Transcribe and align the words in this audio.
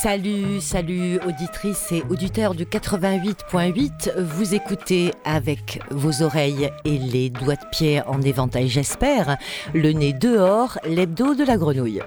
Salut, 0.00 0.60
salut 0.60 1.18
auditrices 1.26 1.90
et 1.90 2.04
auditeurs 2.08 2.54
du 2.54 2.64
88.8. 2.64 4.16
Vous 4.20 4.54
écoutez 4.54 5.10
avec 5.24 5.80
vos 5.90 6.22
oreilles 6.22 6.70
et 6.84 6.98
les 6.98 7.30
doigts 7.30 7.56
de 7.56 7.66
pied 7.72 8.00
en 8.06 8.22
éventail, 8.22 8.68
j'espère, 8.68 9.38
le 9.74 9.90
nez 9.90 10.12
dehors, 10.12 10.78
l'hebdo 10.86 11.34
de 11.34 11.42
la 11.42 11.56
grenouille. 11.56 12.00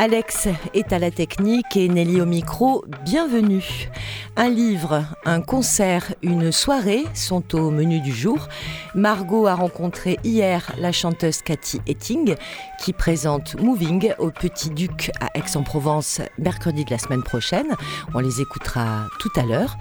Alex 0.00 0.46
est 0.74 0.92
à 0.92 1.00
la 1.00 1.10
technique 1.10 1.76
et 1.76 1.88
Nelly 1.88 2.20
au 2.20 2.24
micro. 2.24 2.84
Bienvenue. 3.04 3.90
Un 4.36 4.48
livre, 4.48 5.02
un 5.24 5.40
concert, 5.40 6.14
une 6.22 6.52
soirée 6.52 7.02
sont 7.14 7.56
au 7.56 7.72
menu 7.72 7.98
du 7.98 8.12
jour. 8.12 8.46
Margot 8.94 9.48
a 9.48 9.56
rencontré 9.56 10.20
hier 10.22 10.70
la 10.78 10.92
chanteuse 10.92 11.42
Cathy 11.42 11.80
Etting 11.88 12.36
qui 12.78 12.92
présente 12.92 13.60
Moving 13.60 14.12
au 14.20 14.30
Petit 14.30 14.70
Duc 14.70 15.10
à 15.20 15.36
Aix-en-Provence 15.36 16.20
mercredi 16.38 16.84
de 16.84 16.90
la 16.92 16.98
semaine 16.98 17.24
prochaine. 17.24 17.74
On 18.14 18.20
les 18.20 18.40
écoutera 18.40 19.08
tout 19.18 19.32
à 19.34 19.42
l'heure. 19.42 19.76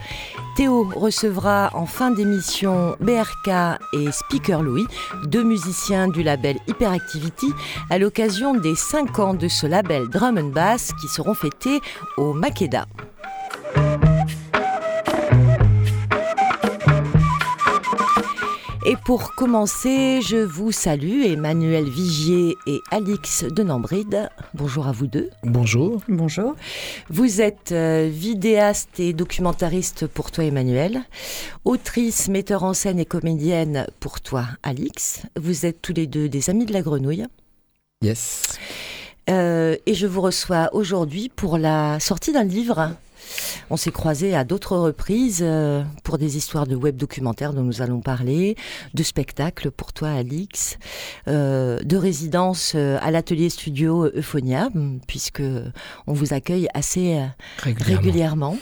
Théo 0.56 0.90
recevra 0.96 1.70
en 1.76 1.86
fin 1.86 2.10
d'émission 2.10 2.98
BRK 3.00 3.80
et 3.94 4.12
Speaker 4.12 4.64
Louis, 4.64 4.88
deux 5.26 5.44
musiciens 5.44 6.08
du 6.08 6.24
label 6.24 6.58
Hyperactivity, 6.68 7.54
à 7.92 8.00
l'occasion 8.00 8.56
des 8.56 8.74
5 8.74 9.20
ans 9.20 9.34
de 9.36 9.48
ce 9.48 9.68
label 9.68 10.07
drum 10.08 10.38
and 10.38 10.50
bass 10.50 10.92
qui 11.02 11.08
seront 11.08 11.34
fêtés 11.34 11.82
au 12.18 12.34
Makeda. 12.34 12.86
Et 18.90 18.96
pour 18.96 19.36
commencer, 19.36 20.22
je 20.22 20.38
vous 20.38 20.72
salue, 20.72 21.26
Emmanuel 21.26 21.90
Vigier 21.90 22.56
et 22.68 22.80
Alix 22.90 23.44
de 23.44 23.62
Nambride. 23.62 24.30
Bonjour 24.54 24.88
à 24.88 24.94
vous 24.94 25.08
deux. 25.08 25.30
Bonjour. 25.44 26.00
Bonjour. 26.08 26.56
Vous 27.10 27.42
êtes 27.42 27.74
euh, 27.74 28.10
vidéaste 28.10 28.98
et 29.02 29.12
documentariste 29.12 30.08
pour 30.08 30.32
toi, 30.32 30.46
Emmanuel. 30.46 31.02
Autrice, 31.66 32.30
metteur 32.30 32.64
en 32.64 32.74
scène 32.74 32.98
et 32.98 33.06
comédienne 33.06 33.88
pour 34.00 34.22
toi, 34.22 34.46
Alix. 34.64 35.24
Vous 35.38 35.66
êtes 35.66 35.82
tous 35.82 35.94
les 35.94 36.08
deux 36.08 36.30
des 36.30 36.50
amis 36.50 36.66
de 36.66 36.72
la 36.72 36.82
grenouille. 36.82 37.26
Yes. 38.02 38.58
Euh, 39.30 39.76
et 39.86 39.94
je 39.94 40.08
vous 40.08 40.22
reçois 40.22 40.70
aujourd'hui 40.74 41.30
pour 41.30 41.58
la 41.58 42.00
sortie 42.00 42.32
d'un 42.32 42.44
livre 42.44 42.92
on 43.70 43.76
s'est 43.76 43.92
croisés 43.92 44.36
à 44.36 44.46
d'autres 44.46 44.78
reprises 44.78 45.42
euh, 45.42 45.84
pour 46.04 46.18
des 46.18 46.38
histoires 46.38 46.66
de 46.66 46.78
web 46.78 46.96
documentaires 46.96 47.52
dont 47.52 47.64
nous 47.64 47.82
allons 47.82 48.00
parler, 48.00 48.56
de 48.94 49.04
spectacles 49.04 49.70
pour 49.70 49.92
toi, 49.92 50.12
Alix, 50.12 50.78
euh, 51.28 51.82
de 51.82 51.98
résidence 51.98 52.76
à 52.76 53.12
l'atelier 53.12 53.50
studio 53.50 54.06
Euphonia, 54.16 54.70
puisque 55.08 55.44
on 56.06 56.14
vous 56.14 56.34
accueille 56.34 56.70
assez 56.74 57.20
régulièrement. 57.60 58.58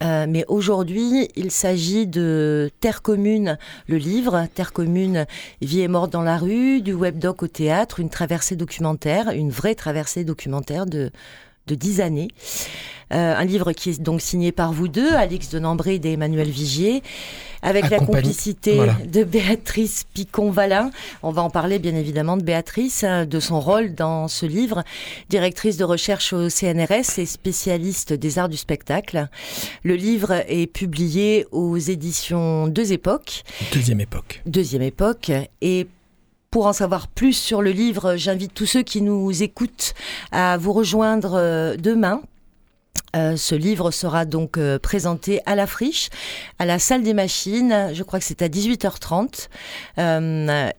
Mais 0.00 0.44
aujourd'hui, 0.48 1.28
il 1.36 1.50
s'agit 1.50 2.06
de 2.06 2.70
Terre 2.80 3.02
commune, 3.02 3.58
le 3.88 3.96
livre. 3.96 4.46
Terre 4.54 4.72
commune, 4.72 5.26
vie 5.62 5.80
et 5.80 5.88
mort 5.88 6.08
dans 6.08 6.22
la 6.22 6.36
rue, 6.36 6.82
du 6.82 6.92
webdoc 6.92 7.42
au 7.42 7.48
théâtre, 7.48 8.00
une 8.00 8.10
traversée 8.10 8.56
documentaire, 8.56 9.30
une 9.30 9.50
vraie 9.50 9.74
traversée 9.74 10.24
documentaire 10.24 10.86
de, 10.86 11.10
de 11.66 11.74
10 11.74 12.00
années. 12.00 12.28
Euh, 13.12 13.36
un 13.36 13.44
livre 13.44 13.72
qui 13.72 13.90
est 13.90 14.02
donc 14.02 14.20
signé 14.20 14.50
par 14.50 14.72
vous 14.72 14.88
deux, 14.88 15.14
Alix 15.14 15.50
de 15.50 15.60
Nambré 15.60 16.00
et 16.02 16.12
Emmanuel 16.12 16.50
Vigier, 16.50 17.04
avec 17.62 17.88
la 17.88 17.98
complicité 17.98 18.80
de 19.06 19.22
Béatrice 19.22 20.04
Picon-Valin. 20.12 20.90
On 21.22 21.30
va 21.30 21.42
en 21.42 21.50
parler 21.50 21.78
bien 21.78 21.94
évidemment 21.94 22.36
de 22.36 22.42
Béatrice, 22.42 23.04
hein, 23.04 23.24
de 23.24 23.38
son 23.38 23.60
rôle 23.60 23.94
dans 23.94 24.26
ce 24.26 24.44
livre, 24.44 24.82
directrice 25.30 25.76
de 25.76 25.84
recherche 25.84 26.32
au 26.32 26.48
CNRS 26.50 27.18
et 27.18 27.26
spécialiste 27.26 28.12
des 28.12 28.38
arts 28.40 28.48
du 28.48 28.56
spectacle. 28.56 29.28
Le 29.84 29.94
livre 29.94 30.44
est 30.48 30.66
publié 30.66 31.46
aux 31.52 31.76
éditions 31.76 32.66
Deux 32.66 32.92
Époques. 32.92 33.44
Deuxième 33.72 34.00
époque. 34.00 34.42
Deuxième 34.46 34.82
époque. 34.82 35.30
Et 35.60 35.86
pour 36.50 36.66
en 36.66 36.72
savoir 36.72 37.08
plus 37.08 37.32
sur 37.32 37.62
le 37.62 37.70
livre, 37.70 38.16
j'invite 38.16 38.54
tous 38.54 38.66
ceux 38.66 38.82
qui 38.82 39.02
nous 39.02 39.42
écoutent 39.42 39.94
à 40.32 40.56
vous 40.56 40.72
rejoindre 40.72 41.34
euh, 41.34 41.76
demain 41.76 42.22
euh, 43.14 43.36
ce 43.36 43.54
livre 43.54 43.90
sera 43.92 44.26
donc 44.26 44.58
euh, 44.58 44.78
présenté 44.78 45.40
à 45.46 45.54
la 45.54 45.66
friche, 45.66 46.10
à 46.58 46.66
la 46.66 46.78
salle 46.78 47.02
des 47.02 47.14
machines. 47.14 47.90
Je 47.94 48.02
crois 48.02 48.18
que 48.18 48.24
c'est 48.24 48.42
à 48.42 48.48
18h30. 48.48 49.48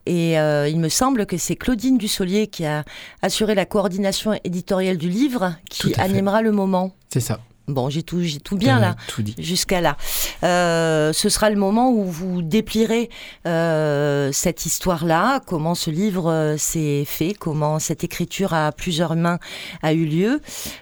et 0.06 0.33
il 0.69 0.79
me 0.79 0.89
semble 0.89 1.25
que 1.25 1.38
c'est 1.38 1.56
Claudine 1.56 1.97
Dussolier 1.97 2.47
qui 2.47 2.66
a 2.66 2.83
assuré 3.23 3.56
la 3.56 3.66
coordination 3.66 4.38
éditoriale 4.44 4.97
du 4.97 5.09
livre 5.09 5.56
qui 5.69 5.95
animera 6.00 6.41
le 6.41 6.51
moment. 6.51 6.91
C'est 7.09 7.22
ça. 7.22 7.39
Bon, 7.67 7.89
j'ai 7.89 8.01
tout, 8.01 8.22
j'ai 8.22 8.39
tout 8.39 8.55
bien 8.55 8.79
là, 8.79 8.95
jusqu'à 9.38 9.81
là. 9.81 9.97
Euh, 10.45 11.11
ce 11.11 11.28
sera 11.28 11.50
le 11.50 11.57
moment 11.57 11.91
où 11.91 12.05
vous 12.05 12.41
déplierez 12.41 13.09
euh, 13.45 14.31
cette 14.31 14.66
histoire-là, 14.66 15.41
comment 15.45 15.75
ce 15.75 15.91
livre 15.91 16.31
euh, 16.31 16.56
s'est 16.56 17.03
fait, 17.06 17.33
comment 17.33 17.79
cette 17.79 18.06
écriture 18.06 18.53
à 18.53 18.72
plusieurs 18.72 19.17
mains 19.17 19.39
a 19.81 19.91
eu 19.91 20.06
lieu. 20.06 20.41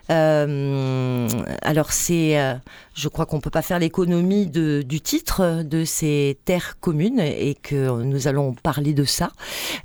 alors 0.10 1.92
c'est 1.92 2.38
je 2.96 3.10
crois 3.10 3.26
qu'on 3.26 3.38
ne 3.38 3.42
peut 3.42 3.50
pas 3.50 3.62
faire 3.62 3.78
l'économie 3.78 4.48
du 4.48 5.02
titre 5.02 5.64
de 5.64 5.84
ces 5.84 6.38
terres 6.46 6.80
communes 6.80 7.20
et 7.20 7.56
que 7.62 8.02
nous 8.04 8.28
allons 8.28 8.54
parler 8.54 8.94
de 8.94 9.04
ça 9.04 9.32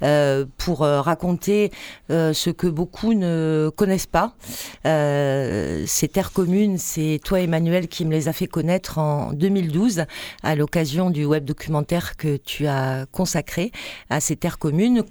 euh, 0.03 0.47
pour 0.59 0.83
euh, 0.83 1.01
raconter 1.01 1.73
euh, 2.11 2.33
ce 2.33 2.51
que 2.51 2.69
beaucoup 2.69 3.13
ne 3.13 3.71
connaissent 3.77 4.07
pas. 4.07 4.35
ces 4.85 6.09
terres 6.09 6.33
communes, 6.33 6.79
c'est 6.79 7.21
toi 7.25 7.41
Emmanuel 7.41 7.89
qui 7.89 8.05
me 8.05 8.13
les 8.13 8.29
a 8.29 8.33
fait 8.33 8.47
connaître 8.47 8.99
en 8.99 9.33
2012 9.33 10.05
à 10.43 10.55
l'occasion 10.55 11.11
du 11.11 11.25
web 11.25 11.45
documentaire 11.45 12.17
que 12.17 12.37
tu 12.37 12.67
as 12.67 13.07
consacré 13.11 13.73
à 14.09 14.21
ces 14.21 14.37
terres 14.37 14.59
communes 14.59 15.05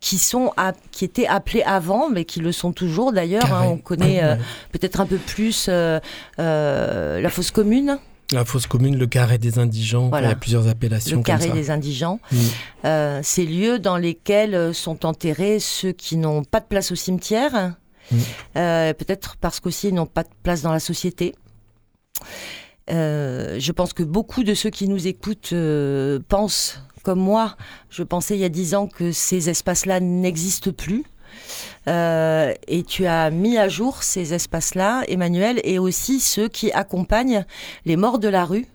qui 0.00 0.16
sont 0.16 0.52
qui 0.90 1.04
étaient 1.04 1.26
appelés 1.26 1.62
avant, 1.62 2.08
mais 2.10 2.24
qui 2.24 2.40
le 2.40 2.52
sont 2.52 2.72
toujours 2.72 3.12
d'ailleurs. 3.12 3.52
Hein. 3.52 3.66
on 3.66 3.76
connaît 3.76 4.24
euh, 4.24 4.34
peut-être 4.72 5.00
un 5.00 5.06
peu 5.06 5.18
plus 5.18 5.66
euh, 5.68 6.00
euh, 6.38 7.20
la 7.20 7.28
fosse 7.28 7.50
commune. 7.50 7.98
La 8.32 8.44
fosse 8.44 8.66
commune, 8.66 8.96
le 8.96 9.06
carré 9.06 9.38
des 9.38 9.58
indigents, 9.58 10.10
il 10.16 10.22
y 10.22 10.26
a 10.26 10.36
plusieurs 10.36 10.68
appellations. 10.68 11.18
Le 11.18 11.22
carré 11.22 11.50
des 11.50 11.70
indigents, 11.70 12.20
mm. 12.32 13.22
ces 13.22 13.44
lieux 13.44 13.78
dans 13.78 13.96
lesquels 13.96 14.72
sont 14.72 15.04
enterrés 15.04 15.58
ceux 15.58 15.92
qui 15.92 16.16
n'ont 16.16 16.44
pas 16.44 16.60
de 16.60 16.66
place 16.66 16.92
au 16.92 16.94
cimetière, 16.94 17.74
mm. 18.12 18.16
peut-être 18.54 19.36
parce 19.36 19.58
qu'aussi 19.58 19.88
ils 19.88 19.94
n'ont 19.94 20.06
pas 20.06 20.22
de 20.22 20.28
place 20.44 20.62
dans 20.62 20.72
la 20.72 20.78
société. 20.78 21.34
je 22.88 23.72
pense 23.72 23.92
que 23.92 24.04
beaucoup 24.04 24.44
de 24.44 24.54
ceux 24.54 24.70
qui 24.70 24.88
nous 24.88 25.08
écoutent 25.08 25.52
pensent 26.28 26.80
comme 27.02 27.20
moi, 27.20 27.56
je 27.88 28.02
pensais 28.02 28.34
il 28.34 28.40
y 28.40 28.44
a 28.44 28.48
dix 28.48 28.74
ans 28.74 28.86
que 28.86 29.12
ces 29.12 29.48
espaces-là 29.48 30.00
n'existent 30.00 30.72
plus. 30.72 31.04
Euh, 31.88 32.54
et 32.68 32.82
tu 32.82 33.06
as 33.06 33.30
mis 33.30 33.58
à 33.58 33.68
jour 33.68 34.02
ces 34.02 34.34
espaces-là, 34.34 35.02
Emmanuel, 35.08 35.60
et 35.64 35.78
aussi 35.78 36.20
ceux 36.20 36.48
qui 36.48 36.70
accompagnent 36.72 37.44
les 37.84 37.96
morts 37.96 38.18
de 38.18 38.28
la 38.28 38.44
rue. 38.44 38.66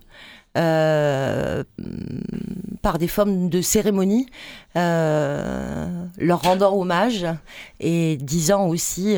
Euh, 0.56 1.64
par 2.80 2.96
des 2.96 3.08
formes 3.08 3.50
de 3.50 3.60
cérémonie, 3.60 4.26
euh, 4.74 6.06
leur 6.16 6.40
rendant 6.40 6.74
hommage 6.74 7.26
et 7.78 8.16
disant 8.16 8.66
aussi 8.66 9.16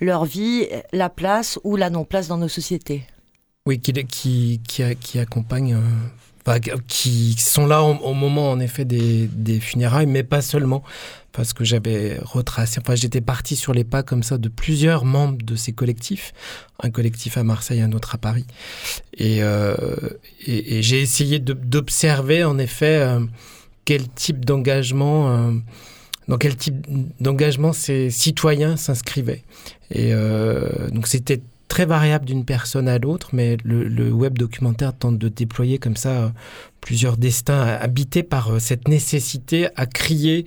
leur 0.00 0.26
vie, 0.26 0.66
la 0.92 1.08
place 1.08 1.58
ou 1.64 1.76
la 1.76 1.88
non-place 1.88 2.28
dans 2.28 2.36
nos 2.36 2.48
sociétés. 2.48 3.06
Oui, 3.64 3.80
qui, 3.80 3.94
qui, 4.04 4.60
qui, 5.00 5.18
accompagne 5.18 5.78
qui 6.86 7.34
sont 7.38 7.66
là 7.66 7.82
au, 7.82 8.14
moment 8.14 8.50
en 8.50 8.60
effet 8.60 8.84
des, 8.84 9.60
funérailles, 9.60 10.06
mais 10.06 10.22
pas 10.22 10.42
seulement, 10.42 10.82
parce 11.32 11.52
que 11.52 11.64
j'avais 11.64 12.18
retracé, 12.22 12.80
enfin 12.80 12.94
j'étais 12.94 13.20
parti 13.20 13.56
sur 13.56 13.72
les 13.72 13.84
pas 13.84 14.02
comme 14.02 14.22
ça 14.22 14.38
de 14.38 14.48
plusieurs 14.48 15.04
membres 15.04 15.38
de 15.42 15.56
ces 15.56 15.72
collectifs, 15.72 16.32
un 16.82 16.90
collectif 16.90 17.36
à 17.36 17.44
Marseille, 17.44 17.80
un 17.80 17.92
autre 17.92 18.14
à 18.14 18.18
Paris, 18.18 18.46
et, 19.16 19.42
euh, 19.42 19.74
j'ai 20.46 21.00
essayé 21.00 21.38
d'observer 21.38 22.44
en 22.44 22.58
effet 22.58 22.98
euh, 23.00 23.20
quel 23.84 24.08
type 24.08 24.44
d'engagement 24.44 25.30
euh, 25.30 25.52
dans 26.28 26.38
quel 26.38 26.56
type 26.56 26.86
d'engagement 27.20 27.72
ces 27.72 28.10
citoyens 28.10 28.76
s'inscrivaient. 28.76 29.44
Et 29.90 30.12
donc 30.92 31.06
c'était 31.06 31.40
très 31.68 31.84
variable 31.84 32.24
d'une 32.24 32.44
personne 32.44 32.88
à 32.88 32.98
l'autre, 32.98 33.30
mais 33.32 33.56
le, 33.62 34.10
web 34.10 34.36
documentaire 34.36 34.96
tente 34.96 35.18
de 35.18 35.28
déployer 35.28 35.78
comme 35.78 35.96
ça 35.96 36.10
euh, 36.10 36.28
plusieurs 36.80 37.16
destins 37.16 37.60
habités 37.60 38.22
par 38.22 38.54
euh, 38.54 38.58
cette 38.58 38.88
nécessité 38.88 39.68
à 39.76 39.86
crier 39.86 40.46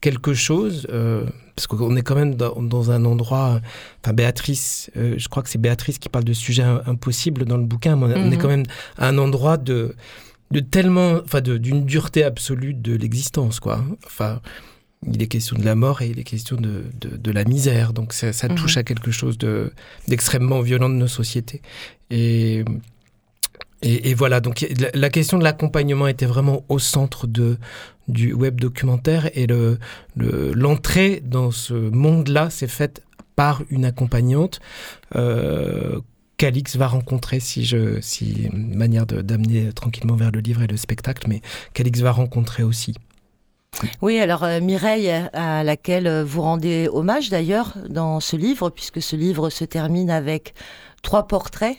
quelque 0.00 0.34
chose, 0.34 0.86
euh, 0.90 1.26
parce 1.54 1.66
qu'on 1.68 1.94
est 1.94 2.02
quand 2.02 2.16
même 2.16 2.34
dans, 2.34 2.90
un 2.90 3.04
endroit, 3.04 3.60
enfin 4.02 4.12
Béatrice, 4.12 4.90
je 4.96 5.28
crois 5.28 5.44
que 5.44 5.48
c'est 5.48 5.60
Béatrice 5.60 5.98
qui 5.98 6.08
parle 6.08 6.24
de 6.24 6.32
sujets 6.32 6.64
impossibles 6.64 7.44
dans 7.44 7.56
le 7.56 7.64
bouquin, 7.64 7.94
mais 7.94 8.06
on, 8.06 8.10
est 8.10 8.30
mhm. 8.30 8.38
quand 8.38 8.48
même 8.48 8.64
à 8.96 9.06
un 9.06 9.18
endroit 9.18 9.58
de, 9.58 9.94
de 10.50 10.58
tellement, 10.58 11.20
enfin 11.24 11.40
d'une 11.40 11.84
dureté 11.84 12.24
absolue 12.24 12.74
de 12.74 12.96
l'existence, 12.96 13.60
quoi. 13.60 13.84
Enfin, 14.06 14.40
il 15.06 15.20
est 15.22 15.26
question 15.26 15.58
de 15.58 15.64
la 15.64 15.74
mort 15.74 16.02
et 16.02 16.08
il 16.08 16.18
est 16.18 16.24
question 16.24 16.56
de, 16.56 16.84
de, 17.00 17.30
la 17.30 17.44
misère. 17.44 17.92
Donc 17.92 18.12
ça, 18.12 18.30
mhm. 18.48 18.54
touche 18.54 18.76
à 18.76 18.82
quelque 18.82 19.10
chose 19.10 19.36
d'extrêmement 20.08 20.60
violent 20.60 20.88
de 20.88 20.94
nos 20.94 21.08
sociétés. 21.08 21.60
Et, 22.10 22.64
et, 23.82 24.14
voilà, 24.14 24.40
donc 24.40 24.64
la, 24.94 25.10
question 25.10 25.38
de 25.38 25.44
l'accompagnement 25.44 26.06
était 26.06 26.26
vraiment 26.26 26.64
au 26.68 26.78
centre 26.78 27.26
de, 27.26 27.58
du 28.06 28.32
web 28.32 28.60
documentaire 28.60 29.28
et 29.36 29.46
l'entrée 30.16 31.20
le, 31.22 31.28
dans 31.28 31.50
ce 31.50 31.74
monde-là 31.74 32.48
s'est 32.50 32.68
faite 32.68 33.02
par 33.34 33.62
une 33.70 33.84
accompagnante 33.84 34.60
euh, 35.16 35.98
qu'Alix 36.36 36.76
va 36.76 36.86
rencontrer 36.86 37.40
si 37.40 37.64
je 37.64 38.00
si 38.00 38.48
manière 38.52 39.06
d'amener 39.06 39.72
tranquillement 39.72 40.14
vers 40.14 40.30
le 40.30 40.40
livre 40.40 40.62
et 40.62 40.66
le 40.66 40.76
spectacle, 40.76 41.26
mais 41.28 41.40
qu'Alix 41.74 42.00
va 42.00 42.12
rencontrer 42.12 42.62
aussi. 42.62 42.94
Oui, 44.00 44.18
alors 44.20 44.44
euh, 44.44 44.60
Mireille, 44.60 45.10
à 45.32 45.64
laquelle 45.64 46.22
vous 46.22 46.42
rendez 46.42 46.88
hommage 46.92 47.30
d'ailleurs 47.30 47.74
dans 47.88 48.20
ce 48.20 48.36
livre, 48.36 48.70
puisque 48.70 49.02
ce 49.02 49.16
livre 49.16 49.50
se 49.50 49.64
termine 49.64 50.10
avec 50.10 50.54
trois 51.02 51.26
portraits. 51.26 51.76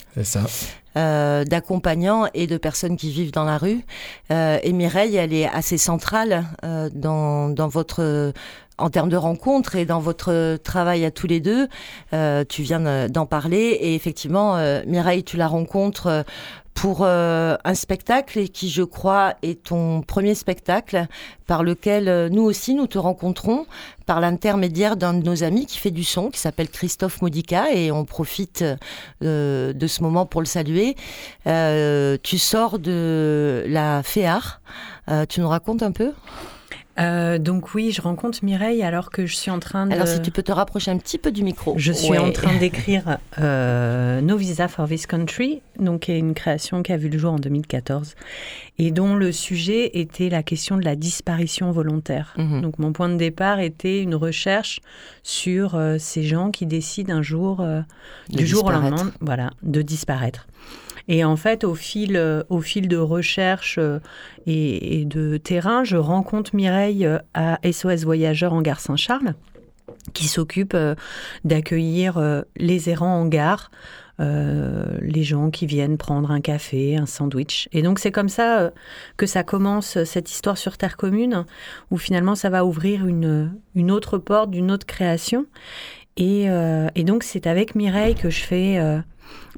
Euh, 0.96 1.44
d'accompagnants 1.44 2.28
et 2.36 2.46
de 2.46 2.56
personnes 2.56 2.98
qui 2.98 3.10
vivent 3.10 3.32
dans 3.32 3.46
la 3.46 3.58
rue. 3.58 3.84
Euh, 4.30 4.60
et 4.62 4.74
Mireille, 4.74 5.16
elle 5.16 5.34
est 5.34 5.48
assez 5.48 5.80
centrale 5.80 6.46
dans, 6.94 7.50
dans, 7.50 7.68
votre 7.68 8.32
en 8.78 8.90
termes 8.90 9.10
de 9.10 9.18
rencontres 9.18 9.76
et 9.76 9.86
dans 9.86 10.00
votre 10.00 10.58
travail 10.58 11.06
à 11.06 11.12
tous 11.12 11.28
les 11.28 11.40
deux, 11.40 11.68
euh, 12.14 12.44
tu 12.48 12.64
viens 12.64 13.08
d'en 13.08 13.26
parler 13.26 13.78
et 13.80 13.96
effectivement, 13.96 14.58
euh, 14.58 14.82
Mireille, 14.88 15.24
tu 15.24 15.38
la 15.38 15.48
rencontres 15.48 16.26
pour 16.74 17.00
euh, 17.02 17.56
un 17.64 17.76
spectacle 17.76 18.48
qui, 18.50 18.70
je 18.70 18.84
crois, 18.84 19.36
est 19.42 19.64
ton 19.64 20.02
premier 20.02 20.36
spectacle 20.36 21.08
par 21.48 21.64
lequel 21.64 22.30
nous 22.32 22.44
aussi 22.44 22.74
nous 22.74 22.88
te 22.88 22.98
rencontrons 22.98 23.66
par 24.06 24.20
l'intermédiaire 24.20 24.98
d'un 24.98 25.14
de 25.14 25.24
nos 25.24 25.44
amis 25.44 25.66
qui 25.66 25.78
fait 25.78 25.92
du 25.92 26.04
son, 26.04 26.30
qui 26.30 26.40
s'appelle 26.40 26.70
Christophe 26.70 27.22
Modica 27.22 27.72
et 27.74 27.92
on 27.92 28.06
profite 28.06 28.64
de 29.22 29.88
ce 29.88 30.04
moment 30.04 30.26
pour 30.26 30.42
le 30.42 30.48
saluer. 30.48 30.96
tu 31.46 32.38
sors 32.38 32.80
de 32.80 33.66
la 33.68 34.02
FEAR. 34.04 34.62
tu 35.30 35.42
nous 35.42 35.50
racontes 35.50 35.84
un 35.84 35.92
peu? 35.92 36.14
Euh, 37.00 37.40
donc 37.40 37.74
oui, 37.74 37.92
je 37.92 38.02
rencontre 38.02 38.40
Mireille 38.44 38.84
alors 38.84 39.10
que 39.10 39.26
je 39.26 39.36
suis 39.36 39.50
en 39.50 39.60
train 39.60 39.88
de... 39.88 39.94
Alors 39.94 40.08
si 40.08 40.22
tu 40.22 40.32
peux 40.32 40.44
te 40.44 40.52
rapprocher 40.52 40.92
un 40.92 40.98
petit 40.98 41.18
peu 41.18 41.32
du 41.32 41.44
micro. 41.44 41.74
Je 41.78 41.92
suis 41.92 42.18
en 42.18 42.32
train 42.32 42.56
d'écrire 42.60 43.18
euh, 43.40 44.22
No 44.22 44.38
Visa 44.38 44.68
for 44.68 44.88
This 44.88 45.08
Country, 45.08 45.62
donc 45.80 46.02
qui 46.02 46.12
est 46.12 46.20
une 46.20 46.34
création 46.34 46.84
qui 46.84 46.92
a 46.92 46.98
vu 46.98 47.10
le 47.10 47.18
jour 47.18 47.34
en 47.34 47.40
2014 47.40 48.16
et 48.80 48.92
dont 48.92 49.16
le 49.16 49.32
sujet 49.32 49.92
était 50.00 50.30
la 50.30 50.44
question 50.44 50.78
de 50.78 50.86
la 50.86 50.96
disparition 50.96 51.72
volontaire. 51.72 52.34
Mhm. 52.38 52.62
Donc 52.62 52.80
mon 52.80 52.94
point 52.94 53.10
de 53.10 53.18
départ 53.18 53.60
était 53.60 54.02
une 54.02 54.16
recherche 54.16 54.80
sur 55.24 55.76
euh, 55.76 55.98
ces 56.00 56.24
gens 56.24 56.52
qui 56.52 56.66
décident 56.66 57.16
un 57.16 57.22
jour, 57.22 57.66
du 58.30 58.46
jour 58.46 58.66
au 58.66 58.72
lendemain, 58.72 59.12
voilà, 59.20 59.52
de 59.64 59.82
disparaître. 59.82 60.48
Et 61.08 61.24
en 61.24 61.36
fait, 61.36 61.64
au 61.64 61.76
fil, 61.76 62.16
euh, 62.16 62.44
au 62.50 62.62
fil 62.62 62.88
de 62.88 62.98
recherche 62.98 63.78
euh, 63.78 64.00
et, 64.46 65.06
de 65.06 65.38
terrain, 65.38 65.84
je 65.84 65.98
rencontre 65.98 66.56
Mireille 66.56 67.06
euh, 67.06 67.20
à 67.34 67.60
SOS 67.70 68.04
Voyageurs 68.04 68.54
en 68.54 68.62
gare 68.62 68.80
Saint-Charles, 68.80 69.36
qui 70.14 70.28
s'occupe 70.28 70.76
d'accueillir 71.44 72.44
les 72.58 72.90
errants 72.90 73.22
en 73.22 73.26
gare. 73.26 73.70
les 74.20 75.24
gens 75.24 75.50
qui 75.50 75.66
viennent 75.66 75.98
prendre 75.98 76.32
un 76.32 76.42
café, 76.42 76.98
un 76.98 77.06
sandwich. 77.06 77.68
Et 77.74 77.82
donc 77.82 78.00
c'est 78.00 78.12
comme 78.12 78.30
ça 78.30 78.72
que 79.18 79.26
ça 79.26 79.44
commence 79.44 80.04
cette 80.04 80.32
histoire 80.32 80.58
sur 80.58 80.78
Terre 80.78 80.98
commune, 80.98 81.46
où 81.92 81.98
finalement 81.98 82.36
ça 82.36 82.50
va 82.50 82.66
ouvrir 82.66 83.06
une, 83.06 83.54
une 83.76 83.92
autre 83.92 84.18
porte 84.18 84.52
d'une 84.52 84.72
autre 84.72 84.86
création. 84.86 85.46
Et, 86.18 86.46
et 86.96 87.04
donc 87.04 87.24
c'est 87.24 87.48
avec 87.48 87.76
Mireille 87.76 88.16
que 88.16 88.30
je 88.30 88.44
fais 88.44 88.80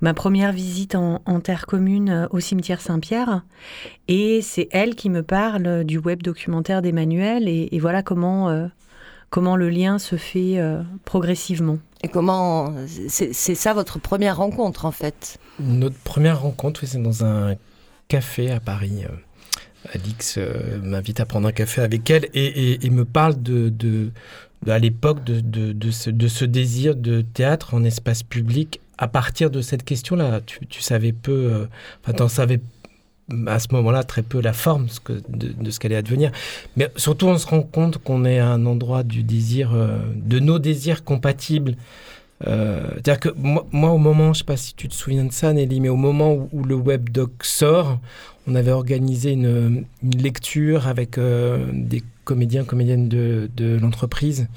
ma 0.01 0.13
première 0.13 0.51
visite 0.51 0.95
en, 0.95 1.39
terre 1.39 1.65
commune 1.65 2.09
euh, 2.09 2.27
au 2.31 2.39
cimetière 2.39 2.81
Saint-Pierre. 2.81 3.43
Et 4.07 4.41
c'est 4.41 4.67
elle 4.71 4.95
qui 4.95 5.09
me 5.09 5.23
parle 5.23 5.83
du 5.83 5.97
web 5.97 6.21
documentaire 6.21 6.81
d'Emmanuel 6.81 7.47
et, 7.47 7.79
voilà 7.79 8.03
comment, 8.03 8.49
euh, 8.49 8.67
comment 9.29 9.55
le 9.55 9.69
lien 9.69 9.99
se 9.99 10.15
fait 10.15 10.59
euh, 10.59 10.81
progressivement. 11.05 11.77
Et 12.03 12.07
comment. 12.07 12.73
C'est 13.07 13.33
ça 13.33 13.73
votre 13.73 13.99
première 13.99 14.37
rencontre 14.37 14.85
en 14.85 14.91
fait? 14.91 15.39
Notre 15.59 15.97
première 15.97 16.41
rencontre, 16.41 16.85
c'est 16.85 17.01
dans 17.01 17.25
un 17.25 17.55
café 18.07 18.51
à 18.51 18.59
Paris. 18.59 19.05
Alix 19.93 20.39
m'invite 20.83 21.19
à 21.19 21.25
prendre 21.25 21.47
un 21.47 21.51
café 21.51 21.81
avec 21.81 22.09
elle 22.09 22.27
et, 22.33 22.89
me 22.89 23.05
parle 23.05 23.41
de, 23.41 23.69
de, 23.69 24.11
à 24.67 24.79
l'époque 24.79 25.23
de, 25.23 25.39
de, 25.41 25.91
ce, 25.91 26.09
de, 26.09 26.27
ce, 26.27 26.45
désir 26.45 26.95
de 26.95 27.21
théâtre 27.21 27.73
en 27.73 27.83
espace 27.83 28.23
public 28.23 28.79
à 28.97 29.07
partir 29.07 29.49
de 29.49 29.61
cette 29.61 29.83
question-là, 29.83 30.41
tu, 30.45 30.81
savais 30.81 31.11
peu, 31.11 31.31
euh, 31.31 31.65
enfin, 32.01 32.13
tu 32.13 32.23
en 32.23 32.29
savais 32.29 32.59
à 33.47 33.59
ce 33.59 33.67
moment-là 33.71 34.03
très 34.03 34.21
peu 34.21 34.39
la 34.39 34.53
forme 34.53 34.87
de, 35.29 35.71
ce 35.71 35.79
qu'elle 35.79 35.91
allait 35.91 35.99
advenir. 35.99 36.31
Mais 36.77 36.89
surtout, 36.95 37.27
on 37.27 37.37
se 37.37 37.47
rend 37.47 37.61
compte 37.61 37.97
qu'on 37.97 38.23
est 38.23 38.39
à 38.39 38.47
un 38.47 38.65
endroit 38.65 39.03
du 39.03 39.23
désir, 39.23 39.73
euh, 39.73 39.97
de 40.15 40.39
nos 40.39 40.59
désirs 40.59 41.03
compatibles. 41.03 41.75
Euh, 42.45 42.87
c'est-à-dire 42.95 43.19
que 43.19 43.29
moi, 43.37 43.91
au 43.91 43.97
moment, 43.97 44.25
je 44.25 44.29
ne 44.29 44.33
sais 44.33 44.43
pas 44.43 44.57
si 44.57 44.75
tu 44.75 44.87
te 44.87 44.93
souviens 44.93 45.23
de 45.23 45.31
ça, 45.31 45.53
Nelly, 45.53 45.79
mais 45.79 45.89
au 45.89 45.95
moment 45.95 46.49
où, 46.51 46.63
le 46.63 46.75
webdoc 46.75 47.31
sort, 47.43 47.99
on 48.47 48.55
avait 48.55 48.71
organisé 48.71 49.31
une, 49.31 49.85
lecture 50.03 50.87
avec 50.87 51.19
des 51.19 52.03
comédiens, 52.23 52.63
comédiennes 52.63 53.07
de, 53.07 53.49
de 53.55 53.77
l'entreprise. 53.77 54.47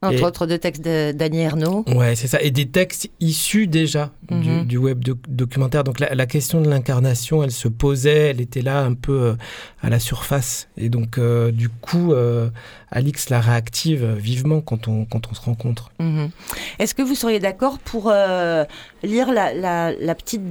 Entre 0.00 0.22
autres 0.22 0.46
de 0.46 0.56
textes 0.56 0.82
d'Annie 0.82 1.40
Ernaux. 1.40 1.84
Ouais, 1.88 2.14
c'est 2.14 2.28
ça. 2.28 2.40
Et 2.40 2.52
des 2.52 2.66
textes 2.66 3.10
issus 3.18 3.66
déjà 3.66 4.12
du, 4.30 4.78
mhm. 4.78 4.84
web 4.84 5.04
documentaire. 5.28 5.82
Donc 5.82 5.98
la, 5.98 6.26
question 6.26 6.60
de 6.60 6.68
l'incarnation, 6.68 7.42
elle 7.42 7.50
se 7.50 7.66
posait, 7.66 8.30
elle 8.30 8.40
était 8.40 8.62
là 8.62 8.84
un 8.84 8.94
peu 8.94 9.20
euh, 9.20 9.34
à 9.82 9.90
la 9.90 9.98
surface. 9.98 10.68
Et 10.76 10.88
donc, 10.88 11.18
euh, 11.18 11.50
du 11.50 11.68
coup, 11.68 12.12
euh, 12.12 12.48
Alix 12.90 13.30
la 13.30 13.40
réactive 13.40 14.04
vivement 14.14 14.60
quand 14.60 14.88
on, 14.88 15.04
quand 15.04 15.28
on 15.30 15.34
se 15.34 15.40
rencontre. 15.40 15.90
Mhm. 15.98 16.30
Est-ce 16.78 16.94
que 16.94 17.02
vous 17.02 17.14
seriez 17.14 17.40
d'accord 17.40 17.78
pour 17.78 18.12
lire 19.02 19.32
la, 19.32 19.52
la, 19.52 20.14
petite 20.14 20.42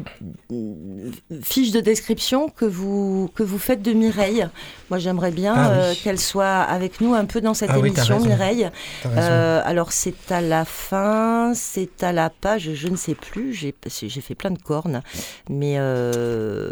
fiche 1.44 1.72
de 1.72 1.80
description 1.80 2.50
que 2.50 2.66
vous, 2.66 3.30
que 3.36 3.44
vous 3.44 3.60
faites 3.60 3.82
de 3.82 3.94
Mireille? 3.94 4.48
Moi, 4.90 5.00
j'aimerais 5.00 5.32
bien 5.32 5.56
ah 5.56 5.94
qu'elle 6.04 6.20
soit 6.20 6.62
avec 6.62 7.02
nous 7.02 7.14
un 7.14 7.26
peu 7.26 7.42
dans 7.42 7.54
cette 7.54 7.72
ah 7.72 7.78
émission, 7.78 8.20
Mireille. 8.20 8.70
Euh, 9.06 9.62
alors 9.66 9.92
c'est 9.92 10.32
à 10.32 10.42
la 10.42 10.66
fin, 10.66 11.54
c'est 11.56 12.04
à 12.04 12.12
la 12.12 12.30
page, 12.30 12.74
je 12.74 12.88
ne 12.88 12.96
sais 12.96 13.16
plus, 13.16 13.54
j'ai 13.54 13.74
fait 14.22 14.36
plein 14.36 14.52
de 14.52 14.60
cornes, 14.60 15.02
mais 15.50 15.76
euh, 15.78 16.72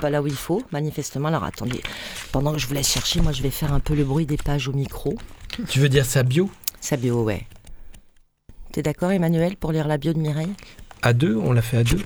pas 0.00 0.10
là 0.10 0.22
où 0.22 0.26
il 0.26 0.34
faut, 0.34 0.62
manifestement. 0.72 1.28
Alors 1.28 1.44
attendez, 1.44 1.82
pendant 2.32 2.52
que 2.52 2.58
je 2.58 2.66
vous 2.66 2.74
laisse 2.74 2.90
chercher, 2.90 3.20
moi 3.20 3.32
je 3.32 3.42
vais 3.42 3.50
faire 3.50 3.72
un 3.72 3.80
peu 3.80 3.94
le 3.94 4.04
bruit 4.04 4.26
des 4.26 4.36
au 4.68 4.72
micro. 4.72 5.14
Tu 5.68 5.80
veux 5.80 5.88
dire 5.88 6.06
sa 6.06 6.22
bio 6.22 6.50
Sa 6.80 6.96
bio, 6.96 7.24
ouais. 7.24 7.46
T'es 8.72 8.82
d'accord 8.82 9.10
Emmanuel 9.10 9.56
pour 9.56 9.72
lire 9.72 9.88
la 9.88 9.98
bio 9.98 10.12
de 10.12 10.18
Mireille? 10.18 10.52
À 11.02 11.12
deux, 11.12 11.36
on 11.36 11.52
l'a 11.52 11.62
fait 11.62 11.78
à 11.78 11.84
deux. 11.84 12.00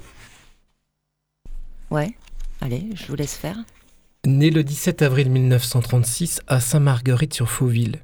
Ouais, 1.90 2.14
allez, 2.60 2.88
je 2.94 3.06
vous 3.08 3.16
laisse 3.16 3.34
faire. 3.34 3.56
Né 4.26 4.50
le 4.50 4.62
17 4.62 5.02
avril 5.02 5.30
1936 5.30 6.40
à 6.46 6.60
Saint-Marguerite 6.60 7.34
sur 7.34 7.50
Fauville. 7.50 8.00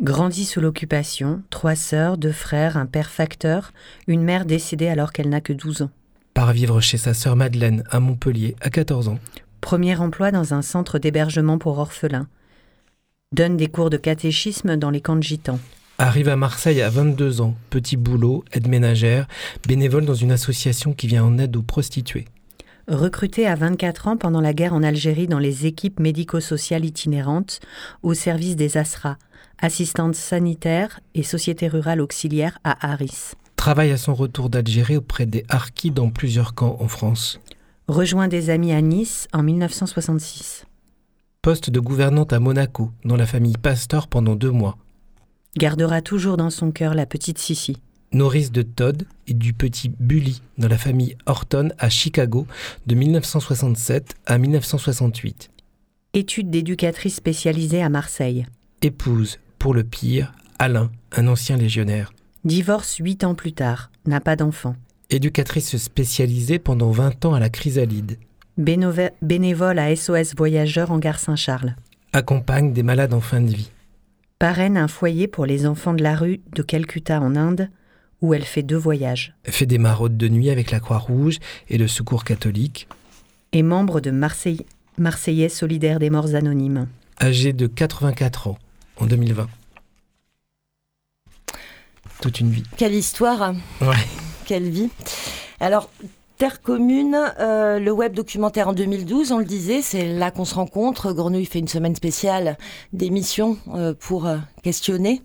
Grandi 0.00 0.44
sous 0.44 0.60
l'occupation, 0.60 1.42
trois 1.50 1.74
sœurs, 1.74 2.18
deux 2.18 2.32
frères, 2.32 2.76
un 2.76 2.86
père 2.86 3.10
facteur, 3.10 3.72
une 4.06 4.22
mère 4.22 4.44
décédée 4.44 4.88
alors 4.88 5.12
qu'elle 5.12 5.28
n'a 5.28 5.40
que 5.40 5.52
12 5.52 5.82
ans. 5.82 5.90
Part 6.34 6.52
vivre 6.52 6.80
chez 6.80 6.98
sa 6.98 7.14
sœur 7.14 7.36
Madeleine 7.36 7.84
à 7.90 7.98
Montpellier 8.00 8.54
à 8.60 8.70
14 8.70 9.08
ans. 9.08 9.18
Premier 9.60 9.96
emploi 9.96 10.30
dans 10.30 10.54
un 10.54 10.62
centre 10.62 10.98
d'hébergement 10.98 11.58
pour 11.58 11.78
orphelins. 11.78 12.28
Donne 13.34 13.58
des 13.58 13.66
cours 13.66 13.90
de 13.90 13.98
catéchisme 13.98 14.76
dans 14.76 14.88
les 14.88 15.02
camps 15.02 15.14
de 15.14 15.22
gitans. 15.22 15.58
Arrive 15.98 16.30
à 16.30 16.36
Marseille 16.36 16.80
à 16.80 16.88
22 16.88 17.42
ans, 17.42 17.54
petit 17.68 17.98
boulot, 17.98 18.42
aide 18.52 18.68
ménagère, 18.68 19.28
bénévole 19.66 20.06
dans 20.06 20.14
une 20.14 20.32
association 20.32 20.94
qui 20.94 21.08
vient 21.08 21.24
en 21.24 21.36
aide 21.36 21.54
aux 21.54 21.62
prostituées. 21.62 22.24
Recrutée 22.86 23.46
à 23.46 23.54
24 23.54 24.08
ans 24.08 24.16
pendant 24.16 24.40
la 24.40 24.54
guerre 24.54 24.72
en 24.72 24.82
Algérie 24.82 25.26
dans 25.26 25.38
les 25.38 25.66
équipes 25.66 26.00
médico-sociales 26.00 26.86
itinérantes 26.86 27.60
au 28.02 28.14
service 28.14 28.56
des 28.56 28.78
ASRA, 28.78 29.18
assistante 29.58 30.14
sanitaire 30.14 31.00
et 31.14 31.22
société 31.22 31.68
rurale 31.68 32.00
auxiliaire 32.00 32.58
à 32.64 32.90
Harris. 32.90 33.32
Travaille 33.56 33.90
à 33.90 33.98
son 33.98 34.14
retour 34.14 34.48
d'Algérie 34.48 34.96
auprès 34.96 35.26
des 35.26 35.44
Harkis 35.50 35.90
dans 35.90 36.08
plusieurs 36.08 36.54
camps 36.54 36.78
en 36.80 36.88
France. 36.88 37.40
Rejoint 37.88 38.28
des 38.28 38.48
amis 38.48 38.72
à 38.72 38.80
Nice 38.80 39.28
en 39.34 39.42
1966. 39.42 40.64
Poste 41.42 41.70
de 41.70 41.80
gouvernante 41.80 42.32
à 42.32 42.40
Monaco, 42.40 42.90
dans 43.04 43.16
la 43.16 43.26
famille 43.26 43.56
Pasteur 43.56 44.08
pendant 44.08 44.34
deux 44.34 44.50
mois. 44.50 44.76
Gardera 45.56 46.02
toujours 46.02 46.36
dans 46.36 46.50
son 46.50 46.72
cœur 46.72 46.94
la 46.94 47.06
petite 47.06 47.38
Sissi. 47.38 47.76
Nourrice 48.12 48.50
de 48.50 48.62
Todd 48.62 49.04
et 49.26 49.34
du 49.34 49.52
petit 49.52 49.88
Bully 49.88 50.42
dans 50.58 50.68
la 50.68 50.78
famille 50.78 51.16
Horton 51.26 51.70
à 51.78 51.90
Chicago 51.90 52.46
de 52.86 52.94
1967 52.94 54.14
à 54.26 54.38
1968. 54.38 55.50
Études 56.14 56.50
d'éducatrice 56.50 57.16
spécialisée 57.16 57.82
à 57.82 57.88
Marseille 57.88 58.46
épouse, 58.82 59.38
pour 59.58 59.74
le 59.74 59.84
pire, 59.84 60.32
Alain, 60.58 60.90
un 61.12 61.26
ancien 61.26 61.56
légionnaire. 61.56 62.12
Divorce 62.44 62.96
huit 62.96 63.24
ans 63.24 63.34
plus 63.34 63.52
tard, 63.52 63.90
n'a 64.06 64.20
pas 64.20 64.36
d'enfant. 64.36 64.76
Éducatrice 65.10 65.76
spécialisée 65.76 66.58
pendant 66.58 66.90
20 66.90 67.24
ans 67.24 67.34
à 67.34 67.40
la 67.40 67.48
Chrysalide. 67.48 68.18
Bénévole 68.58 69.78
à 69.78 69.94
SOS 69.94 70.34
Voyageurs 70.36 70.90
en 70.90 70.98
gare 70.98 71.18
Saint-Charles. 71.18 71.76
Accompagne 72.12 72.72
des 72.72 72.82
malades 72.82 73.14
en 73.14 73.20
fin 73.20 73.40
de 73.40 73.50
vie. 73.50 73.70
Parraine 74.38 74.76
un 74.76 74.88
foyer 74.88 75.26
pour 75.26 75.46
les 75.46 75.66
enfants 75.66 75.94
de 75.94 76.02
la 76.02 76.14
rue 76.16 76.40
de 76.54 76.62
Calcutta 76.62 77.20
en 77.20 77.36
Inde, 77.36 77.70
où 78.20 78.34
elle 78.34 78.44
fait 78.44 78.62
deux 78.62 78.76
voyages. 78.76 79.34
Fait 79.44 79.66
des 79.66 79.78
maraudes 79.78 80.16
de 80.16 80.28
nuit 80.28 80.50
avec 80.50 80.70
la 80.70 80.80
Croix-Rouge 80.80 81.38
et 81.68 81.78
le 81.78 81.88
Secours 81.88 82.24
catholique. 82.24 82.88
Et 83.52 83.62
membre 83.62 84.00
de 84.00 84.10
Marseille, 84.10 84.64
Marseillais 84.98 85.48
solidaires 85.48 86.00
des 86.00 86.10
morts 86.10 86.34
anonymes. 86.34 86.88
Âgé 87.20 87.52
de 87.52 87.66
84 87.66 88.48
ans 88.48 88.58
en 88.96 89.06
2020. 89.06 89.48
Toute 92.20 92.40
une 92.40 92.50
vie. 92.50 92.64
Quelle 92.76 92.94
histoire 92.94 93.54
Ouais. 93.80 93.94
Quelle 94.44 94.68
vie 94.68 94.90
Alors, 95.60 95.90
Terre 96.38 96.62
commune, 96.62 97.18
euh, 97.40 97.80
le 97.80 97.90
web 97.90 98.14
documentaire 98.14 98.68
en 98.68 98.72
2012, 98.72 99.32
on 99.32 99.38
le 99.38 99.44
disait, 99.44 99.82
c'est 99.82 100.06
là 100.06 100.30
qu'on 100.30 100.44
se 100.44 100.54
rencontre. 100.54 101.12
Grenouille 101.12 101.46
fait 101.46 101.58
une 101.58 101.66
semaine 101.66 101.96
spéciale 101.96 102.56
d'émissions 102.92 103.58
euh, 103.74 103.92
pour 103.92 104.26
euh, 104.26 104.36
questionner 104.62 105.20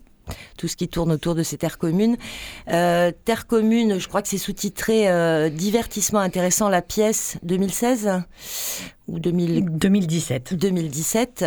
tout 0.58 0.66
ce 0.66 0.74
qui 0.74 0.88
tourne 0.88 1.12
autour 1.12 1.36
de 1.36 1.44
ces 1.44 1.56
terres 1.56 1.78
communes. 1.78 2.16
terre 2.66 3.46
commune, 3.46 4.00
je 4.00 4.08
crois 4.08 4.22
que 4.22 4.28
c'est 4.28 4.38
sous-titré 4.38 5.50
Divertissement 5.50 6.20
intéressant, 6.20 6.70
la 6.70 6.80
pièce 6.80 7.36
2016 7.42 8.22
ou 9.06 9.18
2017. 9.18 10.54
2017. 10.54 11.44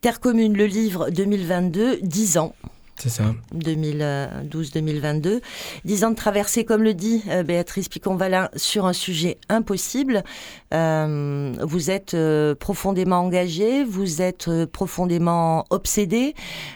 Terre 0.00 0.18
commune, 0.18 0.56
le 0.56 0.66
livre 0.66 1.08
2022, 1.10 2.00
10 2.02 2.38
ans. 2.38 2.52
C'est 2.98 3.10
ça. 3.10 3.34
2012-2022. 3.54 5.40
Dix 5.84 6.04
ans 6.04 6.10
de 6.10 6.16
traversée, 6.16 6.64
comme 6.64 6.82
le 6.82 6.94
dit 6.94 7.22
euh, 7.28 7.42
Béatrice 7.42 7.88
Picon-Valin, 7.88 8.48
sur 8.56 8.86
un 8.86 8.94
sujet 8.94 9.38
impossible. 9.48 10.24
Euh, 10.72 11.52
vous 11.60 11.90
êtes 11.90 12.14
euh, 12.14 12.54
profondément 12.54 13.20
engagé, 13.20 13.84
vous 13.84 14.22
êtes 14.22 14.50
profondément 14.72 15.64
obsédé. 15.70 16.34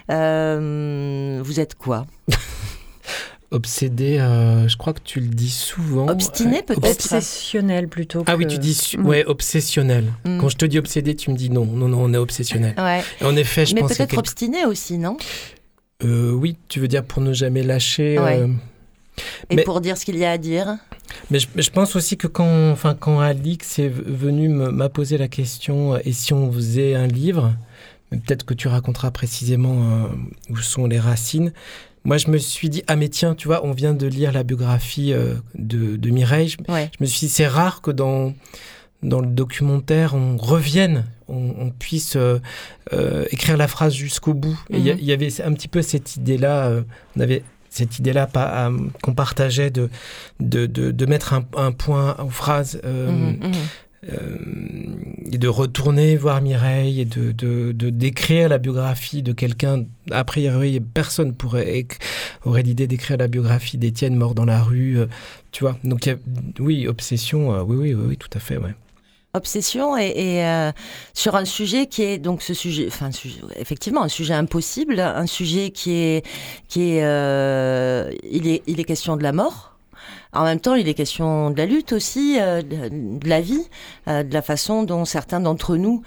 vous 0.09 1.59
êtes 1.59 1.75
quoi? 1.75 2.05
Obsédé, 3.53 4.15
je 4.17 4.77
crois 4.77 4.93
que 4.93 5.01
tu 5.03 5.19
le 5.19 5.27
dis 5.27 5.49
souvent. 5.49 6.07
Obstiné 6.07 6.61
peut-être? 6.63 6.87
Obsessionnel 6.87 7.89
plutôt. 7.89 8.23
Ah 8.25 8.37
oui, 8.37 8.47
tu 8.47 8.57
dis 8.57 8.93
mm. 8.97 9.05
ouais, 9.05 9.25
obsessionnel. 9.25 10.05
Mm. 10.23 10.37
Quand 10.37 10.47
je 10.47 10.55
te 10.55 10.63
dis 10.63 10.79
obsédé, 10.79 11.17
tu 11.17 11.31
me 11.31 11.35
dis 11.35 11.49
non, 11.49 11.65
non, 11.65 11.89
non, 11.89 11.97
on 12.01 12.13
est 12.13 12.17
obsessionnel. 12.17 12.75
Ouais. 12.77 13.03
En 13.21 13.35
effet, 13.35 13.65
je 13.65 13.75
Mais 13.75 13.81
pense 13.81 13.97
peut-être 13.97 14.17
obstiné 14.17 14.65
aussi, 14.65 14.97
non? 14.97 15.17
Euh, 16.03 16.31
oui, 16.31 16.57
tu 16.67 16.79
veux 16.79 16.87
dire 16.87 17.03
pour 17.03 17.21
ne 17.21 17.33
jamais 17.33 17.63
lâcher. 17.63 18.17
Euh, 18.17 18.47
Et 19.49 19.63
pour 19.63 19.81
dire 19.81 19.97
ce 19.97 20.05
qu'il 20.05 20.17
y 20.17 20.25
a 20.25 20.31
à 20.31 20.37
dire. 20.37 20.77
Mais 21.29 21.39
je, 21.39 21.69
pense 21.69 21.95
aussi 21.95 22.17
que 22.17 22.27
quand, 22.27 22.71
enfin, 22.71 22.95
quand 22.95 23.19
Alix 23.19 23.79
est 23.79 23.89
venu 23.89 24.47
m'a 24.49 24.89
poser 24.89 25.17
la 25.17 25.27
question, 25.27 25.95
euh, 25.95 25.99
et 26.05 26.13
si 26.13 26.33
on 26.33 26.51
faisait 26.51 26.95
un 26.95 27.07
livre, 27.07 27.53
peut-être 28.09 28.45
que 28.45 28.53
tu 28.53 28.67
raconteras 28.67 29.11
précisément 29.11 30.07
où 30.49 30.57
sont 30.57 30.85
les 30.87 30.99
racines. 30.99 31.53
Moi, 32.03 32.17
je 32.17 32.29
me 32.29 32.37
suis 32.37 32.69
dit, 32.69 32.83
ah 32.87 32.95
mais 32.95 33.09
tiens, 33.09 33.35
tu 33.35 33.47
vois, 33.47 33.63
on 33.65 33.71
vient 33.71 33.93
de 33.93 34.07
lire 34.07 34.31
la 34.31 34.43
biographie 34.43 35.13
de, 35.53 36.09
Mireille. 36.09 36.49
Je, 36.49 36.55
je 36.67 36.97
me 36.99 37.05
suis 37.05 37.27
dit, 37.27 37.33
c'est 37.33 37.47
rare 37.47 37.81
que 37.81 37.91
dans 37.91 38.33
dans 39.03 39.19
le 39.19 39.27
documentaire, 39.27 40.13
on 40.13 40.37
revienne, 40.37 41.05
on, 41.31 41.69
puisse 41.69 42.15
euh, 42.15 42.39
euh, 42.93 43.25
écrire 43.31 43.57
la 43.57 43.67
phrase 43.67 43.93
jusqu'au 43.93 44.33
bout. 44.33 44.59
Il 44.69 44.79
y, 44.79 44.93
mhm. 44.93 44.99
y, 44.99 45.11
avait 45.11 45.41
un 45.41 45.53
petit 45.53 45.67
peu 45.67 45.81
cette 45.81 46.15
idée-là, 46.15 46.67
euh, 46.67 46.81
on 47.15 47.21
avait 47.21 47.43
cette 47.69 47.99
idée-là 47.99 48.29
qu'on 49.01 49.13
partageait 49.13 49.71
de, 49.71 49.89
de, 50.39 50.65
de, 50.65 51.05
mettre 51.05 51.33
un, 51.33 51.71
point 51.71 52.15
en 52.19 52.29
phrase. 52.29 52.81
Mhm, 52.83 53.39
mhm. 53.41 53.53
et 55.31 55.37
de 55.37 55.47
retourner 55.47 56.17
voir 56.17 56.41
Mireille 56.41 56.99
et 56.99 57.05
de, 57.05 57.31
de, 57.31 57.71
de 57.71 57.89
décrire 57.89 58.49
la 58.49 58.57
biographie 58.57 59.23
de 59.23 59.31
quelqu'un. 59.31 59.85
A 60.11 60.25
priori, 60.25 60.81
personne 60.81 61.33
pourrait 61.33 61.87
aurait 62.43 62.63
l'idée 62.63 62.87
d'écrire 62.87 63.15
la 63.15 63.27
biographie 63.27 63.77
d'Étienne 63.77 64.15
mort 64.15 64.35
dans 64.35 64.45
la 64.45 64.61
rue. 64.61 64.97
tu 65.53 65.63
vois. 65.63 65.77
Donc, 65.85 66.09
oui, 66.59 66.87
obsession, 66.87 67.51
oui, 67.63 67.77
oui, 67.77 67.93
oui, 67.93 68.05
oui, 68.09 68.17
tout 68.17 68.29
à 68.33 68.39
fait, 68.39 68.57
ouais 68.57 68.75
obsession 69.33 69.97
et, 69.97 70.45
euh, 70.45 70.71
sur 71.13 71.35
un 71.35 71.45
sujet 71.45 71.87
qui 71.87 72.03
est 72.03 72.17
donc 72.17 72.41
ce 72.41 72.53
sujet, 72.53 72.85
enfin 72.87 73.09
effectivement 73.55 74.03
un 74.03 74.09
sujet 74.09 74.33
impossible, 74.33 74.99
un 74.99 75.25
sujet 75.25 75.71
qui 75.71 75.93
est 75.93 76.25
qui 76.67 76.93
est 76.93 77.03
euh, 77.03 78.11
il 78.29 78.47
est 78.47 78.63
il 78.67 78.79
est 78.79 78.83
question 78.83 79.17
de 79.17 79.23
la 79.23 79.31
mort. 79.31 79.69
En 80.33 80.45
même 80.45 80.61
temps, 80.61 80.75
il 80.75 80.87
est 80.87 80.93
question 80.93 81.49
de 81.49 81.57
la 81.57 81.65
lutte 81.65 81.91
aussi, 81.91 82.37
euh, 82.39 82.61
de, 82.61 83.27
la 83.27 83.41
vie, 83.41 83.67
de 84.07 84.33
la 84.33 84.41
façon 84.41 84.83
dont 84.83 85.03
certains 85.03 85.41
d'entre 85.41 85.75
nous 85.75 86.03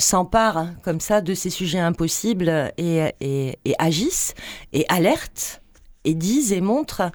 s'emparent 0.00 0.68
comme 0.82 0.98
ça 0.98 1.20
de 1.20 1.34
ces 1.34 1.50
sujets 1.50 1.78
impossibles 1.78 2.72
et, 2.78 3.12
et, 3.20 3.58
et 3.66 3.74
agissent 3.78 4.32
et 4.72 4.86
alertent 4.88 5.60
et 6.04 6.14
disent 6.14 6.52
et 6.52 6.60
montrent. 6.60 7.10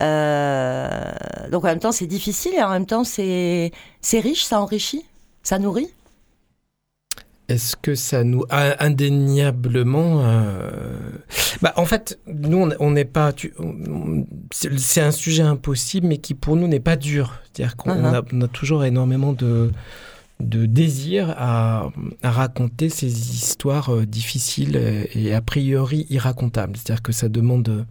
Euh, 0.00 1.12
donc 1.50 1.64
en 1.64 1.68
même 1.68 1.78
temps, 1.78 1.92
c'est 1.92 2.06
difficile 2.06 2.54
et 2.54 2.62
en 2.62 2.70
même 2.70 2.86
temps, 2.86 3.04
c'est 3.04 3.72
riche, 4.12 4.44
ça 4.44 4.60
enrichit, 4.60 5.04
ça 5.42 5.58
nourrit. 5.58 5.90
Est-ce 7.50 7.74
que 7.74 7.96
ça 7.96 8.22
nous 8.22 8.44
indéniablement 8.48 10.20
euh, 10.22 10.70
bah, 11.62 11.72
en 11.74 11.84
fait 11.84 12.20
nous 12.28 12.70
on 12.78 12.90
n'est 12.92 13.04
pas 13.04 13.32
c'est 14.52 15.00
un 15.00 15.10
sujet 15.10 15.42
impossible 15.42 16.06
mais 16.06 16.18
qui 16.18 16.34
pour 16.34 16.54
nous 16.54 16.68
n'est 16.68 16.78
pas 16.78 16.94
dur 16.94 17.40
c'est-à-dire 17.42 17.76
qu'on 17.76 17.90
uh-huh. 17.90 18.44
a, 18.44 18.48
toujours 18.48 18.84
énormément 18.84 19.32
de 19.32 19.72
de 20.38 20.64
désir 20.64 21.34
à, 21.36 21.90
à, 22.22 22.30
raconter 22.30 22.88
ces 22.88 23.08
histoires 23.08 23.92
euh, 23.92 24.06
difficiles 24.06 24.76
et 25.12 25.34
a 25.34 25.40
priori 25.40 26.06
irracontables 26.08 26.76
c'est-à-dire 26.76 27.02
que 27.02 27.10
ça 27.10 27.28
demande 27.28 27.84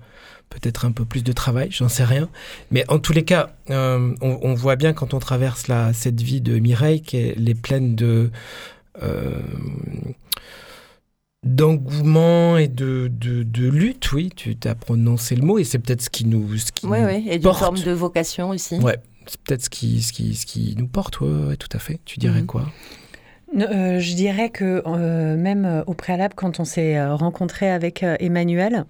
peut-être 0.50 0.86
un 0.86 0.91
peu 0.91 1.06
plus 1.06 1.24
de 1.24 1.32
travail, 1.32 1.70
j'en 1.72 1.89
sais 1.89 2.03
rien. 2.03 2.29
Mais 2.72 2.84
en 2.89 3.00
tous 3.00 3.13
les 3.13 3.24
cas, 3.24 3.51
euh, 3.70 4.15
on, 4.22 4.53
voit 4.53 4.75
bien 4.75 4.94
quand 4.94 5.13
on 5.13 5.20
traverse 5.20 5.68
la, 5.68 5.94
cette 5.94 6.22
vie 6.22 6.41
de 6.41 6.60
Mireille 6.60 7.01
qu'elle 7.01 7.48
est 7.50 7.60
pleine 7.60 7.96
de... 7.96 8.32
Euh, 9.01 9.39
d'engouement 11.44 12.58
et 12.58 12.68
de, 12.68 13.10
de, 13.10 13.70
lutte, 13.70 14.12
oui, 14.12 14.29
tu 14.36 14.58
as 14.65 14.75
prononcé 14.75 15.38
le 15.38 15.44
mot, 15.44 15.58
et 15.58 15.63
c'est 15.63 15.79
peut-être 15.79 16.01
ce 16.01 16.10
qui 16.10 16.25
nous... 16.25 16.58
Ce 16.58 16.74
qui 16.74 16.86
oui, 16.86 16.98
oui, 17.06 17.27
et 17.29 17.39
d'une 17.39 17.53
forme 17.53 17.79
de 17.79 17.91
vocation 17.91 18.50
aussi. 18.50 18.75
Ouais, 18.75 18.98
c'est 19.25 19.39
peut-être 19.41 19.63
ce 19.63 19.70
qui, 19.70 20.01
ce, 20.01 20.12
qui, 20.12 20.36
ce 20.36 20.46
qui 20.46 20.75
nous 20.77 20.88
porte, 20.88 21.22
ouais, 21.22 21.56
tout 21.56 21.70
à 21.72 21.79
fait. 21.79 22.01
Tu 22.03 22.20
dirais 22.20 22.41
mhm. 22.41 22.46
quoi? 22.46 22.65
Euh, 23.58 24.00
je 24.00 24.15
dirais 24.15 24.50
que 24.50 24.86
même 25.38 25.84
au 25.88 25.94
préalable, 25.94 26.34
quand 26.36 26.60
on 26.60 26.65
s'est 26.65 27.01
rencontré 27.08 27.72
avec 27.72 28.03
Emmanuel, 28.03 28.86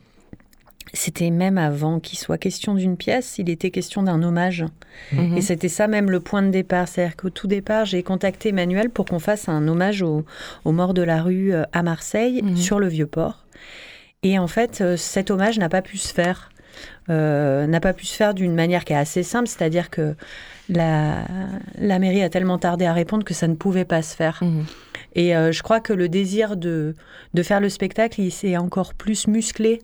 c'était 0.94 1.30
même 1.30 1.58
avant 1.58 2.00
qu'il 2.00 2.18
soit 2.18 2.38
question 2.38 2.74
d'une 2.74 2.98
pièce, 2.98 3.36
il 3.38 3.50
était 3.50 3.72
question 3.72 4.04
d'un 4.04 4.24
hommage. 4.24 4.66
Mhm. 5.12 5.38
Et 5.38 5.42
c'était 5.42 5.70
ça 5.70 5.88
même 5.88 6.10
le 6.10 6.20
point 6.20 6.42
de 6.42 6.50
départ. 6.50 6.88
C'est-à-dire 6.88 7.16
qu'au 7.16 7.30
tout 7.30 7.48
départ, 7.48 7.86
j'ai 7.86 8.04
contacté 8.04 8.50
Emmanuel 8.50 8.90
pour 8.90 9.06
qu'on 9.06 9.20
fasse 9.20 9.50
un 9.50 9.68
hommage 9.68 10.02
aux, 10.02 10.26
morts 10.66 10.94
de 10.94 11.04
la 11.04 11.22
rue 11.22 11.54
euh, 11.54 11.64
à 11.74 11.84
Marseille, 11.84 12.42
mhm. 12.42 12.58
sur 12.58 12.80
le 12.80 12.88
Vieux-Port. 12.88 13.46
Et 14.24 14.40
en 14.40 14.48
fait, 14.48 14.82
euh, 14.82 14.98
cet 14.98 15.32
hommage 15.32 15.60
n'a 15.60 15.70
pas 15.70 15.82
pu 15.82 15.98
se 15.98 16.14
faire. 16.14 16.50
Euh, 17.10 17.68
n'a 17.68 17.80
pas 17.80 17.94
pu 17.94 18.06
se 18.06 18.16
faire 18.16 18.34
d'une 18.34 18.54
manière 18.54 18.86
qui 18.86 18.94
est 18.94 18.98
assez 18.98 19.24
simple, 19.24 19.48
c'est-à-dire 19.48 19.90
que 19.90 20.16
la, 20.70 21.26
la, 21.78 22.00
mairie 22.00 22.22
a 22.22 22.30
tellement 22.30 22.58
tardé 22.58 22.86
à 22.86 22.94
répondre 22.94 23.26
que 23.26 23.34
ça 23.34 23.48
ne 23.48 23.56
pouvait 23.56 23.86
pas 23.86 24.02
se 24.02 24.16
faire. 24.16 24.40
Mhm. 24.42 24.66
Et 25.16 25.32
je 25.32 25.64
crois 25.64 25.80
que 25.80 25.92
le 25.92 26.08
désir 26.08 26.56
de, 26.56 26.94
de 27.34 27.44
faire 27.44 27.60
le 27.60 27.68
spectacle, 27.68 28.22
il 28.22 28.32
s'est 28.32 28.56
encore 28.56 28.94
plus 28.94 29.28
musclé 29.28 29.82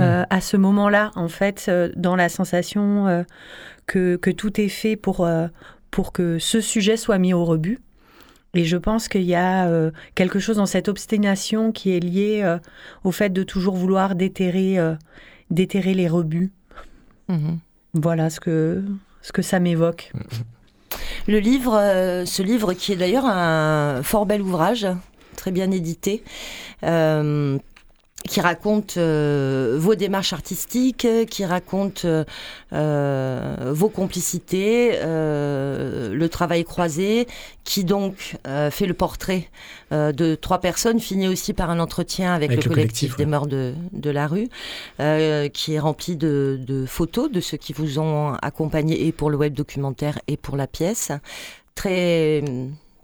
euh, 0.00 0.24
à 0.30 0.40
ce 0.40 0.56
moment-là, 0.56 1.10
en 1.16 1.28
fait, 1.28 1.66
euh, 1.68 1.90
dans 1.96 2.16
la 2.16 2.28
sensation 2.28 3.06
euh, 3.08 3.22
que, 3.86 4.16
que, 4.16 4.30
tout 4.30 4.60
est 4.60 4.68
fait 4.68 4.96
pour, 4.96 5.28
pour 5.90 6.12
que 6.12 6.38
ce 6.38 6.60
sujet 6.60 6.96
soit 6.96 7.18
mis 7.18 7.34
au 7.34 7.44
rebut. 7.44 7.78
Et 8.54 8.64
je 8.64 8.76
pense 8.76 9.08
qu'il 9.08 9.22
y 9.22 9.34
a 9.34 9.66
quelque 10.14 10.38
chose 10.38 10.56
dans 10.56 10.66
cette 10.66 10.88
obstination 10.88 11.72
qui 11.72 11.96
est 11.96 12.00
liée 12.00 12.58
au 13.02 13.10
fait 13.10 13.30
de 13.30 13.42
toujours 13.44 13.76
vouloir 13.76 14.14
déterrer, 14.14 14.76
déterrer 15.50 15.94
les 15.94 16.06
rebuts. 16.06 16.52
Mhm. 17.28 17.58
Voilà 17.94 18.28
ce 18.28 18.40
que, 18.40 18.84
ce 19.22 19.32
que 19.32 19.40
ça 19.40 19.58
m'évoque. 19.58 20.12
Le 21.28 21.38
livre, 21.38 21.72
ce 22.26 22.42
livre 22.42 22.74
qui 22.74 22.92
est 22.92 22.96
d'ailleurs 22.96 23.24
un 23.24 24.02
fort 24.02 24.26
bel 24.26 24.42
ouvrage, 24.42 24.86
très 25.36 25.50
bien 25.50 25.70
édité, 25.70 26.22
qui 28.28 28.40
raconte 28.40 28.96
euh, 28.96 29.76
vos 29.78 29.94
démarches 29.94 30.32
artistiques, 30.32 31.06
qui 31.28 31.44
raconte 31.44 32.06
euh, 32.72 33.72
vos 33.72 33.88
complicités, 33.88 34.98
le 35.02 36.26
travail 36.28 36.64
croisé, 36.64 37.26
qui 37.64 37.84
donc 37.84 38.36
fait 38.70 38.86
le 38.86 38.94
portrait 38.94 39.48
de 39.90 40.34
trois 40.34 40.60
personnes, 40.60 41.00
fini 41.00 41.28
aussi 41.28 41.52
par 41.52 41.70
un 41.70 41.80
entretien 41.80 42.32
avec, 42.32 42.50
le, 42.50 42.62
collectif, 42.62 43.16
des 43.16 43.26
morts 43.26 43.46
de, 43.46 43.74
de 43.92 44.10
la 44.10 44.26
rue, 44.26 44.48
qui 45.52 45.74
est 45.74 45.78
rempli 45.78 46.16
de, 46.16 46.58
de, 46.60 46.86
photos 46.86 47.30
de 47.30 47.40
ceux 47.40 47.56
qui 47.56 47.72
vous 47.72 47.98
ont 47.98 48.34
accompagné 48.42 49.06
et 49.06 49.12
pour 49.12 49.30
le 49.30 49.36
web 49.36 49.54
documentaire 49.54 50.18
et 50.28 50.36
pour 50.36 50.56
la 50.56 50.66
pièce. 50.66 51.12
Très 51.74 52.42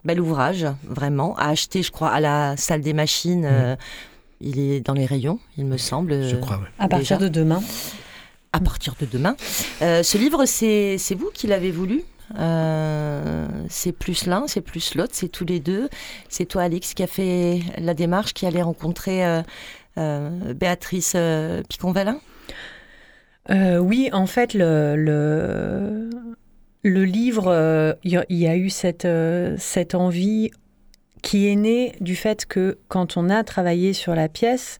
bel 0.05 0.21
ouvrage, 0.21 0.65
vraiment, 0.83 1.35
à 1.37 1.49
acheter, 1.49 1.83
je 1.83 1.91
crois, 1.91 2.09
à 2.09 2.19
la 2.19 2.57
salle 2.57 2.81
des 2.81 2.93
machines. 2.93 3.47
Mmh. 3.47 3.77
Il 4.41 4.59
est 4.59 4.79
dans 4.79 4.93
les 4.93 5.05
rayons, 5.05 5.39
il 5.57 5.65
me 5.65 5.77
semble. 5.77 6.27
Je 6.27 6.35
crois, 6.37 6.59
oui. 6.61 6.67
À 6.77 6.87
partir 6.87 7.17
de 7.17 7.27
demain. 7.27 7.61
À 8.53 8.59
partir 8.59 8.95
de 8.99 9.05
demain. 9.05 9.35
Euh, 9.81 10.01
ce 10.01 10.17
livre, 10.17 10.45
c'est 10.45 11.15
vous 11.15 11.29
qui 11.33 11.47
l'avez 11.47 11.71
voulu 11.71 12.03
euh, 12.37 13.47
c'est 13.69 13.91
plus 13.91 14.27
l'un, 14.27 14.45
c'est 14.45 14.61
plus 14.61 14.93
l'autre, 14.93 15.13
c'est 15.15 15.29
tous 15.29 15.45
les 15.45 15.59
deux. 15.59 15.89
C'est 16.29 16.45
toi, 16.45 16.61
Alix, 16.61 16.93
qui 16.93 17.01
a 17.01 17.07
fait 17.07 17.61
la 17.79 17.95
démarche, 17.95 18.35
qui 18.35 18.45
allait 18.45 18.61
rencontrer 18.61 19.41
euh, 19.97 20.53
Béatrice 20.53 21.15
Piconvalin? 21.69 22.19
Oui, 23.49 24.11
en 24.13 24.27
fait, 24.27 24.53
le, 24.53 24.95
le, 26.83 27.03
livre, 27.03 27.97
il 28.03 28.23
y, 28.29 28.47
a 28.47 28.55
eu 28.55 28.69
cette, 28.69 29.07
cette 29.57 29.95
envie 29.95 30.51
qui 31.21 31.47
est 31.47 31.55
né 31.55 31.93
du 31.99 32.15
fait 32.15 32.45
que 32.45 32.77
quand 32.87 33.17
on 33.17 33.29
a 33.29 33.43
travaillé 33.43 33.93
sur 33.93 34.15
la 34.15 34.29
pièce, 34.29 34.77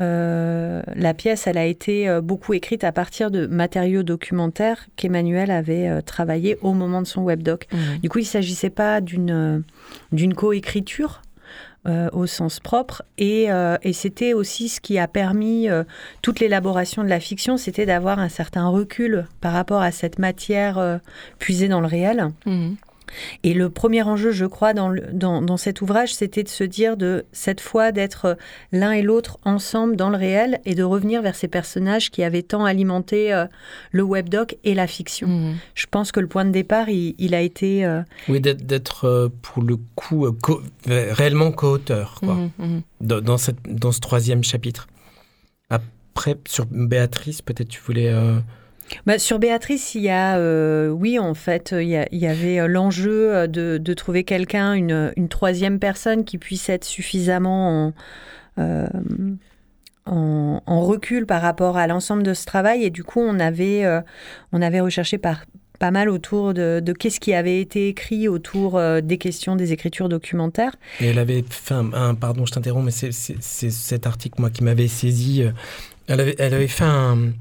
euh, 0.00 0.82
la 0.94 1.14
pièce, 1.14 1.46
elle 1.46 1.58
a 1.58 1.64
été 1.64 2.08
euh, 2.08 2.20
beaucoup 2.20 2.54
écrite 2.54 2.84
à 2.84 2.92
partir 2.92 3.30
de 3.30 3.46
matériaux 3.46 4.02
documentaires 4.02 4.86
qu'Emmanuel 4.96 5.50
avait 5.50 5.88
euh, 5.88 6.00
travaillé 6.00 6.56
au 6.62 6.72
moment 6.72 7.02
de 7.02 7.06
son 7.06 7.22
webdoc. 7.22 7.66
Mmh. 7.72 7.76
Du 8.02 8.08
coup, 8.08 8.18
il 8.18 8.22
ne 8.22 8.28
s'agissait 8.28 8.70
pas 8.70 9.00
d'une 9.00 9.64
d'une 10.12 10.34
coécriture, 10.34 11.22
au 12.12 12.26
sens 12.26 12.60
propre. 12.60 13.02
Et, 13.16 13.46
et 13.82 13.92
c'était 13.94 14.34
aussi 14.34 14.68
ce 14.68 14.78
qui 14.78 14.98
a 14.98 15.08
permis 15.08 15.68
toute 16.20 16.38
l'élaboration 16.38 17.02
de 17.02 17.08
la 17.08 17.18
fiction, 17.18 17.56
c'était 17.56 17.86
d'avoir 17.86 18.18
un 18.18 18.28
certain 18.28 18.68
recul 18.68 19.26
par 19.40 19.54
rapport 19.54 19.80
à 19.80 19.90
cette 19.90 20.18
matière 20.18 21.00
puisée 21.38 21.68
dans 21.68 21.80
le 21.80 21.86
réel. 21.86 22.28
Mmh. 22.44 22.74
Et 23.42 23.54
le 23.54 23.70
premier 23.70 24.02
enjeu, 24.02 24.30
je 24.30 24.44
crois, 24.44 24.74
dans, 24.74 24.92
dans, 25.12 25.56
cet 25.56 25.80
ouvrage, 25.80 26.14
c'était 26.14 26.42
de 26.42 26.48
se 26.48 26.64
dire 26.64 26.96
de 26.96 27.24
cette 27.32 27.60
fois 27.60 27.92
d'être 27.92 28.36
l'un 28.72 28.92
et 28.92 29.02
l'autre 29.02 29.38
ensemble 29.44 29.96
dans 29.96 30.10
le 30.10 30.16
réel 30.16 30.60
et 30.64 30.74
de 30.74 30.82
revenir 30.82 31.22
vers 31.22 31.34
ces 31.34 31.48
personnages 31.48 32.10
qui 32.10 32.22
avaient 32.22 32.42
tant 32.42 32.64
alimenté 32.64 33.32
euh, 33.32 33.46
le 33.92 34.02
webdoc 34.02 34.56
et 34.64 34.74
la 34.74 34.86
fiction. 34.86 35.28
Mmh. 35.28 35.56
Je 35.74 35.86
pense 35.90 36.12
que 36.12 36.20
le 36.20 36.28
point 36.28 36.44
de 36.44 36.50
départ, 36.50 36.88
il, 36.88 37.34
a 37.34 37.40
été... 37.40 37.84
Euh, 37.84 38.02
oui, 38.28 38.40
d'être 38.40 39.04
euh, 39.04 39.28
pour 39.42 39.62
le 39.62 39.76
coup 39.94 40.26
réellement 40.86 41.52
co-auteur 41.52 42.20
mmh, 42.22 42.48
mmh. 42.58 42.80
Dans, 43.00 43.38
cette, 43.38 43.62
dans 43.68 43.92
ce 43.92 44.00
troisième 44.00 44.42
chapitre. 44.42 44.88
Après, 45.70 46.36
sur 46.46 46.66
Béatrice, 46.66 47.42
peut-être 47.42 47.68
tu 47.68 47.80
voulais... 47.80 48.12
Bah, 49.06 49.18
sur 49.18 49.38
Béatrice, 49.38 49.94
il 49.94 50.02
y 50.02 50.08
a, 50.08 50.38
euh, 50.38 50.88
oui, 50.88 51.18
en 51.18 51.34
fait, 51.34 51.74
il 51.78 51.88
y, 51.88 52.26
avait 52.26 52.60
euh, 52.60 52.66
l'enjeu 52.66 53.34
euh, 53.34 53.46
de, 53.46 53.94
trouver 53.94 54.24
quelqu'un, 54.24 54.74
une, 54.74 55.28
troisième 55.28 55.78
personne 55.78 56.24
qui 56.24 56.38
puisse 56.38 56.68
être 56.68 56.84
suffisamment 56.84 57.92
en, 58.56 58.98
recul 60.66 61.26
par 61.26 61.42
rapport 61.42 61.76
à 61.76 61.86
l'ensemble 61.86 62.22
de 62.22 62.34
ce 62.34 62.46
travail. 62.46 62.84
Et 62.84 62.90
du 62.90 63.04
coup, 63.04 63.20
on 63.20 63.38
avait, 63.40 63.84
on 64.52 64.62
avait 64.62 64.80
recherché 64.80 65.18
pas 65.18 65.90
mal 65.90 66.08
autour 66.08 66.54
de, 66.54 66.82
qu'est-ce 66.98 67.20
qui 67.20 67.34
avait 67.34 67.60
été 67.60 67.88
écrit 67.88 68.28
autour 68.28 68.80
des 69.02 69.18
questions 69.18 69.56
des 69.56 69.72
écritures 69.72 70.08
documentaires. 70.08 70.74
Et 71.00 71.06
elle 71.06 71.18
avait 71.18 71.44
un, 71.70 72.14
pardon, 72.14 72.46
je 72.46 72.52
t'interromps, 72.52 72.84
mais 72.84 73.10
c'est 73.10 73.70
cet 73.70 74.06
article 74.06 74.40
moi 74.40 74.50
qui 74.50 74.64
m'avait 74.64 74.88
saisi. 74.88 75.44
Elle 76.06 76.20
avait 76.20 76.68
fait 76.68 76.84
un, 76.84 77.32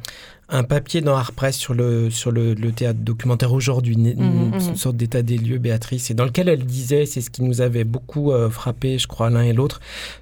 un 0.50 0.64
papier 0.64 1.02
dans 1.02 1.16
Artpress 1.16 1.58
sur 1.58 1.74
le, 1.74 2.10
sur 2.10 2.32
le, 2.32 2.56
théâtre 2.72 3.00
documentaire 3.02 3.52
aujourd'hui, 3.52 3.96
une, 3.96 4.14
mmh, 4.14 4.56
mmh. 4.56 4.76
sorte 4.76 4.96
d'état 4.96 5.22
des 5.22 5.38
lieux, 5.38 5.58
Béatrice, 5.58 6.10
et 6.10 6.14
dans 6.14 6.24
lequel 6.24 6.48
elle 6.48 6.66
disait, 6.66 7.06
c'est 7.06 7.20
ce 7.20 7.30
qui 7.30 7.44
nous 7.44 7.60
avait 7.60 7.84
beaucoup 7.84 8.32
euh, 8.32 8.50
frappé, 8.50 8.98
je 8.98 9.08
crois, 9.08 9.30
l'un 9.30 9.42
et 9.42 9.52
l'autre, 9.52 9.82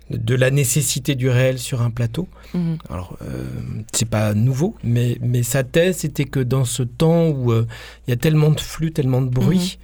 de 0.10 0.34
la 0.34 0.50
nécessité 0.50 1.14
du 1.14 1.30
réel 1.30 1.60
sur 1.60 1.84
un 1.84 1.92
plateau. 1.92 2.28
Mmh. 2.54 2.74
Alors, 2.90 3.18
euh, 3.22 3.44
c'est 3.92 4.10
pas 4.10 4.34
nouveau, 4.34 4.76
mais, 4.84 5.18
mais 5.22 5.44
sa 5.44 5.64
thèse, 5.64 5.98
c'était 5.98 6.26
que 6.26 6.40
dans 6.40 6.66
ce 6.66 6.82
temps 6.82 7.28
où 7.28 7.52
euh, 7.52 7.68
il 8.08 8.12
y 8.12 8.14
a 8.14 8.18
tellement 8.18 8.50
de 8.50 8.60
flux, 8.60 8.92
tellement 8.92 9.22
de 9.22 9.30
bruit, 9.30 9.78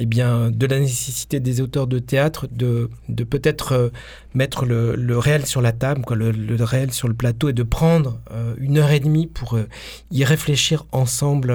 eh 0.00 0.06
bien, 0.06 0.50
de 0.52 0.66
la 0.66 0.78
nécessité 0.78 1.40
des 1.40 1.60
auteurs 1.60 1.88
de 1.88 1.98
théâtre 1.98 2.46
de, 2.50 2.88
de 3.08 3.24
peut-être 3.24 3.72
euh, 3.72 3.88
mettre 4.32 4.64
le, 4.64 5.18
réel 5.18 5.44
sur 5.44 5.60
la 5.60 5.72
table, 5.72 6.02
le, 6.14 6.64
réel 6.64 6.92
sur 6.92 7.08
le 7.08 7.14
plateau 7.14 7.48
et 7.48 7.52
de 7.52 7.64
prendre 7.64 8.20
euh, 8.30 8.54
une 8.58 8.78
heure 8.78 8.92
et 8.92 9.00
demie 9.00 9.26
pour 9.26 9.56
euh, 9.56 9.68
y 10.12 10.24
réfléchir 10.24 10.86
ensemble 10.92 11.52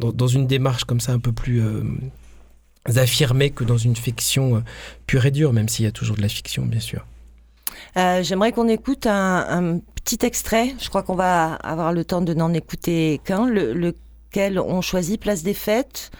dans, 0.00 0.26
une 0.26 0.48
démarche 0.48 0.82
comme 0.82 0.98
ça 0.98 1.12
un 1.12 1.20
peu 1.20 1.30
plus 1.30 1.62
affirmée 2.96 3.50
que 3.50 3.62
dans 3.62 3.76
une 3.76 3.94
fiction 3.94 4.64
pure 5.06 5.24
et 5.26 5.30
dure, 5.30 5.52
même 5.52 5.68
s'il 5.68 5.84
y 5.84 5.88
a 5.88 5.92
toujours 5.92 6.16
de 6.16 6.22
la 6.22 6.28
fiction, 6.28 6.66
bien 6.66 6.80
sûr. 6.80 7.06
J'aimerais 7.94 8.50
qu'on 8.50 8.66
écoute 8.66 9.06
un, 9.06 9.78
petit 9.94 10.26
extrait. 10.26 10.74
Je 10.80 10.88
crois 10.88 11.04
qu'on 11.04 11.14
va 11.14 11.54
avoir 11.54 11.92
le 11.92 12.04
temps 12.04 12.22
de 12.22 12.34
n'en 12.34 12.52
écouter 12.52 13.20
qu'un, 13.24 13.46
lequel 13.46 14.58
on 14.58 14.80
choisit 14.80 15.20
Place 15.20 15.44
des 15.44 15.54
Fêtes 15.54 16.10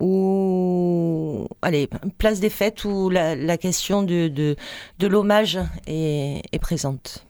ou 0.00 1.46
allez, 1.62 1.88
place 2.18 2.40
des 2.40 2.50
fêtes 2.50 2.84
où 2.84 3.10
la, 3.10 3.56
question 3.58 4.02
de, 4.02 4.28
de, 4.28 5.06
l'hommage 5.06 5.58
est, 5.86 6.42
est, 6.52 6.58
présente. 6.58 7.24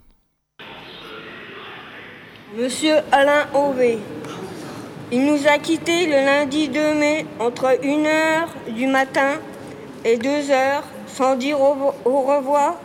Monsieur 2.56 2.96
Alain 3.12 3.46
Auvé, 3.54 3.98
il 5.12 5.24
nous 5.24 5.46
a 5.46 5.58
quittés 5.58 6.06
le 6.06 6.24
lundi 6.24 6.68
2 6.68 6.94
mai 6.94 7.26
entre 7.38 7.78
1h 7.82 8.72
du 8.74 8.86
matin 8.86 9.40
et 10.04 10.16
2h 10.16 10.82
sans 11.06 11.36
dire 11.36 11.60
au, 11.60 12.22
revoir 12.22 12.76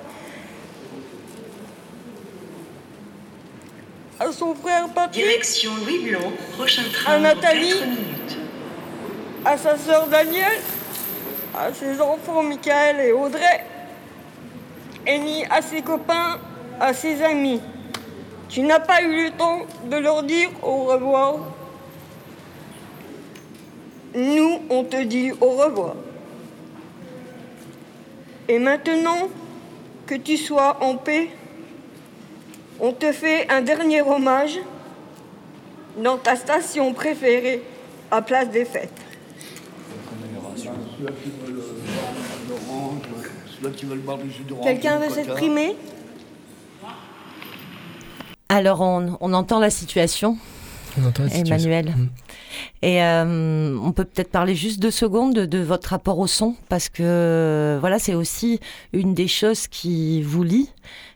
à 4.20 4.32
son 4.32 4.56
frère 4.56 4.88
Patrick. 4.90 5.24
Direction 5.24 5.72
Louis 5.84 6.10
Blanc, 6.10 6.32
prochain 6.58 6.84
train 6.92 7.14
à 7.14 7.20
Nathalie 7.20 7.74
à 9.46 9.58
sa 9.58 9.78
sœur 9.78 10.08
Danielle, 10.08 10.60
à 11.56 11.72
ses 11.72 12.02
enfants 12.02 12.42
Michael 12.42 13.00
et 13.00 13.12
Audrey, 13.12 13.64
et 15.06 15.20
ni 15.20 15.46
à 15.46 15.62
ses 15.62 15.84
copains, 15.84 16.40
à 16.80 16.94
ses 16.94 17.22
amis. 17.22 17.62
Tu 18.50 18.62
n'as 18.62 18.80
pas 18.80 19.04
eu 19.04 19.26
le 19.26 19.32
temps 19.32 19.62
de 19.86 19.98
leur 19.98 20.24
dire 20.24 20.50
au 20.64 20.86
revoir. 20.86 21.36
Nous, 24.16 24.62
on 24.70 24.84
te 24.84 25.04
dit 25.04 25.32
au 25.40 25.50
revoir. 25.52 25.96
Et 28.48 28.60
maintenant 28.60 29.30
que 30.08 30.16
tu 30.16 30.38
sois 30.38 30.78
en 30.82 30.96
paix, 30.96 31.30
on 32.80 32.92
te 32.94 33.12
fait 33.12 33.52
un 33.52 33.62
dernier 33.62 34.02
hommage 34.02 34.60
dans 35.98 36.18
ta 36.18 36.36
station 36.36 36.94
préférée 36.94 37.64
à 38.12 38.22
Place 38.22 38.50
des 38.50 38.66
Fêtes. 38.66 39.05
Quelqu'un 44.64 45.00
veut 45.00 45.10
s'exprimer? 45.10 45.76
Alors, 48.50 48.82
on, 48.82 49.34
entend 49.34 49.60
la 49.60 49.70
situation, 49.70 50.38
Emmanuel. 51.34 51.90
Mm. 51.90 52.10
Et 52.84 53.04
euh, 53.04 53.78
on 53.82 53.92
peut 53.92 54.06
peut-être 54.06 54.30
parler 54.30 54.56
juste 54.56 54.80
deux 54.80 54.92
secondes 54.92 55.34
de, 55.34 55.60
votre 55.60 55.90
rapport 55.90 56.20
au 56.20 56.28
son, 56.28 56.56
parce 56.70 56.90
que 56.90 57.78
voilà, 57.80 58.00
c'est 58.00 58.14
aussi 58.14 58.60
une 58.94 59.14
des 59.14 59.28
choses 59.28 59.68
qui 59.68 60.22
vous 60.22 60.44
lie. 60.44 60.70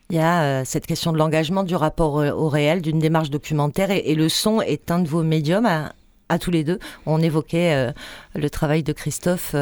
Il 0.10 0.16
y 0.16 0.20
a 0.20 0.42
euh, 0.42 0.62
cette 0.66 0.88
question 0.88 1.14
de 1.14 1.20
l'engagement, 1.20 1.64
du 1.64 1.76
rapport 1.76 2.16
au, 2.16 2.50
réel, 2.50 2.82
d'une 2.82 2.98
démarche 2.98 3.30
documentaire, 3.30 3.92
et, 3.92 4.16
le 4.16 4.28
son 4.28 4.60
est 4.62 4.90
un 4.90 5.00
de 5.00 5.08
vos 5.08 5.22
médiums 5.22 5.68
à, 5.68 5.94
tous 6.38 6.52
les 6.52 6.64
deux. 6.64 6.80
On 7.06 7.22
évoquait 7.22 7.74
euh, 7.74 7.92
le 8.36 8.50
travail 8.50 8.84
de 8.84 8.94
Christophe 8.94 9.56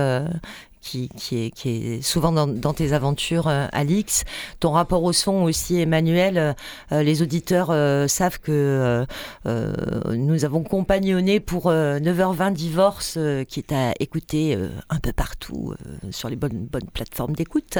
qui, 0.87 1.51
est, 1.65 2.01
souvent 2.01 2.31
dans, 2.31 2.73
tes 2.73 2.93
aventures, 2.93 3.47
Alix. 3.47 4.23
Ton 4.59 4.71
rapport 4.71 5.03
au 5.03 5.13
son 5.13 5.43
aussi, 5.43 5.79
Emmanuel. 5.79 6.55
les 6.91 7.21
auditeurs 7.21 7.67
savent 8.09 8.39
que 8.39 9.05
nous 9.45 10.45
avons 10.45 10.63
compagnonné 10.63 11.39
pour 11.39 11.71
9h20 11.71 12.53
Divorce, 12.53 13.17
qui 13.47 13.59
est 13.59 13.71
à 13.71 13.93
écouter 13.99 14.57
un 14.89 14.99
peu 14.99 15.11
partout 15.11 15.73
sur 16.11 16.29
les 16.29 16.35
bonnes, 16.35 16.67
plateformes 16.93 17.33
d'écoute, 17.33 17.77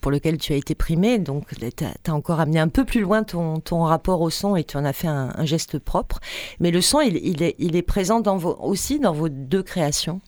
pour 0.00 0.10
lequel 0.10 0.38
tu 0.38 0.52
as 0.52 0.56
été 0.56 0.74
primé. 0.74 1.18
Donc, 1.18 1.46
tu 1.76 1.84
as, 1.84 2.14
encore 2.14 2.40
amené 2.40 2.58
un 2.58 2.68
peu 2.68 2.84
plus 2.84 3.00
loin 3.00 3.22
ton, 3.22 3.84
rapport 3.84 4.20
au 4.20 4.30
son 4.30 4.56
et 4.56 4.64
tu 4.64 4.76
en 4.76 4.84
as 4.84 4.92
fait 4.92 5.08
un, 5.08 5.44
geste 5.44 5.78
propre. 5.78 6.20
Mais 6.60 6.70
le 6.70 6.80
son, 6.80 7.00
il, 7.00 7.42
est, 7.42 7.82
présent 7.82 8.22
aussi 8.60 8.98
dans 8.98 9.12
vos 9.12 9.28
deux 9.28 9.62
créations, 9.62 10.20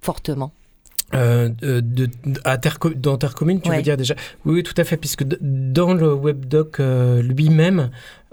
fortement. 0.00 0.52
Euh, 1.14 1.48
de, 1.58 2.08
à 2.44 2.58
terre, 2.58 2.78
dans 2.96 3.16
Terre 3.16 3.34
Commune, 3.34 3.60
tu 3.60 3.70
veux 3.70 3.82
dire 3.82 3.96
déjà? 3.96 4.14
Oui, 4.44 4.62
tout 4.62 4.74
à 4.76 4.84
fait, 4.84 4.96
puisque 4.96 5.24
dans 5.40 5.94
le 5.94 6.12
webdoc 6.12 6.80
euh, 6.80 7.22
lui-même, 7.22 7.90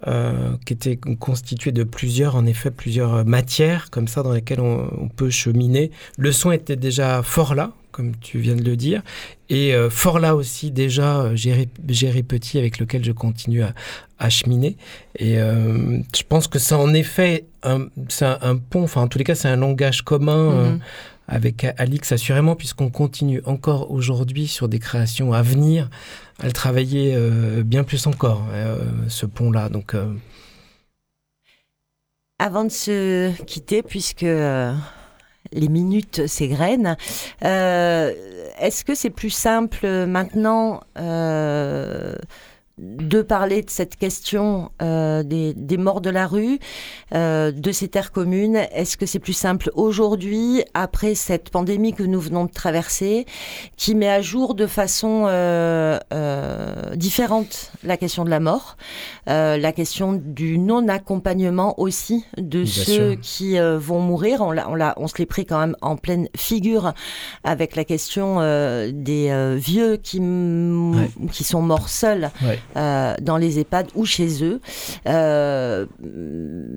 euh, 0.07 0.57
qui 0.65 0.73
était 0.73 0.97
constitué 0.97 1.71
de 1.71 1.83
plusieurs, 1.83 2.35
en 2.35 2.45
effet, 2.45 2.71
plusieurs 2.71 3.25
matières 3.25 3.89
comme 3.91 4.07
ça 4.07 4.23
dans 4.23 4.33
lesquelles 4.33 4.59
on, 4.59 5.09
peut 5.15 5.29
cheminer, 5.29 5.91
le 6.17 6.31
son 6.33 6.51
était 6.51 6.75
déjà 6.75 7.23
fort 7.23 7.55
là, 7.55 7.71
comme 7.91 8.13
tu 8.17 8.39
viens 8.39 8.57
de 8.57 8.63
le 8.63 8.75
dire, 8.75 9.01
et 9.49 9.73
fort 9.89 10.19
là 10.19 10.35
aussi 10.35 10.69
déjà 10.69 11.33
Géry, 11.33 12.23
Petit 12.23 12.59
avec 12.59 12.77
lequel 12.77 13.05
je 13.05 13.13
continue 13.13 13.63
à, 13.63 14.29
cheminer. 14.29 14.75
Et 15.17 15.35
je 15.37 16.23
pense 16.27 16.49
que 16.49 16.59
c'est 16.59 16.75
en 16.75 16.93
effet 16.93 17.45
un, 17.63 17.87
un, 18.21 18.57
pont, 18.57 18.83
enfin 18.83 19.03
en 19.03 19.07
tous 19.07 19.17
les 19.17 19.23
cas 19.23 19.33
c'est 19.33 19.47
un 19.47 19.55
langage 19.55 20.01
commun. 20.01 20.73
Mm-hmm 20.75 20.79
avec 21.27 21.65
Alix 21.77 22.11
assurément, 22.11 22.55
puisqu'on 22.55 22.89
continue 22.89 23.41
encore 23.45 23.91
aujourd'hui 23.91 24.47
sur 24.47 24.67
des 24.67 24.79
créations 24.79 25.33
à 25.33 25.41
venir, 25.41 25.89
à 26.39 26.45
le 26.45 26.51
travailler 26.51 27.13
euh, 27.15 27.63
bien 27.63 27.83
plus 27.83 28.07
encore, 28.07 28.45
euh, 28.51 28.77
ce 29.07 29.25
pont-là. 29.25 29.69
Donc, 29.69 29.95
euh, 29.95 30.13
Avant 32.39 32.63
de 32.63 32.69
se 32.69 33.31
quitter, 33.43 33.81
puisque 33.81 34.21
les 34.21 35.69
minutes 35.69 36.27
s'égrènent, 36.27 36.97
est-ce 37.41 38.83
que 38.85 38.95
c'est 38.95 39.09
plus 39.09 39.29
simple 39.29 40.05
maintenant 40.05 40.81
de 42.77 43.21
parler 43.21 43.61
de 43.61 43.69
cette 43.69 43.95
question 43.95 44.69
euh, 44.81 45.23
des, 45.23 45.77
morts 45.77 46.01
de 46.01 46.09
la 46.09 46.27
rue, 46.27 46.59
euh, 47.13 47.51
de 47.51 47.71
ces 47.71 47.87
terres 47.87 48.11
communes. 48.11 48.57
Est-ce 48.73 48.97
que 48.97 49.05
c'est 49.05 49.19
plus 49.19 49.33
simple 49.33 49.71
aujourd'hui, 49.75 50.63
après 50.73 51.15
cette 51.15 51.51
pandémie 51.51 51.93
que 51.93 52.03
nous 52.03 52.19
venons 52.19 52.45
de 52.45 52.51
traverser, 52.51 53.25
qui 53.77 53.95
met 53.95 54.09
à 54.09 54.21
jour 54.21 54.55
de 54.55 54.67
façon 54.67 55.25
euh, 55.27 55.99
différente 56.95 57.71
la 57.83 57.95
question 57.95 58.25
de 58.25 58.29
la 58.29 58.41
mort, 58.41 58.75
la 59.27 59.71
question 59.71 60.13
du 60.13 60.57
non-accompagnement 60.57 61.79
aussi 61.79 62.25
de 62.37 62.65
ceux 62.65 63.15
qui 63.15 63.57
vont 63.57 64.01
mourir? 64.01 64.41
On, 64.41 64.57
on, 64.57 64.93
on 64.97 65.07
se 65.07 65.17
l'est 65.17 65.25
pris 65.25 65.45
quand 65.45 65.59
même 65.59 65.75
en 65.81 65.95
pleine 65.95 66.27
figure 66.35 66.93
avec 67.43 67.75
la 67.75 67.85
question 67.85 68.39
des 68.91 69.55
vieux 69.57 69.97
qui, 69.97 70.21
qui 71.31 71.43
sont 71.43 71.61
morts 71.61 71.89
seuls. 71.89 72.31
Euh, 72.43 72.55
dans 72.75 73.37
les 73.37 73.59
EHPAD 73.59 73.87
ou 73.95 74.05
chez 74.05 74.43
eux. 74.43 74.61
Euh, 75.07 75.85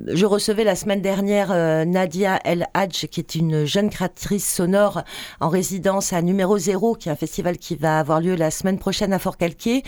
je 0.09 0.27
recevais 0.27 0.65
la 0.65 0.77
semaine 0.77 1.01
dernière 1.01 1.51
euh, 1.53 1.85
Nadia 1.85 2.41
El 2.45 2.67
Hadj, 2.75 3.07
qui 3.07 3.21
est 3.21 3.35
une 3.35 3.65
jeune 3.65 3.91
créatrice 3.91 4.49
sonore 4.49 5.03
en 5.41 5.49
résidence 5.49 6.13
à 6.13 6.23
Numéro 6.23 6.59
Zéro, 6.59 6.95
qui 6.95 7.09
est 7.09 7.13
un 7.13 7.17
festival 7.17 7.59
qui 7.59 7.77
va 7.77 7.99
avoir 7.99 8.21
lieu 8.21 8.35
la 8.35 8.51
semaine 8.51 8.79
prochaine 8.79 9.13
à 9.13 9.19
Fort-Calquier, 9.19 9.83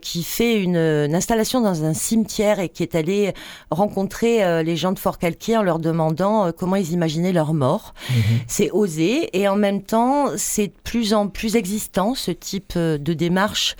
qui 0.00 0.22
fait 0.22 0.62
une, 0.62 0.76
installation 0.76 1.60
dans 1.60 1.84
un 1.84 1.94
cimetière 1.94 2.60
et 2.60 2.68
qui 2.68 2.82
est 2.82 2.94
allée 2.94 3.32
rencontrer 3.70 4.62
les 4.62 4.76
gens 4.76 4.92
de 4.92 4.98
Fort-Calquier 4.98 5.56
en 5.56 5.62
leur 5.62 5.78
demandant 5.78 6.52
comment 6.52 6.76
ils 6.76 6.92
imaginaient 6.92 7.32
leur 7.32 7.54
mort. 7.54 7.94
Mhm. 8.10 8.16
C'est 8.46 8.70
osé 8.70 9.30
et 9.38 9.48
en 9.48 9.56
même 9.56 9.82
temps, 9.82 10.26
c'est 10.36 10.68
de 10.68 10.74
plus 10.84 11.14
en 11.14 11.28
plus 11.28 11.56
existant 11.56 12.14
ce 12.14 12.30
type 12.30 12.76
de 12.76 13.12
démarche 13.12 13.76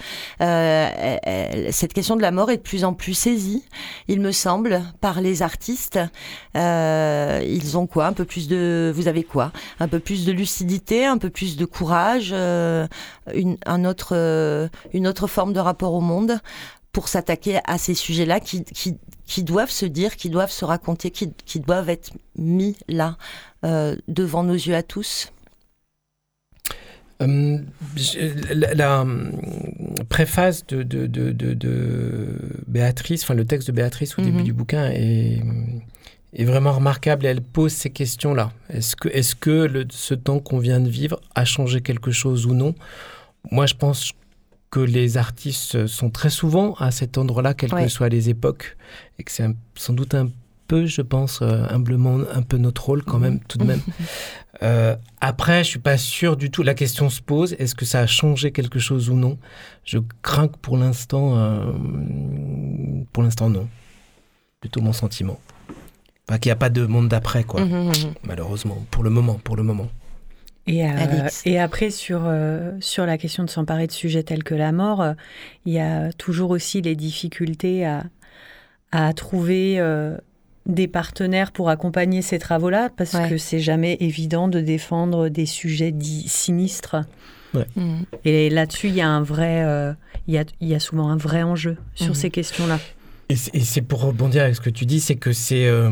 cette 1.71 1.93
question 1.93 2.17
de 2.17 2.23
la 2.23 2.31
mort 2.31 2.51
est 2.51 2.59
de 2.59 2.63
plus 2.63 2.85
en 2.85 2.95
plus 2.95 3.15
saisie, 3.15 3.65
il 4.09 4.21
me 4.21 4.33
semble, 4.33 4.83
par 5.01 5.21
les 5.21 5.43
artistes. 5.43 5.99
Euh, 6.57 7.43
ils 7.47 7.79
ont 7.79 7.87
quoi? 7.87 8.07
Un 8.07 8.13
peu 8.13 8.25
plus 8.25 8.49
de. 8.49 8.93
Vous 8.95 9.09
avez 9.09 9.25
quoi? 9.25 9.53
Un 9.81 9.89
peu 9.89 9.99
plus 9.99 10.25
de 10.25 10.33
lucidité, 10.33 11.05
un 11.05 11.19
peu 11.19 11.31
plus 11.31 11.57
de 11.57 11.65
courage, 11.65 12.31
euh, 12.33 12.87
une, 13.35 13.57
un 13.67 13.85
autre, 13.85 14.11
euh, 14.13 14.69
une 14.93 15.07
autre 15.07 15.27
forme 15.27 15.53
de 15.53 15.61
rapport 15.61 15.95
au 15.95 16.01
monde 16.01 16.39
pour 16.93 17.09
s'attaquer 17.09 17.61
à 17.67 17.77
ces 17.77 17.95
sujets-là 17.95 18.41
qui, 18.41 19.43
doivent 19.43 19.71
se 19.71 19.85
dire, 19.85 20.17
qui 20.17 20.31
doivent 20.31 20.51
se 20.51 20.65
raconter, 20.65 21.11
qui 21.11 21.61
doivent 21.61 21.91
être 21.91 22.13
mis 22.39 22.75
là, 22.89 23.19
devant 23.63 24.43
nos 24.45 24.55
yeux 24.55 24.75
à 24.75 24.83
tous. 24.83 25.31
Euh, 27.23 27.59
la, 28.51 29.07
préface 30.11 30.67
de, 30.67 30.83
de, 30.83 31.07
de, 31.07 31.33
de, 31.33 32.29
Béatrice, 32.67 33.23
enfin 33.23 33.35
le 33.35 33.47
texte 33.47 33.69
de 33.69 33.73
Béatrice 33.73 34.19
au 34.19 34.23
début 34.23 34.39
mhm. 34.39 34.45
du 34.45 34.53
bouquin 34.53 34.91
est, 34.91 35.43
est 36.35 36.45
vraiment 36.45 36.73
remarquable 36.73 37.25
et 37.25 37.31
elle 37.31 37.41
pose 37.41 37.73
ces 37.73 37.91
questions-là. 37.91 38.53
Est-ce 38.69 38.97
que, 38.97 39.09
est 39.09 39.23
-ce 39.23 39.35
que 39.35 39.67
le, 39.67 39.87
ce 39.91 40.15
temps 40.15 40.41
qu'on 40.41 40.59
vient 40.59 40.81
de 40.81 40.91
vivre 40.91 41.21
a 41.35 41.45
changé 41.47 41.81
quelque 41.81 42.11
chose 42.11 42.45
ou 42.45 42.55
non? 42.55 42.75
Moi, 43.51 43.67
je 43.67 43.75
pense 43.75 44.13
que 44.71 44.81
les 44.81 45.17
artistes 45.17 45.87
sont 45.87 46.11
très 46.11 46.31
souvent 46.31 46.75
à 46.75 46.91
cet 46.91 47.17
endroit-là, 47.17 47.55
quelles 47.55 47.71
que 47.71 47.89
soient 47.89 48.11
les 48.11 48.29
époques, 48.29 48.77
et 49.19 49.23
que 49.23 49.33
c'est 49.33 49.49
sans 49.75 49.95
doute 49.95 50.15
un 50.15 50.29
peu, 50.67 50.87
je 50.87 51.03
pense, 51.03 51.41
euh, 51.43 51.65
humblement, 51.71 52.19
un 52.33 52.43
peu 52.43 52.59
notre 52.59 52.85
rôle 52.85 53.03
quand 53.03 53.19
même, 53.19 53.41
tout 53.49 53.59
de 53.59 53.65
même. 53.65 53.81
Euh, 54.63 54.97
après, 55.21 55.65
je 55.65 55.69
suis 55.69 55.79
pas 55.79 55.99
sûr 55.99 56.37
du 56.37 56.51
tout. 56.51 56.63
La 56.63 56.75
question 56.75 57.11
se 57.11 57.21
pose 57.21 57.55
est-ce 57.59 57.75
que 57.75 57.85
ça 57.85 58.01
a 58.01 58.07
changé 58.07 58.53
quelque 58.53 58.79
chose 58.79 59.11
ou 59.11 59.15
non? 59.15 59.39
Je 59.85 59.99
crains 60.23 60.49
que 60.49 60.57
pour 60.59 60.77
l'instant, 60.77 61.37
euh, 61.37 61.73
pour 63.13 63.23
l'instant 63.23 63.51
non. 63.51 63.69
Plutôt 64.61 64.81
mon 64.81 64.93
sentiment. 64.93 65.39
Enfin, 66.29 66.39
qu'il 66.39 66.49
n'y 66.49 66.55
a 66.55 66.57
pas 66.57 66.71
de 66.71 66.87
monde 66.87 67.09
d'après, 67.09 67.45
quoi. 67.45 67.65
Mmh, 67.65 67.69
mmh, 67.69 67.89
mmh. 67.89 68.15
Malheureusement, 68.25 68.85
pour 68.91 69.05
le 69.05 69.11
moment, 69.11 69.35
pour 69.35 69.57
le 69.57 69.63
moment. 69.63 69.89
Et, 70.67 70.85
et 71.45 71.61
après, 71.61 71.91
sur, 71.91 72.29
sur 72.81 73.07
la 73.07 73.19
question 73.19 73.45
de 73.45 73.51
s'emparer 73.51 73.87
de 73.87 73.93
sujets 73.93 74.25
tels 74.25 74.43
que 74.43 74.57
la 74.57 74.73
mort, 74.73 75.15
il 75.65 75.73
y 75.73 75.79
a 75.79 76.13
toujours 76.13 76.51
aussi 76.51 76.83
les 76.83 76.97
difficultés 76.97 77.87
à, 77.87 78.03
à 78.91 79.13
trouver 79.13 79.81
des 80.67 80.89
partenaires 80.89 81.53
pour 81.53 81.71
accompagner 81.71 82.23
ces 82.23 82.39
travaux-là 82.39 82.91
Parce 82.97 83.17
que 83.29 83.39
c'est 83.39 83.61
jamais 83.61 83.97
évident 84.01 84.49
de 84.49 84.61
défendre 84.61 85.29
des 85.29 85.47
sujets 85.47 85.93
dits 85.93 86.29
sinistres. 86.29 86.97
Mm. 87.55 88.03
Et 88.25 88.51
là-dessus, 88.51 88.89
il 88.89 88.95
y 88.95 89.01
a 89.01 89.09
un 89.09 89.23
vrai, 89.23 89.63
euh, 89.65 89.93
il, 90.27 90.35
y 90.35 90.39
a, 90.39 90.45
y, 90.61 90.75
a, 90.75 90.81
souvent 90.81 91.09
un 91.09 91.17
vrai 91.17 91.43
enjeu 91.43 91.77
sur 91.95 92.13
mm. 92.13 92.15
ces 92.15 92.31
questions-là. 92.31 92.79
Et 93.29 93.37
c'est 93.37 93.83
pour 93.83 94.03
rebondir 94.03 94.43
avec 94.43 94.55
ce 94.55 94.61
que 94.61 94.71
tu 94.71 94.87
dis, 94.87 95.01
c'est 95.01 95.17
que 95.17 95.33
c'est 95.33 95.67
euh, 95.67 95.91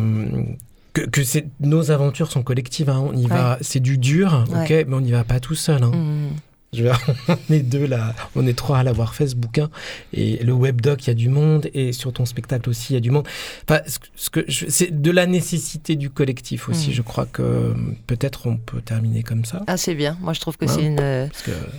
que, 0.93 1.01
que 1.01 1.21
nos 1.61 1.91
aventures 1.91 2.31
sont 2.31 2.43
collectives. 2.43 2.91
Hein. 2.91 3.05
On 3.05 3.17
y 3.17 3.27
va, 3.27 3.59
c'est 3.61 3.81
du 3.81 3.99
dur, 3.99 4.45
ok, 4.51 4.71
mais 4.71 4.95
on 4.95 5.01
n'y 5.01 5.13
va 5.13 5.25
pas 5.25 5.41
tout 5.41 5.57
seul. 5.57 5.83
Hein. 5.83 5.91
Mm. 5.93 6.29
Je 6.75 6.85
on 7.29 7.53
est 7.53 7.61
deux 7.61 7.87
là, 7.87 8.15
on 8.37 8.47
est 8.47 8.57
trois 8.57 8.79
à 8.79 8.83
l'avoir 8.83 9.15
fait 9.15 9.29
ce 9.29 9.37
bouquin. 9.37 9.71
Et 10.13 10.43
le 10.45 10.53
webdoc, 10.53 11.05
il 11.05 11.09
y 11.09 11.11
a 11.11 11.15
du 11.15 11.29
monde. 11.29 11.69
Et 11.75 11.93
sur 11.93 12.13
ton 12.13 12.25
spectacle 12.27 12.69
aussi, 12.69 12.93
il 12.93 12.95
y 12.95 12.97
a 12.97 13.01
du 13.01 13.11
monde. 13.11 13.27
Enfin, 13.69 13.81
ce 14.17 14.31
que 14.31 14.41
c'est 14.51 15.01
de 15.01 15.11
la 15.11 15.27
nécessité 15.27 15.97
du 15.97 16.11
collectif 16.11 16.69
aussi. 16.69 16.91
Hmm. 16.91 16.95
Je 16.95 17.03
crois 17.03 17.27
que 17.27 17.75
peut-être 18.07 18.47
on 18.47 18.57
peut 18.57 18.81
terminer 18.81 19.23
comme 19.23 19.45
ça. 19.45 19.63
Ah, 19.67 19.77
c'est 19.77 19.95
bien. 19.95 20.17
Moi, 20.21 20.33
je 20.33 20.41
trouve 20.41 20.57
que 20.57 20.67
c'est 20.67 20.85
une 20.85 21.01
euh, 21.01 21.27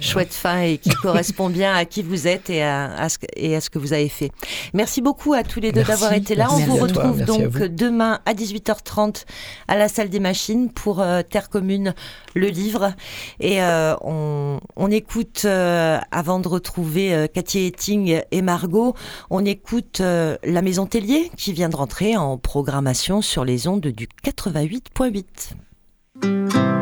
chouette 0.01 0.33
fin 0.33 0.61
et 0.61 0.77
qui 0.77 0.89
correspond 1.01 1.49
bien 1.49 1.73
à 1.73 1.85
qui 1.85 2.01
vous 2.01 2.27
êtes 2.27 2.49
et 2.49 2.63
à, 2.63 3.07
ce, 3.09 3.17
et 3.35 3.55
à 3.55 3.61
ce 3.61 3.69
que 3.69 3.79
vous 3.79 3.93
avez 3.93 4.09
fait. 4.09 4.31
Merci 4.73 5.01
beaucoup 5.01 5.33
à 5.33 5.43
tous 5.43 5.59
les 5.59 5.71
deux 5.71 5.83
d'avoir 5.83 6.13
été 6.13 6.35
là. 6.35 6.47
on 6.51 6.57
vous 6.59 6.77
retrouve 6.77 7.23
donc 7.23 7.57
demain 7.57 8.19
à 8.25 8.33
18h30 8.33 9.25
à 9.67 9.77
la 9.77 9.87
salle 9.87 10.09
des 10.09 10.19
machines 10.19 10.69
pour 10.71 11.01
euh, 11.01 11.21
Terre 11.21 11.49
Commune, 11.49 11.93
le 12.33 12.47
livre. 12.47 12.93
Et 13.39 13.61
euh, 13.61 13.95
on 14.01 14.59
on 14.75 14.84
écoute, 14.87 15.43
euh, 15.45 15.99
avant 16.11 16.39
de 16.39 16.47
retrouver 16.47 17.13
euh, 17.13 17.27
Cathy 17.27 17.67
Etting 17.67 18.21
et 18.29 18.41
Margot, 18.41 18.93
on 19.29 19.45
écoute 19.45 20.01
euh, 20.01 20.37
La 20.43 20.61
Maison 20.61 20.85
Tellier 20.85 21.31
qui 21.37 21.53
vient 21.53 21.69
de 21.69 21.75
rentrer 21.75 22.17
en 22.17 22.37
programmation 22.37 23.21
sur 23.21 23.45
les 23.45 23.67
ondes 23.67 23.87
du 23.87 24.07
88.8. 24.23 26.74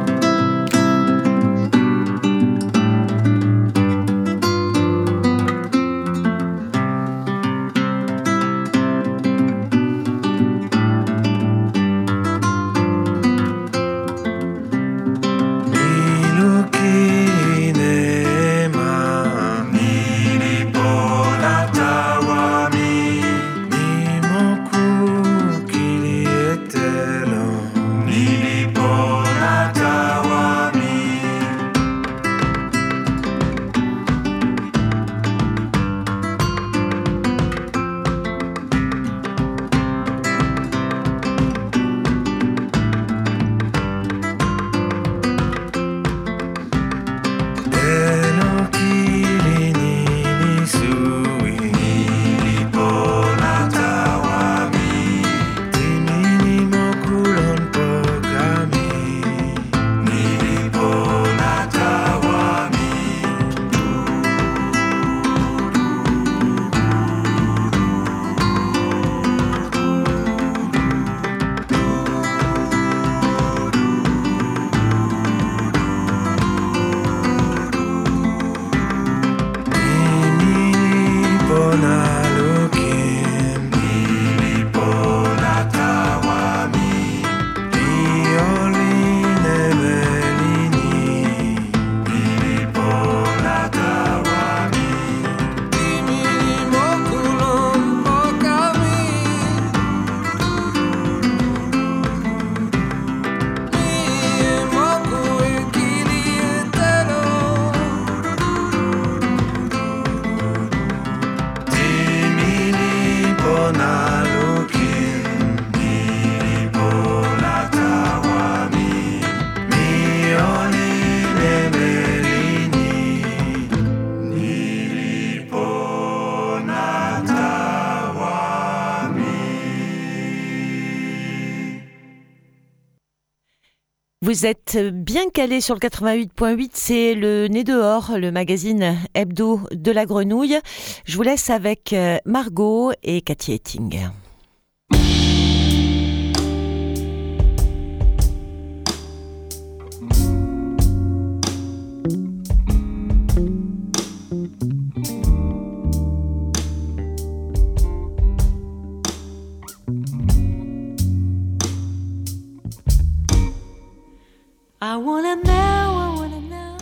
êtes 134.78 134.96
bien 134.96 135.30
calé 135.30 135.62
sur 135.62 135.76
le 135.76 135.80
88.8, 135.80 136.70
c'est 136.74 137.16
le 137.16 137.48
Nez 137.48 137.64
dehors, 137.64 138.18
le 138.18 138.32
magazine 138.32 138.98
hebdo 139.14 139.62
de 139.72 139.92
la 139.92 140.06
grenouille. 140.06 140.60
Je 141.06 141.16
vous 141.16 141.24
laisse 141.24 141.50
avec 141.50 141.94
euh, 141.94 142.18
Margot 142.26 142.92
et 143.04 143.22
Cathy 143.22 143.54
Etting. 143.54 144.10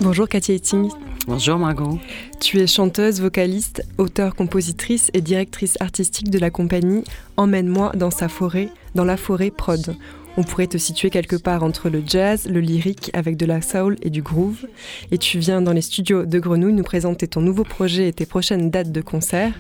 Bonjour 0.02 0.28
Cathy 0.28 0.54
Etting. 0.54 0.90
Bonjour 1.28 1.60
Margot. 1.60 2.00
Tu 2.40 2.58
es 2.60 2.66
chanteuse, 2.66 3.22
vocaliste, 3.22 3.84
auteure, 4.00 4.34
compositrice 4.34 5.12
et 5.14 5.22
directrice 5.22 5.78
artistique 5.80 6.32
de 6.32 6.40
la 6.40 6.50
compagnie 6.50 7.04
Emmène-moi 7.38 7.92
dans 7.94 8.10
sa 8.10 8.28
forêt, 8.28 8.70
dans 8.96 9.06
la 9.06 9.18
forêt 9.18 9.52
prod. 9.52 9.96
On 10.36 10.42
pourrait 10.42 10.66
te 10.66 10.80
situer 10.80 11.12
quelque 11.12 11.36
part 11.36 11.62
entre 11.62 11.90
le 11.90 12.02
jazz, 12.04 12.48
le 12.50 12.60
lyrique 12.60 13.12
avec 13.14 13.38
de 13.38 13.46
la 13.46 13.62
soul 13.62 13.98
et 14.02 14.10
du 14.10 14.24
groove. 14.24 14.66
Et 15.12 15.20
tu 15.20 15.38
viens 15.38 15.62
dans 15.62 15.74
les 15.74 15.84
studios 15.84 16.26
de 16.26 16.40
Grenouille 16.40 16.74
nous 16.74 16.82
présenter 16.82 17.28
ton 17.28 17.42
nouveau 17.42 17.64
projet 17.64 18.08
et 18.08 18.14
tes 18.14 18.26
prochaines 18.26 18.72
dates 18.72 18.92
de 18.92 19.02
concert. 19.02 19.54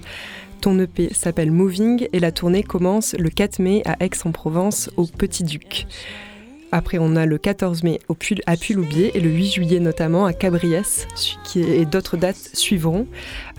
Ton 0.61 0.79
EP 0.79 1.13
s'appelle 1.13 1.51
Moving 1.51 2.07
et 2.11 2.19
la 2.19 2.31
tournée 2.31 2.63
commence 2.63 3.13
le 3.13 3.29
4 3.29 3.59
mai 3.59 3.83
à 3.85 4.03
Aix-en-Provence 4.03 4.89
au 4.97 5.05
Petit 5.05 5.43
Duc. 5.43 5.85
Après, 6.71 6.97
on 6.99 7.15
a 7.15 7.25
le 7.25 7.37
14 7.37 7.83
mai 7.83 7.99
au 8.07 8.15
à 8.45 8.55
Puloubier 8.55 9.11
et 9.15 9.19
le 9.19 9.29
8 9.29 9.51
juillet 9.51 9.79
notamment 9.79 10.25
à 10.25 10.33
Cabriès, 10.33 11.07
et 11.55 11.85
d'autres 11.85 12.17
dates 12.17 12.49
suivront. 12.53 13.07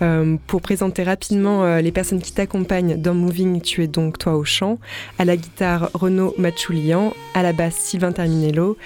Euh, 0.01 0.37
pour 0.47 0.61
présenter 0.61 1.03
rapidement 1.03 1.63
euh, 1.63 1.81
les 1.81 1.91
personnes 1.91 2.21
qui 2.21 2.31
t'accompagnent 2.31 2.99
dans 2.99 3.13
Moving, 3.13 3.61
tu 3.61 3.83
es 3.83 3.87
donc 3.87 4.17
toi 4.17 4.35
au 4.35 4.43
chant, 4.43 4.79
à 5.19 5.25
la 5.25 5.37
guitare 5.37 5.89
Renaud 5.93 6.33
Machoulian, 6.37 7.13
à 7.33 7.43
la 7.43 7.53
basse 7.53 7.75
Sylvain 7.75 8.11
Terminello, 8.11 8.77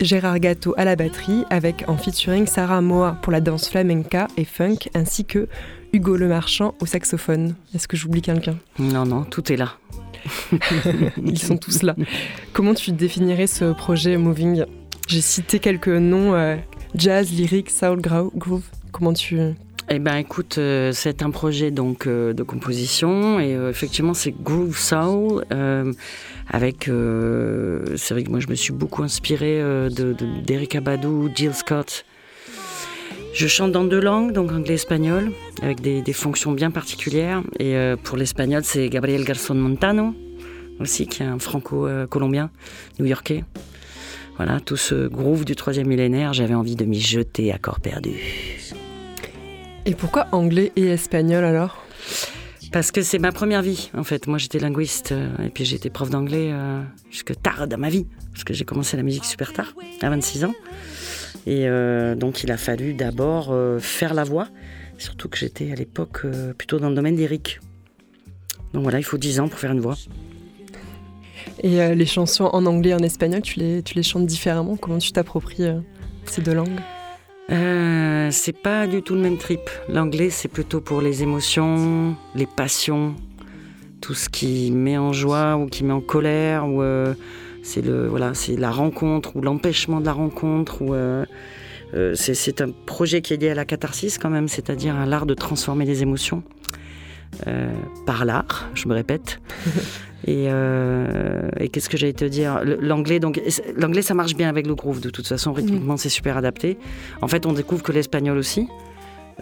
Gérard 0.00 0.38
Gâteau 0.38 0.74
à 0.76 0.84
la 0.84 0.96
batterie, 0.96 1.44
avec 1.50 1.84
en 1.88 1.96
featuring 1.96 2.46
Sarah 2.46 2.80
Moa 2.80 3.18
pour 3.22 3.32
la 3.32 3.40
danse 3.40 3.68
flamenca 3.68 4.28
et 4.36 4.44
funk, 4.44 4.88
ainsi 4.94 5.24
que 5.24 5.48
Hugo 5.92 6.16
Lemarchand 6.16 6.74
au 6.80 6.86
saxophone. 6.86 7.54
Est-ce 7.74 7.88
que 7.88 7.96
j'oublie 7.96 8.22
quelqu'un? 8.22 8.56
Non, 8.78 9.06
non, 9.06 9.24
tout 9.24 9.52
est 9.52 9.56
là. 9.56 9.78
Ils 11.24 11.38
sont 11.38 11.56
tous 11.56 11.82
là. 11.82 11.94
Comment 12.52 12.74
tu 12.74 12.92
définirais 12.92 13.46
ce 13.46 13.72
projet 13.72 14.16
Moving? 14.16 14.64
J'ai 15.06 15.20
cité 15.20 15.58
quelques 15.58 15.88
noms 15.88 16.34
euh, 16.34 16.56
jazz, 16.94 17.30
lyrique, 17.30 17.70
soul, 17.70 18.00
groove. 18.00 18.64
Comment 18.92 19.12
tu 19.12 19.38
eh 19.90 19.98
ben, 19.98 20.16
écoute, 20.16 20.56
euh, 20.56 20.92
c'est 20.94 21.22
un 21.22 21.30
projet 21.30 21.70
donc 21.70 22.06
euh, 22.06 22.32
de 22.32 22.42
composition 22.42 23.38
et 23.38 23.50
effectivement 23.68 24.14
c'est 24.14 24.30
groove 24.30 24.78
soul 24.78 25.44
avec. 26.48 26.84
c'est 26.84 28.14
vrai 28.14 28.24
que 28.24 28.30
moi 28.30 28.40
je 28.40 28.48
me 28.48 28.54
suis 28.54 28.72
beaucoup 28.72 29.02
inspiré 29.02 29.58
de 29.60 30.16
d'Erika 30.42 30.80
Badou, 30.80 31.28
Jill 31.34 31.52
Scott. 31.52 32.06
Je 33.34 33.48
chante 33.48 33.72
dans 33.72 33.84
deux 33.84 34.00
langues, 34.00 34.32
donc 34.32 34.52
anglais 34.52 34.72
et 34.72 34.74
espagnol, 34.74 35.32
avec 35.60 35.80
des, 35.80 36.02
des 36.02 36.12
fonctions 36.12 36.52
bien 36.52 36.70
particulières. 36.70 37.42
Et 37.58 37.74
pour 38.04 38.16
l'espagnol, 38.16 38.62
c'est 38.64 38.88
Gabriel 38.88 39.24
Garçon 39.24 39.56
Montano, 39.56 40.14
aussi, 40.78 41.06
qui 41.06 41.22
est 41.22 41.26
un 41.26 41.38
franco-colombien, 41.38 42.50
new-yorkais. 43.00 43.44
Voilà, 44.36 44.60
tout 44.60 44.76
ce 44.76 45.06
groove 45.06 45.44
du 45.44 45.54
troisième 45.54 45.86
millénaire, 45.86 46.32
j'avais 46.32 46.54
envie 46.54 46.76
de 46.76 46.84
m'y 46.84 47.00
jeter 47.00 47.52
à 47.52 47.58
corps 47.58 47.80
perdu. 47.80 48.12
Et 49.86 49.94
pourquoi 49.94 50.26
anglais 50.32 50.72
et 50.76 50.86
espagnol 50.86 51.44
alors? 51.44 51.84
Parce 52.72 52.90
que 52.90 53.02
c'est 53.02 53.20
ma 53.20 53.30
première 53.30 53.62
vie, 53.62 53.90
en 53.96 54.02
fait. 54.02 54.26
Moi, 54.26 54.38
j'étais 54.38 54.58
linguiste 54.58 55.12
euh, 55.12 55.28
et 55.44 55.50
puis 55.50 55.64
j'étais 55.64 55.90
prof 55.90 56.10
d'anglais 56.10 56.50
euh, 56.52 56.82
jusque 57.10 57.40
tard 57.40 57.68
dans 57.68 57.78
ma 57.78 57.88
vie. 57.88 58.06
Parce 58.32 58.42
que 58.42 58.52
j'ai 58.52 58.64
commencé 58.64 58.96
la 58.96 59.04
musique 59.04 59.24
super 59.24 59.52
tard, 59.52 59.74
à 60.02 60.10
26 60.10 60.46
ans. 60.46 60.54
Et 61.46 61.68
euh, 61.68 62.14
donc, 62.14 62.42
il 62.42 62.50
a 62.50 62.56
fallu 62.56 62.94
d'abord 62.94 63.54
faire 63.80 64.14
la 64.14 64.24
voix. 64.24 64.48
Surtout 64.98 65.28
que 65.28 65.36
j'étais 65.36 65.72
à 65.72 65.74
l'époque 65.74 66.24
plutôt 66.56 66.78
dans 66.78 66.88
le 66.88 66.94
domaine 66.94 67.16
lyrique. 67.16 67.60
Donc 68.72 68.82
voilà, 68.82 68.98
il 68.98 69.04
faut 69.04 69.18
10 69.18 69.40
ans 69.40 69.48
pour 69.48 69.58
faire 69.58 69.72
une 69.72 69.80
voix. 69.80 69.96
Et 71.62 71.80
euh, 71.80 71.94
les 71.94 72.06
chansons 72.06 72.44
en 72.52 72.66
anglais 72.66 72.90
et 72.90 72.94
en 72.94 72.98
espagnol, 72.98 73.42
tu 73.42 73.60
les, 73.60 73.82
tu 73.82 73.94
les 73.94 74.02
chantes 74.02 74.26
différemment? 74.26 74.76
Comment 74.76 74.98
tu 74.98 75.12
t'appropries 75.12 75.64
euh, 75.64 75.78
ces 76.26 76.42
deux 76.42 76.54
langues? 76.54 76.80
Euh, 77.50 78.28
C'est 78.32 78.56
pas 78.56 78.86
du 78.86 79.02
tout 79.02 79.14
le 79.14 79.20
même 79.20 79.38
trip. 79.38 79.60
L'anglais, 79.88 80.30
c'est 80.30 80.48
plutôt 80.48 80.80
pour 80.80 81.00
les 81.00 81.22
émotions, 81.22 82.16
les 82.34 82.46
passions, 82.46 83.14
tout 84.00 84.14
ce 84.14 84.28
qui 84.28 84.70
met 84.72 84.98
en 84.98 85.12
joie 85.12 85.56
ou 85.56 85.66
qui 85.66 85.84
met 85.84 85.92
en 85.92 86.00
colère, 86.00 86.66
ou 86.66 86.82
c'est 87.64 87.82
le 87.82 88.06
voilà, 88.06 88.32
c'est 88.34 88.54
la 88.54 88.70
rencontre 88.70 89.34
ou 89.34 89.40
l'empêchement 89.40 90.00
de 90.00 90.06
la 90.06 90.12
rencontre, 90.12 90.82
ou 90.82 90.94
c'est 92.14 92.60
un 92.60 92.70
projet 92.86 93.22
qui 93.22 93.34
est 93.34 93.36
lié 93.36 93.50
à 93.50 93.54
la 93.54 93.64
catharsis 93.64 94.18
quand 94.18 94.30
même, 94.30 94.46
c'est-à-dire 94.46 94.94
à 94.94 95.06
l'art 95.06 95.26
de 95.26 95.34
transformer 95.34 95.84
les 95.84 96.02
émotions. 96.02 96.44
par 98.06 98.24
l'art, 98.24 98.70
je 98.74 98.86
me 98.86 98.94
répète. 98.94 99.40
Euh, 100.28 101.48
et, 101.58 101.68
qu'est-ce 101.68 101.88
que 101.88 101.96
j'allais 101.96 102.12
te 102.12 102.24
dire? 102.24 102.60
L'anglais, 102.64 103.20
donc 103.20 103.40
l'anglais, 103.76 104.02
ça 104.02 104.14
marche 104.14 104.34
bien 104.34 104.48
avec 104.48 104.66
le 104.66 104.74
groove. 104.74 105.00
De 105.00 105.10
toute 105.10 105.26
façon, 105.26 105.52
rythmiquement, 105.52 105.96
c'est 105.96 106.08
super 106.08 106.36
adapté. 106.36 106.78
En 107.22 107.28
fait, 107.28 107.46
on 107.46 107.52
découvre 107.52 107.82
que 107.82 107.92
l'espagnol 107.92 108.38
aussi, 108.38 108.68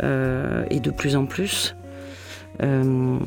euh, 0.02 0.64
et 0.70 0.80
de 0.80 0.90
plus 0.90 1.16
en 1.16 1.26
plus. 1.26 1.74
Euh, 2.62 3.18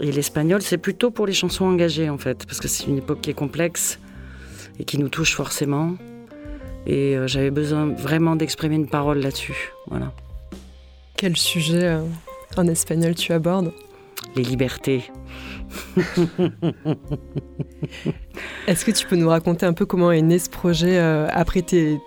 et 0.00 0.12
l'espagnol, 0.12 0.62
c'est 0.62 0.78
plutôt 0.78 1.10
pour 1.10 1.26
les 1.26 1.32
chansons 1.32 1.66
engagées, 1.66 2.08
en 2.08 2.18
fait, 2.18 2.46
parce 2.46 2.60
que 2.60 2.68
c'est 2.68 2.86
une 2.86 2.98
époque 2.98 3.20
qui 3.20 3.30
est 3.30 3.34
complexe 3.34 3.98
et 4.78 4.84
qui 4.84 4.98
nous 4.98 5.08
touche 5.08 5.34
forcément. 5.34 5.94
Et 6.86 7.16
j'avais 7.26 7.50
besoin 7.50 7.86
vraiment 7.86 8.36
d'exprimer 8.36 8.74
une 8.74 8.88
parole 8.88 9.18
là-dessus. 9.18 9.72
Voilà. 9.88 10.12
Quel 11.16 11.36
sujet 11.36 11.98
en 12.56 12.66
espagnol 12.66 13.14
tu 13.14 13.32
abordes? 13.32 13.72
Les 14.36 14.42
libertés. 14.42 15.04
Est-ce 18.66 18.84
que 18.84 18.90
tu 18.90 19.06
peux 19.06 19.16
nous 19.16 19.28
raconter 19.28 19.66
un 19.66 19.72
peu 19.72 19.86
comment 19.86 20.10
est 20.10 20.22
né 20.22 20.38
ce 20.38 20.48
projet 20.48 20.98
euh, 20.98 21.26
après 21.30 21.62
tes, 21.62 22.00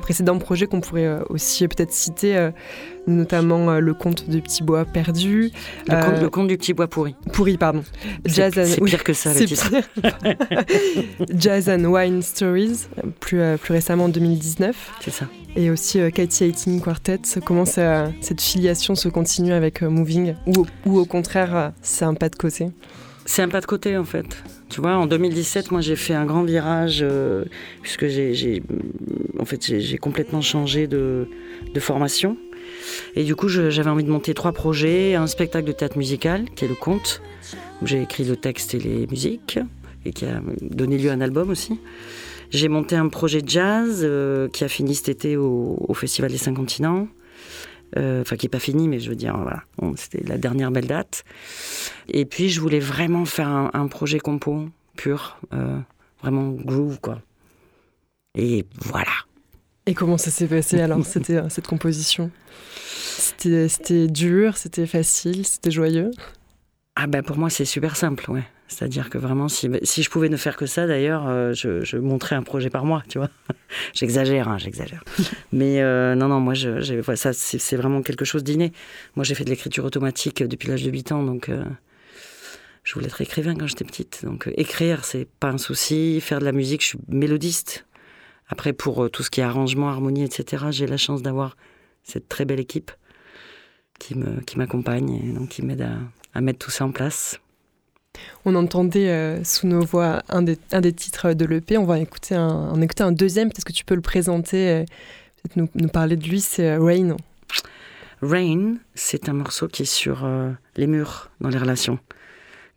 précédents 0.00 0.38
projets 0.38 0.66
qu'on 0.66 0.80
pourrait 0.80 1.06
euh, 1.06 1.20
aussi 1.28 1.66
peut-être 1.68 1.92
citer 1.92 2.36
euh, 2.36 2.50
notamment 3.08 3.78
le 3.80 3.94
conte 3.94 4.28
du 4.28 4.40
petit 4.40 4.62
bois 4.62 4.84
perdu. 4.84 5.50
Le, 5.88 6.28
conte, 6.28 6.48
du 6.48 6.56
petit 6.56 6.74
bois 6.74 6.86
pourri. 6.86 7.14
Pourri, 7.32 7.56
pardon. 7.56 7.82
Jazz 8.24 8.52
c'est 8.54 8.80
pire 8.80 9.04
que 9.04 9.12
ça, 9.12 9.32
le 9.34 9.46
Jazz 11.38 11.68
and 11.68 11.84
Wine 11.84 12.22
Stories, 12.22 12.86
plus, 13.20 13.40
plus 13.60 13.72
récemment 13.72 14.04
en 14.04 14.08
2019. 14.08 14.92
C'est 15.00 15.10
ça. 15.10 15.26
Et 15.56 15.70
aussi 15.70 15.98
Katie 16.12 16.44
Hating 16.44 16.80
Quartet. 16.80 17.20
Comment 17.44 17.64
cette 17.64 18.40
filiation 18.40 18.94
se 18.94 19.08
continue 19.08 19.52
avec 19.52 19.82
Moving 19.82 20.34
ou, 20.46 20.66
ou, 20.86 20.98
au 20.98 21.04
contraire, 21.04 21.72
c'est 21.82 22.04
un 22.04 22.14
pas 22.14 22.28
de 22.28 22.36
côté? 22.36 22.68
C'est 23.28 23.42
un 23.42 23.48
pas 23.48 23.60
de 23.60 23.66
côté 23.66 23.96
en 23.96 24.04
fait. 24.04 24.42
Tu 24.70 24.80
vois, 24.80 24.96
en 24.96 25.06
2017, 25.06 25.70
moi 25.70 25.82
j'ai 25.82 25.96
fait 25.96 26.14
un 26.14 26.24
grand 26.24 26.44
virage 26.44 27.00
euh, 27.02 27.44
puisque 27.82 28.06
j'ai, 28.06 28.62
en 29.38 29.44
fait, 29.44 29.62
j'ai 29.80 29.98
complètement 29.98 30.40
changé 30.40 30.86
de, 30.86 31.28
formation. 31.78 32.36
Et 33.14 33.24
du 33.24 33.34
coup, 33.34 33.48
j'avais 33.48 33.90
envie 33.90 34.04
de 34.04 34.10
monter 34.10 34.34
trois 34.34 34.52
projets 34.52 35.14
un 35.14 35.26
spectacle 35.26 35.66
de 35.66 35.72
théâtre 35.72 35.98
musical 35.98 36.46
qui 36.54 36.64
est 36.64 36.68
le 36.68 36.74
conte, 36.74 37.20
où 37.82 37.86
j'ai 37.86 38.02
écrit 38.02 38.24
le 38.24 38.36
texte 38.36 38.74
et 38.74 38.78
les 38.78 39.06
musiques 39.06 39.58
et 40.04 40.12
qui 40.12 40.24
a 40.24 40.40
donné 40.60 40.98
lieu 40.98 41.10
à 41.10 41.12
un 41.12 41.20
album 41.20 41.50
aussi. 41.50 41.78
J'ai 42.50 42.68
monté 42.68 42.96
un 42.96 43.08
projet 43.08 43.42
de 43.42 43.48
jazz 43.48 44.00
euh, 44.02 44.48
qui 44.48 44.64
a 44.64 44.68
fini 44.68 44.94
cet 44.94 45.08
été 45.08 45.36
au, 45.36 45.92
Festival 45.94 46.30
des 46.30 46.38
Cinq 46.38 46.54
Continents. 46.54 47.08
Euh, 47.96 48.20
enfin 48.20 48.36
qui 48.36 48.44
n'est 48.44 48.50
pas 48.50 48.58
fini, 48.58 48.86
mais 48.86 49.00
je 49.00 49.08
veux 49.08 49.16
dire, 49.16 49.34
voilà, 49.38 49.62
c'était 49.96 50.22
la 50.26 50.36
dernière 50.36 50.70
belle 50.70 50.86
date. 50.86 51.24
Et 52.08 52.26
puis 52.26 52.50
je 52.50 52.60
voulais 52.60 52.80
vraiment 52.80 53.24
faire 53.24 53.48
un, 53.48 53.86
projet 53.88 54.18
compo 54.18 54.68
pur, 54.96 55.38
euh, 55.54 55.78
vraiment 56.20 56.50
groove, 56.50 57.00
quoi. 57.00 57.22
Et 58.36 58.66
voilà. 58.78 59.12
Et 59.86 59.94
comment 59.94 60.18
ça 60.18 60.30
s'est 60.30 60.46
passé 60.46 60.80
alors, 60.80 61.00
cette 61.06 61.66
composition? 61.66 62.30
C'était 63.18 64.06
dur, 64.06 64.56
c'était 64.56 64.86
facile, 64.86 65.44
c'était 65.44 65.70
joyeux 65.70 66.10
Ah 66.96 67.06
ben 67.06 67.22
pour 67.22 67.36
moi 67.36 67.50
c'est 67.50 67.64
super 67.64 67.96
simple, 67.96 68.30
ouais. 68.30 68.44
C'est-à-dire 68.68 69.08
que 69.08 69.16
vraiment, 69.16 69.48
si, 69.48 69.68
si, 69.82 70.02
je 70.02 70.10
pouvais 70.10 70.28
ne 70.28 70.36
faire 70.36 70.56
que 70.56 70.66
ça, 70.66 70.86
d'ailleurs, 70.86 71.26
euh, 71.26 71.54
je, 71.54 71.96
montrais 71.96 72.36
un 72.36 72.42
projet 72.42 72.68
par 72.68 72.84
mois, 72.84 73.02
tu 73.08 73.16
vois. 73.18 73.30
j'exagère, 73.94 74.46
hein, 74.46 74.58
j'exagère. 74.58 75.02
Mais 75.52 75.80
euh, 75.80 76.14
non, 76.14 76.28
non, 76.28 76.38
moi, 76.38 76.54
ça, 76.54 77.32
c'est 77.32 77.76
vraiment 77.76 78.02
quelque 78.02 78.26
chose 78.26 78.44
d'inné. 78.44 78.72
Moi, 79.16 79.24
j'ai 79.24 79.34
fait 79.34 79.44
de 79.44 79.50
l'écriture 79.50 79.86
automatique 79.86 80.42
depuis 80.42 80.68
l'âge 80.68 80.82
de 80.82 80.90
8 80.90 81.12
ans, 81.12 81.22
donc 81.22 81.48
euh, 81.48 81.64
je 82.84 82.92
voulais 82.92 83.06
être 83.06 83.22
écrivain 83.22 83.54
quand 83.54 83.66
j'étais 83.66 83.86
petite. 83.86 84.20
Donc 84.22 84.50
écrire, 84.54 85.06
c'est 85.06 85.26
pas 85.40 85.48
un 85.48 85.58
souci. 85.58 86.20
Faire 86.20 86.38
de 86.38 86.44
la 86.44 86.52
musique, 86.52 86.82
je 86.82 86.88
suis 86.88 86.98
mélodiste 87.08 87.86
Après, 88.48 88.74
pour 88.74 89.10
tout 89.10 89.22
ce 89.22 89.30
qui 89.30 89.40
est 89.40 89.44
arrangement, 89.44 89.88
harmonie, 89.88 90.24
etc., 90.24 90.66
j'ai 90.70 90.86
la 90.86 90.98
chance 90.98 91.22
d'avoir 91.22 91.56
cette 92.02 92.28
très 92.28 92.44
belle 92.44 92.60
équipe 92.60 92.90
qui 93.98 94.14
m'accompagne 94.56 95.18
qui 95.20 95.28
et 95.28 95.32
donc 95.32 95.48
qui 95.48 95.62
m'aide 95.62 95.88
à, 96.34 96.40
mettre 96.40 96.58
tout 96.58 96.70
ça 96.70 96.84
en 96.84 96.92
place. 96.92 97.40
On 98.44 98.54
entendait 98.54 99.42
sous 99.44 99.66
nos 99.66 99.84
voix 99.84 100.22
un 100.28 100.42
des, 100.42 100.58
un 100.72 100.80
des 100.80 100.92
titres 100.92 101.32
de 101.32 101.44
l'EP. 101.44 101.76
On 101.78 101.84
va 101.84 101.98
écouter 101.98 102.34
un, 102.34 102.80
écouter 102.80 103.02
un 103.02 103.12
deuxième. 103.12 103.48
Peut-être 103.48 103.64
que 103.64 103.72
tu 103.72 103.84
peux 103.84 103.94
le 103.94 104.00
présenter, 104.00 104.84
peut-être 105.36 105.56
nous, 105.56 105.68
nous, 105.74 105.88
parler 105.88 106.16
de 106.16 106.24
lui. 106.24 106.40
C'est 106.40 106.76
Rain. 106.76 107.16
Rain, 108.22 108.76
c'est 108.94 109.28
un 109.28 109.32
morceau 109.32 109.68
qui 109.68 109.82
est 109.82 109.92
sur 109.92 110.28
les 110.76 110.86
murs 110.86 111.30
dans 111.40 111.48
les 111.48 111.58
relations 111.58 111.98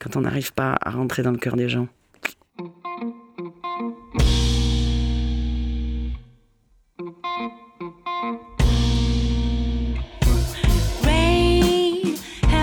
quand 0.02 0.16
on 0.16 0.22
n'arrive 0.22 0.54
pas 0.54 0.76
à 0.82 0.90
rentrer 0.90 1.22
dans 1.24 1.32
le 1.32 1.38
cœur 1.38 1.56
des 1.56 1.70
gens. 1.70 1.88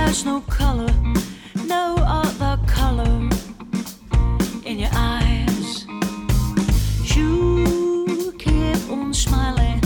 Has 0.09 0.25
no 0.25 0.41
color, 0.49 0.89
no 1.67 1.95
other 1.99 2.59
color 2.67 3.29
in 4.65 4.79
your 4.79 4.89
eyes. 4.95 5.85
You 7.15 8.35
keep 8.39 8.91
on 8.91 9.13
smiling 9.13 9.83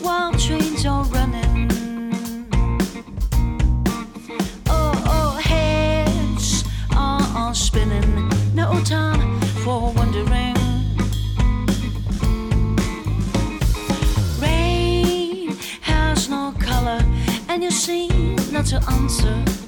while 0.00 0.32
trains 0.34 0.86
are 0.86 1.02
running. 1.06 1.68
Oh, 4.68 4.94
oh, 5.16 5.40
heads 5.42 6.62
are, 6.92 7.26
are 7.36 7.54
spinning. 7.54 8.30
No 8.54 8.80
time 8.84 9.40
for 9.64 9.92
wondering. 9.92 10.54
Rain 14.38 15.56
has 15.80 16.28
no 16.28 16.54
color, 16.60 17.00
and 17.48 17.64
you 17.64 17.72
seem 17.72 18.36
not 18.52 18.66
to 18.66 18.76
answer. 18.92 19.63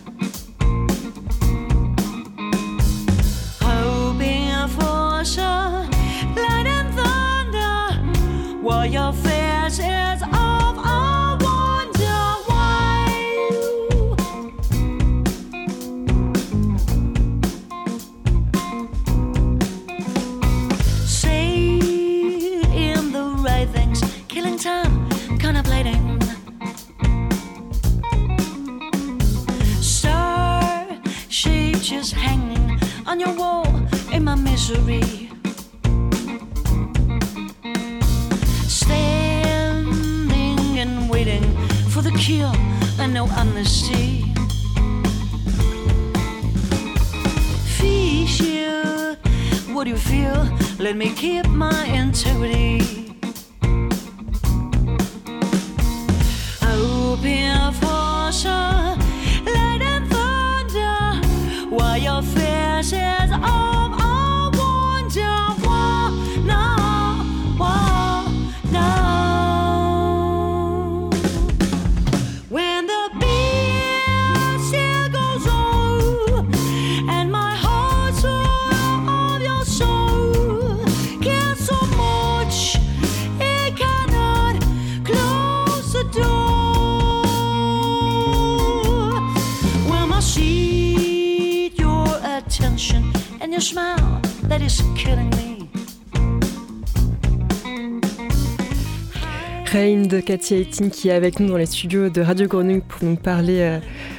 Katia 100.26 100.58
Etting 100.58 100.90
qui 100.90 101.08
est 101.08 101.12
avec 101.12 101.38
nous 101.38 101.46
dans 101.46 101.56
les 101.56 101.66
studios 101.66 102.08
de 102.08 102.20
Radio 102.20 102.48
Grenouille 102.48 102.82
pour 102.86 103.08
nous 103.08 103.14
parler 103.14 103.60
euh, 103.60 103.78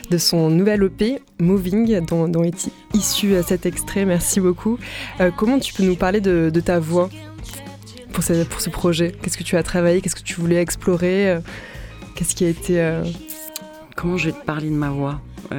de 0.09 0.17
son 0.17 0.49
nouvel 0.49 0.81
EP 0.83 1.21
Moving 1.37 1.99
dont, 2.05 2.29
dont 2.29 2.43
est 2.45 2.69
issu 2.93 3.33
euh, 3.33 3.43
cet 3.43 3.65
extrait. 3.65 4.05
Merci 4.05 4.39
beaucoup. 4.39 4.79
Euh, 5.19 5.31
comment 5.35 5.59
tu 5.59 5.73
peux 5.73 5.83
nous 5.83 5.97
parler 5.97 6.21
de, 6.21 6.49
de 6.51 6.59
ta 6.61 6.79
voix 6.79 7.09
pour 8.13 8.23
ce, 8.23 8.45
pour 8.45 8.61
ce 8.61 8.69
projet? 8.69 9.11
Qu'est-ce 9.21 9.37
que 9.37 9.43
tu 9.43 9.57
as 9.57 9.63
travaillé? 9.63 9.99
Qu'est-ce 9.99 10.15
que 10.15 10.23
tu 10.23 10.35
voulais 10.35 10.61
explorer? 10.61 11.39
Qu'est-ce 12.15 12.35
qui 12.35 12.45
a 12.45 12.49
été... 12.49 12.79
Euh... 12.79 13.03
Comment 13.97 14.15
je 14.15 14.27
vais 14.27 14.31
te 14.31 14.45
parler 14.45 14.69
de 14.69 14.75
ma 14.75 14.89
voix? 14.89 15.19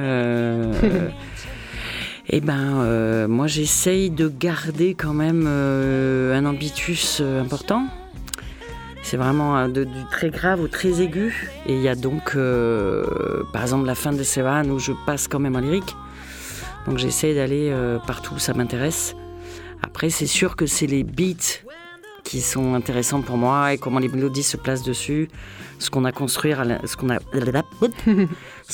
Eh 2.31 2.41
ben, 2.41 2.81
euh, 2.81 3.27
moi, 3.27 3.47
j'essaye 3.47 4.11
de 4.11 4.27
garder 4.27 4.93
quand 4.93 5.15
même 5.15 5.45
euh, 5.47 6.37
un 6.37 6.45
ambitus 6.45 7.21
important. 7.21 7.87
C'est 9.09 9.17
vraiment 9.17 9.67
de, 9.67 9.85
du 9.85 10.05
très 10.11 10.29
grave 10.29 10.61
au 10.61 10.67
très 10.67 11.01
aigu. 11.01 11.49
Et 11.65 11.73
il 11.73 11.81
y 11.81 11.87
a 11.87 11.95
donc, 11.95 12.35
euh, 12.35 13.43
par 13.51 13.63
exemple, 13.63 13.87
la 13.87 13.95
fin 13.95 14.11
de 14.11 14.21
Sevan 14.21 14.69
où 14.69 14.77
je 14.77 14.91
passe 15.07 15.27
quand 15.27 15.39
même 15.39 15.55
en 15.55 15.61
lyrique. 15.61 15.95
Donc 16.85 16.99
j'essaye 16.99 17.33
d'aller 17.33 17.73
partout 18.05 18.35
où 18.35 18.39
ça 18.39 18.53
m'intéresse. 18.53 19.15
Après, 19.81 20.11
c'est 20.11 20.27
sûr 20.27 20.55
que 20.55 20.67
c'est 20.67 20.85
les 20.85 21.03
beats 21.03 21.63
qui 22.23 22.39
sont 22.39 22.75
intéressants 22.75 23.21
pour 23.21 23.37
moi 23.37 23.73
et 23.73 23.79
comment 23.79 23.97
les 23.97 24.09
mélodies 24.09 24.43
se 24.43 24.57
placent 24.57 24.83
dessus, 24.83 25.27
ce 25.79 25.89
qu'on 25.89 26.05
a 26.05 26.11
construit 26.11 26.53
à 26.53 26.63
ce 26.85 26.95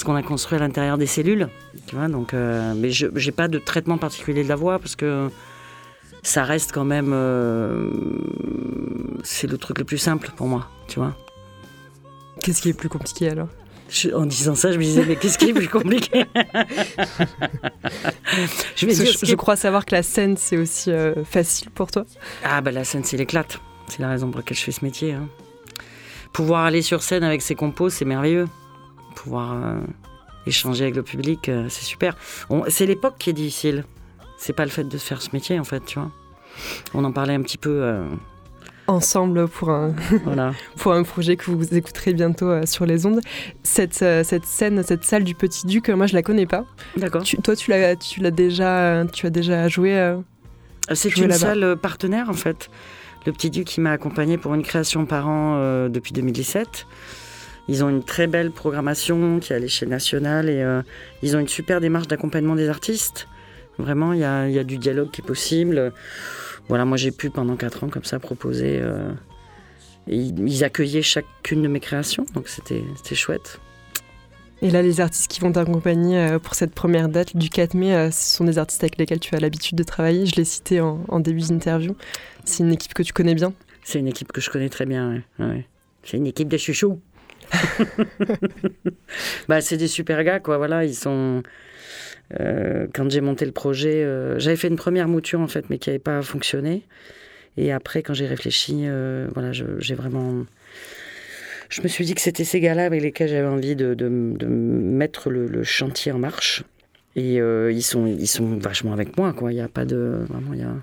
qu'on 0.03 0.15
a 0.15 0.21
construit 0.21 0.57
à 0.57 0.59
l'intérieur 0.59 0.97
des 0.97 1.05
cellules, 1.05 1.47
tu 1.87 1.95
vois. 1.95 2.09
Donc, 2.09 2.33
euh, 2.33 2.73
mais 2.75 2.89
je 2.91 3.07
j'ai 3.15 3.31
pas 3.31 3.47
de 3.47 3.57
traitement 3.57 3.97
particulier 3.97 4.43
de 4.43 4.49
la 4.49 4.57
voix 4.57 4.79
parce 4.79 4.97
que 4.97 5.29
ça 6.25 6.43
reste 6.43 6.71
quand 6.71 6.85
même 6.85 7.11
euh, 7.13 7.89
c'est 9.23 9.47
le 9.47 9.57
truc 9.57 9.77
le 9.79 9.85
plus 9.85 9.97
simple 9.99 10.31
pour 10.35 10.47
moi, 10.47 10.69
tu 10.87 10.99
vois. 10.99 11.15
Qu'est-ce 12.41 12.61
qui 12.61 12.69
est 12.69 12.73
plus 12.73 12.89
compliqué 12.89 13.29
alors? 13.29 13.47
Je, 13.89 14.09
en 14.09 14.25
disant 14.25 14.55
ça, 14.55 14.71
je 14.71 14.77
me 14.79 14.83
disais, 14.83 15.05
mais 15.05 15.15
qu'est-ce 15.15 15.37
qui 15.37 15.49
est 15.49 15.53
plus 15.53 15.69
compliqué? 15.69 16.25
Je, 18.75 18.85
vais 18.85 18.93
dire, 18.93 19.05
je, 19.05 19.25
je, 19.25 19.35
crois 19.35 19.55
savoir 19.55 19.85
que 19.85 19.95
la 19.95 20.03
scène, 20.03 20.35
c'est 20.35 20.57
aussi 20.57 20.91
euh, 20.91 21.23
facile 21.23 21.69
pour 21.69 21.89
toi. 21.91 22.03
Ah, 22.43 22.59
bah 22.59 22.71
la 22.71 22.83
scène, 22.83 23.05
c'est 23.05 23.15
l'éclate. 23.15 23.61
C'est 23.87 23.99
la 23.99 24.09
raison 24.09 24.29
pour 24.29 24.39
laquelle 24.39 24.57
je 24.57 24.63
fais 24.63 24.73
ce 24.73 24.83
métier. 24.83 25.13
Hein. 25.13 25.29
Pouvoir 26.33 26.65
aller 26.65 26.81
sur 26.81 27.01
scène 27.03 27.23
avec 27.23 27.41
ses 27.41 27.55
compos, 27.55 27.89
c'est 27.89 28.03
merveilleux. 28.03 28.47
Pouvoir 29.15 29.53
euh, 29.53 29.79
échanger 30.45 30.83
avec 30.83 30.95
le 30.95 31.03
public, 31.03 31.47
euh, 31.47 31.67
c'est 31.69 31.85
super. 31.85 32.17
C'est 32.67 32.85
l'époque 32.85 33.15
qui 33.17 33.29
est 33.29 33.33
difficile. 33.33 33.85
C'est 34.37 34.53
pas 34.53 34.65
le 34.65 34.71
fait 34.71 34.83
de 34.83 34.97
faire 34.97 35.21
ce 35.21 35.29
métier, 35.33 35.59
en 35.59 35.63
fait, 35.63 35.83
tu 35.85 35.99
vois. 35.99 36.11
On 36.93 37.03
en 37.03 37.11
parlait 37.11 37.33
un 37.33 37.41
petit 37.41 37.57
peu 37.57 37.81
euh, 37.81 38.03
ensemble 38.87 39.47
pour 39.47 39.69
un, 39.69 39.93
voilà. 40.25 40.53
pour 40.77 40.93
un 40.93 41.03
projet 41.03 41.35
que 41.35 41.51
vous 41.51 41.73
écouterez 41.73 42.13
bientôt 42.13 42.49
euh, 42.49 42.65
sur 42.65 42.85
les 42.85 43.05
ondes. 43.05 43.21
Cette, 43.63 44.01
euh, 44.01 44.23
cette 44.23 44.45
scène, 44.45 44.83
cette 44.83 45.03
salle 45.03 45.23
du 45.23 45.35
Petit 45.35 45.65
Duc, 45.67 45.89
moi 45.89 46.07
je 46.07 46.13
la 46.13 46.21
connais 46.21 46.45
pas. 46.45 46.65
D'accord. 46.97 47.23
Toi 47.43 47.55
tu 47.55 47.71
l'as, 47.71 47.95
tu 47.95 48.21
l'as 48.21 48.31
déjà, 48.31 49.05
tu 49.11 49.25
as 49.25 49.29
déjà 49.29 49.67
joué. 49.67 50.15
C'est 50.93 51.15
une 51.17 51.31
salle 51.31 51.75
partenaire 51.77 52.29
en 52.29 52.33
fait. 52.33 52.69
Le 53.25 53.31
Petit 53.31 53.49
Duc 53.49 53.65
qui 53.65 53.81
m'a 53.81 53.91
accompagné 53.91 54.37
pour 54.37 54.53
une 54.53 54.61
création 54.63 55.05
par 55.05 55.27
an 55.27 55.87
depuis 55.89 56.13
2017. 56.13 56.85
Ils 57.67 57.83
ont 57.83 57.89
une 57.89 58.03
très 58.03 58.27
belle 58.27 58.51
programmation 58.51 59.39
qui 59.39 59.51
est 59.51 59.55
à 59.55 59.59
l'échelle 59.59 59.89
nationale 59.89 60.47
et 60.47 60.63
ils 61.23 61.35
ont 61.35 61.39
une 61.39 61.47
super 61.47 61.81
démarche 61.81 62.07
d'accompagnement 62.07 62.55
des 62.55 62.69
artistes. 62.69 63.27
Vraiment, 63.77 64.13
il 64.13 64.19
y 64.19 64.23
a, 64.23 64.47
y 64.49 64.59
a, 64.59 64.63
du 64.63 64.77
dialogue 64.77 65.11
qui 65.11 65.21
est 65.21 65.25
possible 65.25 65.93
voilà, 66.67 66.85
moi 66.85 66.97
j'ai 66.97 67.11
pu 67.11 67.29
pendant 67.29 67.55
4 67.55 67.83
ans 67.83 67.89
comme 67.89 68.03
ça 68.03 68.19
proposer. 68.19 68.79
Euh, 68.81 69.11
ils 70.07 70.63
accueillaient 70.63 71.01
chacune 71.01 71.61
de 71.61 71.67
mes 71.67 71.79
créations, 71.79 72.25
donc 72.33 72.47
c'était 72.47 72.83
chouette. 73.15 73.59
Et 74.61 74.71
là, 74.71 74.81
les 74.81 75.01
artistes 75.01 75.29
qui 75.29 75.41
vont 75.41 75.51
t'accompagner 75.51 76.17
euh, 76.17 76.39
pour 76.39 76.55
cette 76.55 76.73
première 76.73 77.09
date 77.09 77.35
du 77.35 77.49
4 77.49 77.73
mai, 77.73 77.93
euh, 77.93 78.09
ce 78.09 78.37
sont 78.37 78.45
des 78.45 78.57
artistes 78.57 78.83
avec 78.83 78.97
lesquels 78.97 79.19
tu 79.19 79.35
as 79.35 79.39
l'habitude 79.39 79.77
de 79.77 79.83
travailler. 79.83 80.25
Je 80.25 80.35
l'ai 80.35 80.45
cité 80.45 80.79
en, 80.79 81.03
en 81.07 81.19
début 81.19 81.41
d'interview. 81.41 81.95
C'est 82.45 82.63
une 82.63 82.71
équipe 82.71 82.93
que 82.93 83.03
tu 83.03 83.13
connais 83.13 83.35
bien 83.35 83.53
C'est 83.83 83.99
une 83.99 84.07
équipe 84.07 84.31
que 84.31 84.41
je 84.41 84.49
connais 84.49 84.69
très 84.69 84.85
bien. 84.85 85.21
C'est 86.03 86.17
une 86.17 86.27
équipe 86.27 86.47
de 86.47 86.57
chouchous. 86.57 86.99
bah, 89.47 89.61
c'est 89.61 89.77
des 89.77 89.87
super 89.87 90.23
gars, 90.23 90.39
quoi. 90.39 90.57
Voilà, 90.57 90.85
ils 90.85 90.95
sont. 90.95 91.43
Euh, 92.39 92.87
quand 92.93 93.09
j'ai 93.09 93.21
monté 93.21 93.45
le 93.45 93.51
projet, 93.51 94.03
euh, 94.03 94.39
j'avais 94.39 94.55
fait 94.55 94.67
une 94.67 94.75
première 94.75 95.07
mouture 95.07 95.39
en 95.39 95.47
fait, 95.47 95.69
mais 95.69 95.77
qui 95.77 95.89
n'avait 95.89 95.99
pas 95.99 96.21
fonctionné. 96.21 96.83
Et 97.57 97.71
après, 97.71 98.03
quand 98.03 98.13
j'ai 98.13 98.27
réfléchi, 98.27 98.81
euh, 98.83 99.27
voilà, 99.33 99.51
j'ai 99.51 99.95
vraiment. 99.95 100.45
Je 101.69 101.81
me 101.81 101.87
suis 101.87 102.05
dit 102.05 102.13
que 102.13 102.21
c'était 102.21 102.43
ces 102.43 102.59
gars-là 102.59 102.85
avec 102.85 103.01
lesquels 103.01 103.29
j'avais 103.29 103.47
envie 103.47 103.75
de, 103.75 103.95
mettre 104.07 105.29
le, 105.29 105.63
chantier 105.63 106.11
en 106.11 106.19
marche. 106.19 106.63
Et 107.15 107.35
ils, 107.35 107.81
sont, 107.83 108.05
ils 108.05 108.27
sont 108.27 108.57
vachement 108.57 108.91
avec 108.91 109.17
moi, 109.17 109.31
quoi. 109.33 109.51
Il 109.51 109.55
n'y 109.55 109.61
a 109.61 109.69
pas 109.69 109.85
de. 109.85 110.19
Vraiment, 110.29 110.53
il 110.53 110.59
y 110.59 110.63
a, 110.63 110.75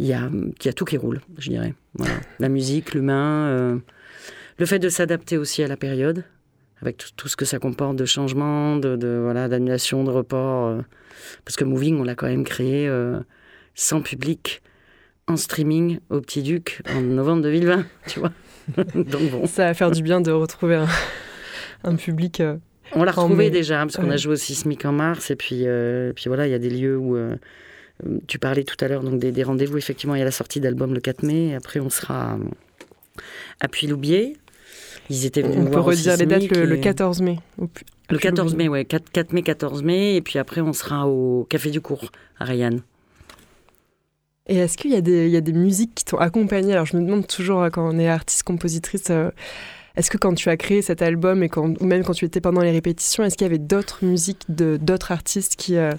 y, 0.00 0.12
a, 0.12 0.30
y 0.64 0.68
a 0.68 0.72
tout 0.72 0.84
qui 0.84 0.96
roule, 0.96 1.20
je 1.38 1.50
dirais. 1.50 1.74
La 2.40 2.48
musique, 2.48 2.92
l'humain, 2.92 3.80
le 4.58 4.66
fait 4.66 4.80
de 4.80 4.88
s'adapter 4.88 5.38
aussi 5.38 5.62
à 5.62 5.68
la 5.68 5.76
période 5.76 6.24
avec 6.84 7.02
tout, 7.16 7.28
ce 7.28 7.36
que 7.36 7.44
ça 7.44 7.58
comporte 7.58 7.96
de 7.96 8.04
changements, 8.04 8.76
de, 8.76 9.20
voilà, 9.22 9.48
d'annulation, 9.48 10.04
de 10.04 10.10
report. 10.10 10.66
Euh, 10.66 10.82
parce 11.44 11.56
que 11.56 11.64
Moving, 11.64 11.98
on 11.98 12.04
l'a 12.04 12.14
quand 12.14 12.26
même 12.26 12.44
créé 12.44 12.86
euh, 12.86 13.18
sans 13.74 14.02
public, 14.02 14.62
en 15.26 15.36
streaming 15.36 16.00
au 16.10 16.20
Petit 16.20 16.42
Duc 16.42 16.82
en 16.94 17.00
novembre 17.00 17.42
2020, 17.42 17.86
tu 18.06 18.20
vois. 18.20 18.32
Donc 18.94 19.30
bon. 19.30 19.46
Ça 19.46 19.64
va 19.64 19.74
faire 19.74 19.90
du 19.90 20.02
bien 20.02 20.20
de 20.20 20.30
retrouver 20.30 20.84
un, 21.84 21.96
public. 21.96 22.40
Euh, 22.40 22.56
on 22.92 23.02
l'a 23.02 23.12
retrouvé 23.12 23.48
déjà, 23.48 23.78
parce 23.78 23.96
qu'on 23.96 24.10
a 24.10 24.16
joué 24.16 24.34
au 24.34 24.36
Sismic 24.36 24.84
en 24.84 24.92
mars, 24.92 25.30
et 25.30 25.36
puis, 25.36 25.64
puis 26.14 26.24
voilà, 26.26 26.46
il 26.46 26.50
y 26.50 26.54
a 26.54 26.58
des 26.58 26.70
lieux 26.70 26.98
où. 26.98 27.16
tu 28.26 28.38
parlais 28.38 28.64
tout 28.64 28.76
à 28.84 28.88
l'heure 28.88 29.02
donc 29.02 29.18
des, 29.18 29.42
rendez-vous. 29.42 29.78
Effectivement, 29.78 30.14
il 30.14 30.18
y 30.18 30.22
a 30.22 30.26
la 30.26 30.30
sortie 30.30 30.60
d'album 30.60 30.92
le 30.92 31.00
4 31.00 31.22
mai. 31.22 31.48
Et 31.48 31.54
après, 31.54 31.80
on 31.80 31.90
sera 31.90 32.38
à 33.60 33.68
Puy-Loubier 33.68 34.36
ils 35.10 35.26
étaient 35.26 35.42
venus 35.42 35.58
On 35.60 35.70
peut 35.70 35.80
redire 35.80 36.16
les 36.16 36.26
dates 36.26 36.50
le, 36.50 36.76
14 36.76 37.22
mai. 37.22 37.38
le 38.10 38.18
14 38.18 38.54
mai, 38.54 38.68
ouais. 38.68 38.84
4, 38.84 39.32
mai, 39.32 39.42
14 39.42 39.82
mai. 39.82 40.16
Et 40.16 40.22
puis 40.22 40.38
après, 40.38 40.60
on 40.60 40.72
sera 40.72 41.06
au 41.08 41.46
Café 41.48 41.70
du 41.70 41.80
Cours, 41.80 42.10
à 42.38 42.44
Rayanne. 42.44 42.80
Et 44.46 44.56
est-ce 44.56 44.76
qu'il 44.76 44.90
y, 44.90 44.96
a 44.96 45.00
des, 45.00 45.28
y 45.28 45.36
a 45.36 45.40
des 45.40 45.54
musiques 45.54 45.94
qui 45.94 46.04
t'ont 46.04 46.18
accompagné? 46.18 46.74
Alors, 46.74 46.84
je 46.84 46.96
me 46.96 47.02
demande 47.02 47.26
toujours, 47.26 47.62
euh, 47.62 47.70
quand 47.70 47.88
on 47.88 47.98
est 47.98 48.08
artiste-compositrice, 48.08 49.08
euh, 49.08 49.30
est-ce 49.96 50.10
que 50.10 50.18
quand 50.18 50.34
tu 50.34 50.50
as 50.50 50.58
créé 50.58 50.82
cet 50.82 51.00
album, 51.00 51.42
et 51.42 51.48
quand, 51.48 51.80
ou 51.80 51.86
même 51.86 52.04
quand 52.04 52.12
tu 52.12 52.26
étais 52.26 52.42
pendant 52.42 52.60
les 52.60 52.70
répétitions, 52.70 53.24
est-ce 53.24 53.36
qu'il 53.38 53.46
y 53.46 53.48
avait 53.48 53.58
d'autres 53.58 54.04
musiques 54.04 54.42
de, 54.50 54.76
d'autres 54.76 55.12
artistes 55.12 55.56
qui, 55.56 55.76
euh, 55.76 55.92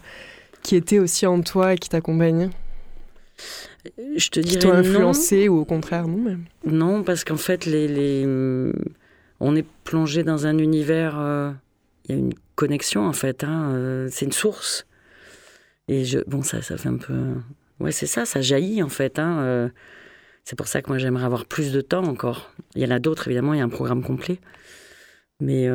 qui 0.62 0.76
étaient 0.76 1.00
aussi 1.00 1.26
en 1.26 1.42
toi 1.42 1.74
et 1.74 1.78
qui 1.78 1.90
t'accompagnaient? 1.90 2.52
Je 4.16 4.30
te 4.30 4.40
qui 4.40 4.58
t'ont 4.60 4.74
influencé 4.74 5.48
ou 5.50 5.60
au 5.60 5.66
contraire 5.66 6.08
non 6.08 6.18
même 6.18 6.46
Non, 6.66 7.04
parce 7.04 7.24
qu'en 7.24 7.38
fait, 7.38 7.66
les, 7.66 7.88
les, 7.88 8.26
on 9.40 9.56
est 9.56 9.66
plongé 9.84 10.24
dans 10.24 10.48
un 10.48 10.58
univers. 10.58 11.20
Euh, 11.20 11.52
il 12.06 12.12
y 12.12 12.18
a 12.18 12.20
une 12.20 12.34
connexion 12.56 13.06
en 13.06 13.14
fait. 13.14 13.44
Hein, 13.44 13.72
euh, 13.74 14.08
c'est 14.12 14.26
une 14.26 14.32
source. 14.32 14.86
Et 15.88 16.06
je, 16.06 16.20
bon, 16.28 16.42
ça, 16.42 16.62
ça 16.62 16.78
fait 16.78 16.90
un 16.90 16.98
peu. 16.98 17.14
Ouais, 17.80 17.92
c'est 17.92 18.08
ça, 18.08 18.26
ça 18.26 18.42
jaillit 18.42 18.82
en 18.82 18.90
fait. 18.90 19.20
Hein, 19.20 19.40
euh, 19.40 19.70
c'est 20.44 20.56
pour 20.56 20.68
ça 20.68 20.82
que 20.82 20.90
moi 20.90 20.98
j'aimerais 20.98 21.26
avoir 21.26 21.46
plus 21.46 21.72
de 21.72 21.82
temps 21.82 22.04
encore. 22.04 22.52
Il 22.76 22.82
y 22.82 22.86
en 22.86 22.92
a 22.92 23.00
d'autres 23.00 23.28
évidemment, 23.28 23.54
il 23.54 23.58
y 23.58 23.62
a 23.62 23.66
un 23.66 23.70
programme 23.70 24.04
complet. 24.04 24.40
Mais 25.42 25.68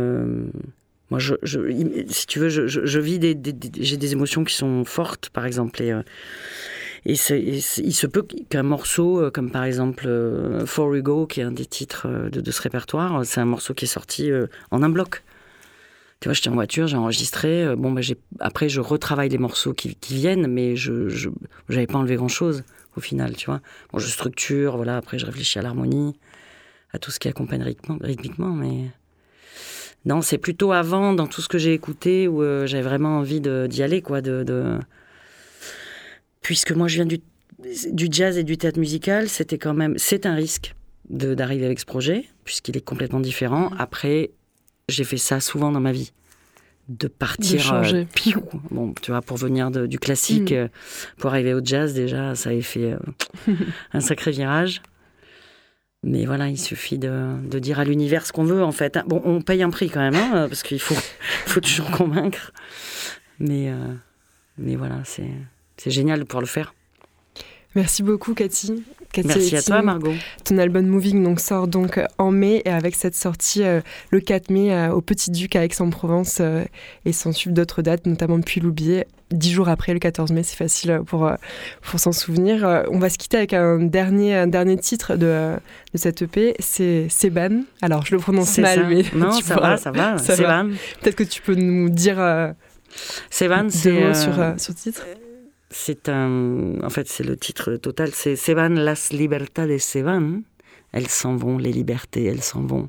moi, 1.10 1.18
je, 1.18 1.34
je, 1.42 1.60
si 2.08 2.26
tu 2.26 2.38
veux, 2.38 2.48
je, 2.48 2.66
je 2.66 2.98
vis 2.98 3.18
des, 3.18 3.36
j'ai 3.78 3.96
des 3.98 4.12
émotions 4.12 4.42
qui 4.42 4.54
sont 4.54 4.84
fortes, 4.86 5.28
par 5.30 5.44
exemple. 5.44 5.82
Et, 5.82 5.92
et, 7.06 7.12
il 7.12 7.94
se 7.94 8.06
peut 8.06 8.26
qu'un 8.48 8.62
morceau, 8.62 9.20
euh, 9.20 9.30
comme 9.30 9.50
par 9.50 9.64
exemple 9.64 10.04
euh, 10.06 10.66
For 10.66 10.88
We 10.88 11.02
Go, 11.02 11.26
qui 11.26 11.40
est 11.40 11.44
un 11.44 11.52
des 11.52 11.66
titres 11.66 12.06
euh, 12.06 12.30
de, 12.30 12.50
ce 12.50 12.60
répertoire, 12.60 13.24
c'est 13.24 13.40
un 13.40 13.46
morceau 13.46 13.72
qui 13.74 13.86
est 13.86 13.88
sorti 13.88 14.30
en 14.70 14.82
un 14.82 14.88
bloc. 14.88 15.22
Tu 16.20 16.28
vois, 16.28 16.34
j'étais 16.34 16.50
en 16.50 16.54
voiture, 16.54 16.86
j'ai 16.86 16.98
enregistré. 16.98 17.74
Bon, 17.76 17.92
bah, 17.92 18.02
après, 18.40 18.68
je 18.68 18.80
retravaille 18.80 19.30
les 19.30 19.38
morceaux 19.38 19.72
qui, 19.72 19.96
viennent, 20.10 20.46
mais 20.46 20.76
je 20.76 21.30
n'avais 21.70 21.86
pas 21.86 21.98
enlevé 21.98 22.16
grand-chose 22.16 22.64
au 22.96 23.00
final, 23.00 23.34
tu 23.36 23.46
vois. 23.46 23.60
Bon, 23.90 23.98
je 23.98 24.06
structure, 24.06 24.76
voilà, 24.76 24.98
après, 24.98 25.18
je 25.18 25.24
réfléchis 25.24 25.58
à 25.58 25.62
l'harmonie, 25.62 26.18
à 26.92 26.98
tout 26.98 27.10
ce 27.10 27.18
qui 27.18 27.28
accompagne 27.28 27.62
rythmiquement, 28.02 28.50
mais... 28.50 28.90
Non, 30.06 30.22
c'est 30.22 30.38
plutôt 30.38 30.72
avant, 30.72 31.12
dans 31.12 31.26
tout 31.26 31.42
ce 31.42 31.48
que 31.48 31.58
j'ai 31.58 31.72
écouté, 31.72 32.28
où 32.28 32.42
j'avais 32.66 32.82
vraiment 32.82 33.18
envie 33.18 33.40
d'y 33.40 33.82
aller, 33.82 34.02
quoi, 34.02 34.20
de 34.20 34.78
puisque 36.40 36.72
moi 36.72 36.88
je 36.88 36.96
viens 36.96 37.06
du, 37.06 37.20
du 37.92 38.08
jazz 38.10 38.38
et 38.38 38.44
du 38.44 38.56
théâtre 38.56 38.78
musical, 38.78 39.28
c'était 39.28 39.58
quand 39.58 39.74
même, 39.74 39.94
c'est 39.98 40.26
un 40.26 40.34
risque 40.34 40.74
d'arriver 41.08 41.66
avec 41.66 41.80
ce 41.80 41.86
projet, 41.86 42.24
puisqu'il 42.44 42.76
est 42.76 42.84
complètement 42.84 43.20
différent. 43.20 43.70
Après, 43.78 44.30
j'ai 44.88 45.04
fait 45.04 45.16
ça 45.16 45.40
souvent 45.40 45.72
dans 45.72 45.80
ma 45.80 45.92
vie 45.92 46.12
de 46.88 47.06
partir 47.06 47.56
de 47.56 47.62
changer. 47.62 48.08
Euh, 48.26 48.58
bon 48.70 48.92
tu 49.00 49.10
vois 49.10 49.22
pour 49.22 49.36
venir 49.36 49.70
du 49.70 49.98
classique 49.98 50.50
mm. 50.50 50.54
euh, 50.54 50.68
pour 51.18 51.30
arriver 51.30 51.54
au 51.54 51.60
jazz 51.64 51.94
déjà 51.94 52.34
ça 52.34 52.50
a 52.50 52.60
fait 52.60 52.92
euh, 52.92 52.98
un 53.92 54.00
sacré 54.00 54.30
virage 54.30 54.82
mais 56.02 56.26
voilà 56.26 56.48
il 56.48 56.58
suffit 56.58 56.98
de, 56.98 57.36
de 57.48 57.58
dire 57.58 57.78
à 57.78 57.84
l'univers 57.84 58.26
ce 58.26 58.32
qu'on 58.32 58.44
veut 58.44 58.62
en 58.62 58.72
fait 58.72 58.98
bon 59.06 59.22
on 59.24 59.40
paye 59.40 59.62
un 59.62 59.70
prix 59.70 59.88
quand 59.88 60.00
même 60.00 60.14
hein, 60.16 60.46
parce 60.48 60.62
qu'il 60.62 60.80
faut 60.80 60.96
faut 61.46 61.60
toujours 61.60 61.90
convaincre 61.90 62.52
mais 63.38 63.72
mais 64.58 64.76
voilà 64.76 65.00
c'est 65.04 65.30
c'est 65.80 65.90
génial 65.90 66.18
de 66.18 66.24
pouvoir 66.24 66.42
le 66.42 66.46
faire. 66.46 66.74
Merci 67.74 68.02
beaucoup, 68.02 68.34
Cathy. 68.34 68.84
Merci 69.24 69.56
à 69.56 69.62
toi, 69.62 69.82
Margot. 69.82 70.12
Ton 70.44 70.58
album 70.58 70.86
Moving 70.86 71.22
donc, 71.22 71.40
sort 71.40 71.66
donc 71.66 71.98
euh, 71.98 72.04
en 72.18 72.30
mai 72.30 72.62
et 72.64 72.70
avec 72.70 72.94
cette 72.94 73.16
sortie 73.16 73.62
euh, 73.62 73.80
le 74.10 74.20
4 74.20 74.50
mai 74.50 74.72
euh, 74.72 74.92
au 74.92 75.00
Petit 75.00 75.30
Duc 75.30 75.56
à 75.56 75.64
Aix-en-Provence 75.64 76.40
et 77.04 77.12
s'en 77.12 77.32
suivent 77.32 77.52
d'autres 77.52 77.82
dates, 77.82 78.06
notamment 78.06 78.38
depuis 78.38 78.60
loubier 78.60 79.06
Dix 79.30 79.52
jours 79.52 79.68
après, 79.68 79.92
le 79.92 80.00
14 80.00 80.32
mai, 80.32 80.42
c'est 80.42 80.56
facile 80.56 81.02
pour, 81.06 81.30
pour 81.82 82.00
s'en 82.00 82.10
souvenir. 82.10 82.84
on 82.90 82.98
va 82.98 83.08
se 83.08 83.16
quitter 83.16 83.36
avec 83.36 83.52
un 83.52 83.78
dernier, 83.78 84.34
un 84.34 84.48
dernier 84.48 84.76
titre 84.76 85.14
de, 85.14 85.54
de 85.94 85.98
cette 85.98 86.22
EP, 86.22 86.56
c'est 86.58 87.08
Seban. 87.08 87.62
Alors, 87.80 88.04
je 88.04 88.16
le 88.16 88.20
prononce 88.20 88.58
mal, 88.58 88.88
mais 88.88 89.04
non, 89.14 89.30
ça, 89.40 89.54
va, 89.54 89.76
ça 89.76 89.92
va, 89.92 90.18
Seban. 90.18 90.70
Peut-être 91.00 91.14
que 91.14 91.22
tu 91.22 91.42
peux 91.42 91.54
nous 91.54 91.90
dire 91.90 92.16
Seban, 93.30 93.68
c'est 93.70 94.14
sur, 94.14 94.34
sur 94.58 94.74
titre 94.74 95.04
c'est 95.70 96.08
un, 96.08 96.74
en 96.82 96.90
fait, 96.90 97.08
c'est 97.08 97.22
le 97.22 97.36
titre 97.36 97.76
total, 97.76 98.10
c'est 98.12 98.34
Sevan 98.34 98.74
las 98.74 99.12
libertades 99.12 99.78
Sevan. 99.78 100.42
Elles 100.92 101.06
s'en 101.06 101.36
vont, 101.36 101.58
les 101.58 101.72
libertés, 101.72 102.24
elles 102.24 102.42
s'en 102.42 102.62
vont. 102.62 102.88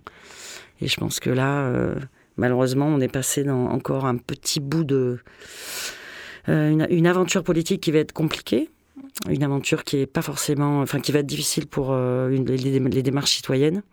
Et 0.82 0.88
je 0.88 0.98
pense 0.98 1.20
que 1.20 1.30
là, 1.30 1.66
euh, 1.66 1.96
malheureusement, 2.38 2.88
on 2.88 3.00
est 3.00 3.08
passé 3.08 3.44
dans 3.44 3.68
encore 3.68 4.06
un 4.06 4.18
petit 4.18 4.60
bout 4.60 4.84
de 4.84 5.20
euh, 6.50 6.88
une, 6.90 7.06
aventure 7.06 7.44
politique 7.44 7.82
qui 7.82 7.92
va 7.92 8.00
être 8.00 8.14
compliquée, 8.14 8.72
une 9.30 9.44
aventure 9.44 9.84
qui 9.84 9.98
est 9.98 10.08
pas 10.08 10.24
forcément, 10.24 10.82
enfin, 10.82 11.00
qui 11.00 11.12
va 11.12 11.20
être 11.20 11.28
difficile 11.28 11.68
pour 11.68 11.90
euh, 11.92 12.30
les, 12.30 13.04
démarches 13.04 13.34
citoyennes. 13.34 13.84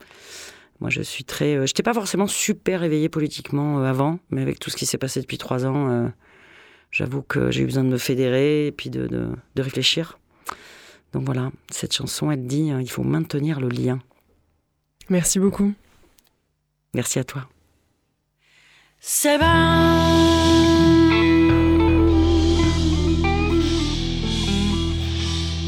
Moi, 0.81 0.89
je 0.89 1.03
suis 1.03 1.25
très, 1.25 1.57
je 1.57 1.61
n'étais 1.61 1.83
pas 1.83 1.93
forcément 1.93 2.27
super 2.27 2.83
éveillée 2.85 3.11
politiquement 3.11 3.83
avant, 3.83 4.19
mais 4.31 4.41
avec 4.41 4.59
tout 4.59 4.71
ce 4.71 4.77
qui 4.77 4.87
s'est 4.87 4.97
passé 4.97 5.21
depuis 5.21 5.37
trois 5.37 5.67
ans 5.67 6.11
j'avoue 6.91 7.23
que 7.23 7.51
j'ai 7.51 7.63
eu 7.63 7.67
besoin 7.67 7.85
de 7.85 7.89
me 7.89 7.99
fédérer 7.99 8.67
et 8.67 8.73
puis 8.73 8.91
de, 8.91 9.07
de, 9.07 9.29
de, 9.55 9.63
réfléchir. 9.63 10.19
Donc 11.13 11.25
voilà, 11.25 11.51
cette 11.71 11.95
chanson, 11.95 12.31
elle 12.31 12.47
dit 12.47 12.71
hein, 12.71 12.81
il 12.81 12.91
faut 12.91 13.03
maintenir 13.03 13.61
le 13.61 13.69
lien. 13.69 13.99
Merci 15.09 15.39
beaucoup. 15.39 15.73
Merci 16.95 17.19
à 17.19 17.25
toi. 17.25 17.49
Van. 19.01 20.19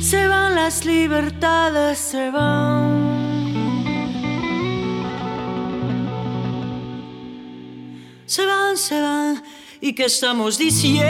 Se 0.02 0.26
van 0.28 0.54
las 0.54 0.84
libertades, 0.84 1.96
se 1.96 2.30
van. 2.30 3.18
Se 8.26 8.44
van, 8.44 8.76
se 8.76 9.00
van. 9.00 9.59
¿Y 9.82 9.94
qué 9.94 10.04
estamos 10.04 10.58
diciendo? 10.58 11.08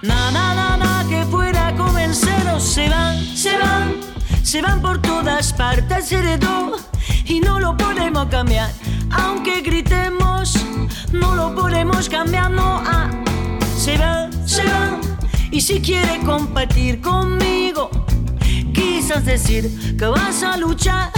Na, 0.00 0.30
na, 0.30 0.54
na, 0.54 0.76
na, 0.78 1.06
que 1.06 1.26
pueda 1.26 1.74
convenceros, 1.76 2.62
se 2.62 2.88
van, 2.88 3.22
se 3.36 3.58
van, 3.58 3.96
se 4.42 4.62
van 4.62 4.80
por 4.80 5.02
todas 5.02 5.52
partes, 5.52 6.10
heredó 6.12 6.76
y 7.26 7.40
no 7.40 7.60
lo 7.60 7.76
podemos 7.76 8.24
cambiar. 8.28 8.70
Aunque 9.10 9.60
gritemos, 9.60 10.56
no 11.12 11.34
lo 11.34 11.54
podemos 11.54 12.08
cambiar, 12.08 12.50
no, 12.50 12.82
ah, 12.86 13.10
se 13.76 13.98
van, 13.98 14.32
se 14.48 14.64
van. 14.64 15.00
Y 15.50 15.60
si 15.60 15.78
quiere 15.82 16.20
compartir 16.20 17.02
conmigo, 17.02 17.90
quizás 18.72 19.26
decir 19.26 19.94
que 19.98 20.06
vas 20.06 20.42
a 20.42 20.56
luchar 20.56 21.12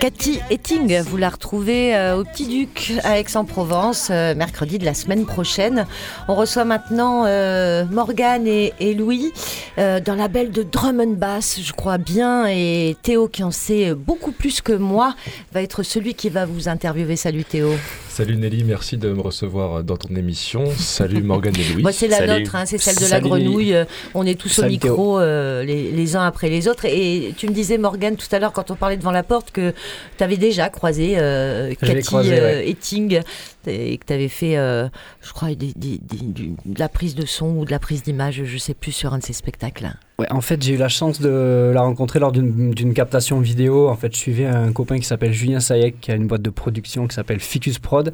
Cathy 0.00 0.40
Etting, 0.50 1.00
vous 1.02 1.16
la 1.16 1.28
retrouvez 1.28 1.94
euh, 1.94 2.18
au 2.18 2.24
Petit 2.24 2.46
Duc 2.46 2.92
à 3.04 3.20
Aix-en-Provence, 3.20 4.08
euh, 4.10 4.34
mercredi 4.34 4.78
de 4.78 4.84
la 4.84 4.94
semaine 4.94 5.26
prochaine. 5.26 5.86
On 6.26 6.34
reçoit 6.34 6.64
maintenant 6.64 7.24
euh, 7.26 7.84
Morgane 7.84 8.46
et, 8.48 8.94
Louis 8.94 9.32
dans 9.76 10.16
la 10.16 10.28
belle 10.28 10.50
de 10.50 10.62
drum 10.62 11.00
and 11.00 11.14
bass, 11.16 11.60
je 11.62 11.72
crois 11.72 11.98
bien, 11.98 12.46
et 12.46 12.96
Théo 13.02 13.28
qui 13.28 13.42
en 13.42 13.50
sait 13.50 13.94
beaucoup 13.94 14.32
plus 14.32 14.60
que 14.60 14.72
moi 14.72 15.14
va 15.52 15.62
être 15.62 15.82
celui 15.82 16.14
qui 16.14 16.28
va 16.28 16.44
vous 16.44 16.68
interviewer. 16.68 17.16
Salut 17.16 17.44
Théo. 17.44 17.72
Salut 18.12 18.36
Nelly, 18.36 18.62
merci 18.64 18.98
de 18.98 19.10
me 19.10 19.22
recevoir 19.22 19.82
dans 19.82 19.96
ton 19.96 20.14
émission. 20.16 20.66
Salut 20.76 21.22
Morgane 21.22 21.56
et 21.58 21.72
Louis. 21.72 21.80
Moi 21.80 21.92
c'est 21.92 22.08
la 22.08 22.26
nôtre, 22.26 22.54
hein, 22.56 22.66
c'est 22.66 22.76
celle 22.76 22.96
de 22.96 23.10
la 23.10 23.20
grenouille. 23.20 23.74
On 24.12 24.26
est 24.26 24.38
tous 24.38 24.58
au 24.58 24.66
micro 24.66 25.18
les, 25.18 25.90
les, 25.90 26.14
uns 26.14 26.26
après 26.26 26.50
les 26.50 26.68
autres. 26.68 26.84
Et 26.84 27.32
tu 27.38 27.48
me 27.48 27.54
disais 27.54 27.78
Morgane 27.78 28.16
tout 28.16 28.26
à 28.30 28.38
l'heure 28.38 28.52
quand 28.52 28.70
on 28.70 28.74
parlait 28.74 28.98
devant 28.98 29.12
la 29.12 29.22
porte 29.22 29.50
que 29.50 29.72
tu 30.18 30.24
avais 30.24 30.36
déjà 30.36 30.68
croisé 30.68 31.14
euh, 31.16 31.72
Cathy 31.80 32.14
euh, 32.14 32.60
Etting 32.60 33.22
et 33.66 33.96
que 33.98 34.06
tu 34.06 34.12
avais 34.12 34.28
fait, 34.28 34.56
euh, 34.56 34.88
je 35.20 35.32
crois, 35.32 35.48
de 35.54 36.78
la 36.78 36.88
prise 36.88 37.14
de 37.14 37.26
son 37.26 37.56
ou 37.56 37.64
de 37.64 37.70
la 37.70 37.78
prise 37.78 38.02
d'image, 38.02 38.42
je 38.44 38.58
sais 38.58 38.74
plus, 38.74 38.92
sur 38.92 39.14
un 39.14 39.18
de 39.18 39.22
ces 39.22 39.32
spectacles. 39.32 39.92
Ouais, 40.18 40.30
en 40.30 40.40
fait, 40.40 40.62
j'ai 40.62 40.74
eu 40.74 40.76
la 40.76 40.88
chance 40.88 41.20
de 41.20 41.70
la 41.74 41.82
rencontrer 41.82 42.18
lors 42.18 42.32
d'une 42.32 42.94
captation 42.94 43.40
vidéo. 43.40 43.88
En 43.88 43.96
fait, 43.96 44.12
je 44.12 44.18
suivais 44.18 44.46
un 44.46 44.72
copain 44.72 44.98
qui 44.98 45.04
s'appelle 45.04 45.32
Julien 45.32 45.60
Sayek, 45.60 46.00
qui 46.00 46.12
a 46.12 46.14
une 46.14 46.26
boîte 46.26 46.42
de 46.42 46.50
production 46.50 47.06
qui 47.06 47.14
s'appelle 47.14 47.40
Ficus 47.40 47.78
Prod. 47.78 48.12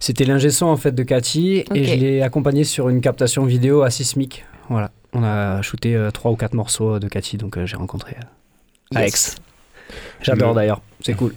C'était 0.00 0.24
l'ingé 0.24 0.50
son 0.50 0.66
en 0.66 0.76
fait 0.76 0.92
de 0.92 1.02
Cathy 1.02 1.64
et 1.74 1.84
je 1.84 1.94
l'ai 1.94 2.22
accompagné 2.22 2.62
sur 2.62 2.88
une 2.88 3.00
captation 3.00 3.44
vidéo 3.44 3.82
à 3.82 3.90
Sismic. 3.90 4.44
Voilà, 4.68 4.92
on 5.12 5.24
a 5.24 5.60
shooté 5.62 5.98
trois 6.14 6.30
ou 6.30 6.36
quatre 6.36 6.54
morceaux 6.54 7.00
de 7.00 7.08
Cathy, 7.08 7.36
donc 7.36 7.58
j'ai 7.64 7.76
rencontré 7.76 8.16
Alex. 8.94 9.36
J'adore 10.22 10.54
d'ailleurs, 10.54 10.80
c'est 11.00 11.14
cool. 11.14 11.34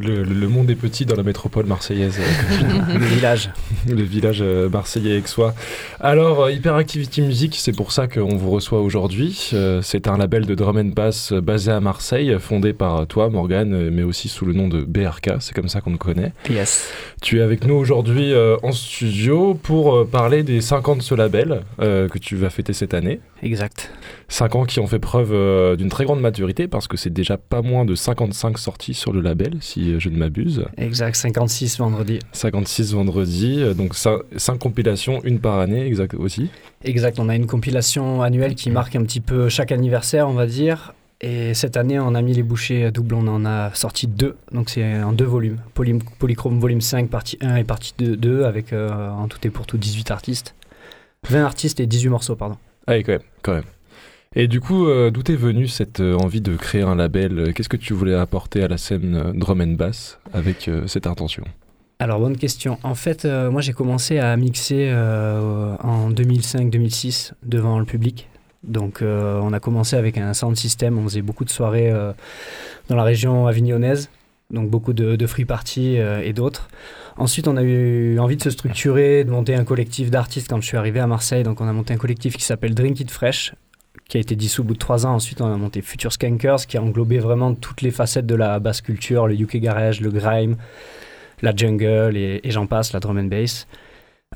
Le, 0.00 0.48
monde 0.48 0.70
est 0.70 0.76
petit 0.76 1.06
dans 1.06 1.16
la 1.16 1.22
métropole 1.22 1.66
marseillaise. 1.66 2.18
le 2.94 3.04
village. 3.04 3.50
Le 3.88 4.02
village 4.02 4.38
euh, 4.40 4.68
marseillais 4.68 5.22
soi. 5.26 5.54
Alors, 6.00 6.44
euh, 6.44 6.52
Hyperactivity 6.52 7.22
Music, 7.22 7.56
c'est 7.58 7.72
pour 7.72 7.92
ça 7.92 8.06
qu'on 8.06 8.36
vous 8.36 8.50
reçoit 8.50 8.80
aujourd'hui. 8.80 9.50
Euh, 9.52 9.82
c'est 9.82 10.08
un 10.08 10.16
label 10.16 10.46
de 10.46 10.54
drum 10.54 10.78
and 10.78 10.92
bass 10.94 11.32
basé 11.32 11.72
à 11.72 11.80
Marseille, 11.80 12.36
fondé 12.38 12.72
par 12.72 13.06
toi, 13.06 13.28
Morgane, 13.28 13.90
mais 13.90 14.02
aussi 14.02 14.28
sous 14.28 14.46
le 14.46 14.52
nom 14.52 14.68
de 14.68 14.82
BRK. 14.82 15.32
C'est 15.40 15.54
comme 15.54 15.68
ça 15.68 15.80
qu'on 15.80 15.92
le 15.92 15.98
connaît. 15.98 16.32
Yes. 16.48 16.90
Tu 17.20 17.38
es 17.38 17.42
avec 17.42 17.66
nous 17.66 17.74
aujourd'hui 17.74 18.32
en 18.62 18.72
studio 18.72 19.54
pour 19.54 20.06
parler 20.06 20.42
des 20.42 20.60
5 20.60 20.88
ans 20.88 20.96
de 20.96 21.02
ce 21.02 21.14
label 21.14 21.62
que 21.78 22.18
tu 22.18 22.36
vas 22.36 22.50
fêter 22.50 22.72
cette 22.72 22.94
année. 22.94 23.20
Exact. 23.42 23.90
5 24.28 24.54
ans 24.56 24.64
qui 24.64 24.80
ont 24.80 24.86
fait 24.86 24.98
preuve 24.98 25.76
d'une 25.76 25.88
très 25.88 26.04
grande 26.04 26.20
maturité 26.20 26.66
parce 26.66 26.88
que 26.88 26.96
c'est 26.96 27.12
déjà 27.12 27.36
pas 27.36 27.62
moins 27.62 27.84
de 27.84 27.94
55 27.94 28.58
sorties 28.58 28.94
sur 28.94 29.12
le 29.12 29.20
label, 29.20 29.58
si 29.60 29.81
je 29.98 30.08
ne 30.08 30.16
m'abuse. 30.16 30.64
Exact, 30.76 31.14
56 31.16 31.78
vendredi. 31.78 32.18
56 32.32 32.94
vendredi, 32.94 33.56
euh, 33.58 33.74
donc 33.74 33.94
5 33.94 34.58
compilations, 34.58 35.22
une 35.24 35.38
par 35.38 35.58
année, 35.58 35.86
exact 35.86 36.14
aussi. 36.14 36.50
Exact, 36.84 37.18
on 37.18 37.28
a 37.28 37.36
une 37.36 37.46
compilation 37.46 38.22
annuelle 38.22 38.54
qui 38.54 38.70
marque 38.70 38.96
un 38.96 39.02
petit 39.02 39.20
peu 39.20 39.48
chaque 39.48 39.72
anniversaire, 39.72 40.28
on 40.28 40.34
va 40.34 40.46
dire. 40.46 40.94
Et 41.24 41.54
cette 41.54 41.76
année, 41.76 42.00
on 42.00 42.16
a 42.16 42.22
mis 42.22 42.34
les 42.34 42.42
bouchées 42.42 42.90
doubles, 42.90 43.14
on 43.14 43.28
en 43.28 43.44
a 43.44 43.72
sorti 43.74 44.08
deux, 44.08 44.36
donc 44.50 44.70
c'est 44.70 45.02
en 45.02 45.12
deux 45.12 45.24
volumes. 45.24 45.58
Polychrome 46.18 46.58
volume 46.58 46.80
5, 46.80 47.08
partie 47.08 47.38
1 47.40 47.56
et 47.56 47.64
partie 47.64 47.94
2, 47.96 48.44
avec 48.44 48.72
euh, 48.72 49.08
en 49.10 49.28
tout 49.28 49.38
et 49.46 49.50
pour 49.50 49.66
tout 49.66 49.78
18 49.78 50.10
artistes. 50.10 50.56
20 51.30 51.44
artistes 51.44 51.78
et 51.78 51.86
18 51.86 52.08
morceaux, 52.08 52.34
pardon. 52.34 52.56
Ah 52.88 52.94
oui, 52.94 53.04
quand 53.04 53.12
même, 53.12 53.22
quand 53.42 53.52
même. 53.54 53.62
Et 54.34 54.48
du 54.48 54.60
coup, 54.60 54.86
euh, 54.86 55.10
d'où 55.10 55.20
est 55.30 55.36
venue 55.36 55.68
cette 55.68 56.00
euh, 56.00 56.16
envie 56.16 56.40
de 56.40 56.56
créer 56.56 56.82
un 56.82 56.94
label? 56.94 57.52
Qu'est-ce 57.54 57.68
que 57.68 57.76
tu 57.76 57.92
voulais 57.92 58.14
apporter 58.14 58.62
à 58.62 58.68
la 58.68 58.78
scène 58.78 59.14
euh, 59.14 59.32
drum 59.34 59.60
and 59.60 59.74
bass 59.74 60.18
avec 60.32 60.70
cette 60.86 61.06
intention? 61.06 61.44
Alors, 61.98 62.18
bonne 62.18 62.36
question. 62.36 62.78
En 62.82 62.94
fait, 62.94 63.26
moi, 63.26 63.60
j'ai 63.60 63.72
commencé 63.72 64.18
à 64.18 64.36
mixer 64.36 64.92
en 64.92 66.10
2005-2006 66.10 67.32
devant 67.44 67.78
le 67.78 67.84
public. 67.84 68.28
Donc, 68.64 69.02
on 69.02 69.52
a 69.52 69.60
commencé 69.60 69.94
avec 69.94 70.18
un 70.18 70.34
sound 70.34 70.56
system. 70.56 70.98
On 70.98 71.04
faisait 71.04 71.22
beaucoup 71.22 71.44
de 71.44 71.50
soirées 71.50 71.92
dans 72.88 72.96
la 72.96 73.04
région 73.04 73.46
avignonnaise. 73.46 74.10
Donc, 74.50 74.68
beaucoup 74.68 74.94
de, 74.94 75.26
free 75.28 75.44
party 75.44 75.94
et 75.94 76.32
d'autres. 76.32 76.68
Ensuite, 77.18 77.46
on 77.46 77.56
a 77.56 77.62
eu 77.62 78.18
envie 78.18 78.36
de 78.36 78.42
se 78.42 78.50
structurer, 78.50 79.22
de 79.22 79.30
monter 79.30 79.54
un 79.54 79.64
collectif 79.64 80.10
d'artistes 80.10 80.48
quand 80.48 80.60
je 80.60 80.66
suis 80.66 80.76
arrivé 80.76 80.98
à 80.98 81.06
Marseille. 81.06 81.44
Donc, 81.44 81.60
on 81.60 81.68
a 81.68 81.72
monté 81.72 81.94
un 81.94 81.98
collectif 81.98 82.36
qui 82.36 82.42
s'appelle 82.42 82.74
Drink 82.74 82.98
It 82.98 83.12
Fresh, 83.12 83.54
qui 84.12 84.18
a 84.18 84.20
été 84.20 84.36
dissous 84.36 84.60
au 84.60 84.64
bout 84.64 84.74
de 84.74 84.78
trois 84.78 85.06
ans. 85.06 85.14
Ensuite, 85.14 85.40
on 85.40 85.50
a 85.50 85.56
monté 85.56 85.80
Future 85.80 86.12
Skankers, 86.12 86.66
qui 86.66 86.76
a 86.76 86.82
englobé 86.82 87.18
vraiment 87.18 87.54
toutes 87.54 87.80
les 87.80 87.90
facettes 87.90 88.26
de 88.26 88.34
la 88.34 88.58
basse 88.58 88.82
culture, 88.82 89.26
le 89.26 89.34
UK 89.40 89.56
Garage, 89.56 90.02
le 90.02 90.10
grime, 90.10 90.56
la 91.40 91.56
jungle 91.56 92.14
et, 92.14 92.42
j'en 92.50 92.66
passe, 92.66 92.92
la 92.92 93.00
drum 93.00 93.16
and 93.16 93.24
bass. 93.24 93.66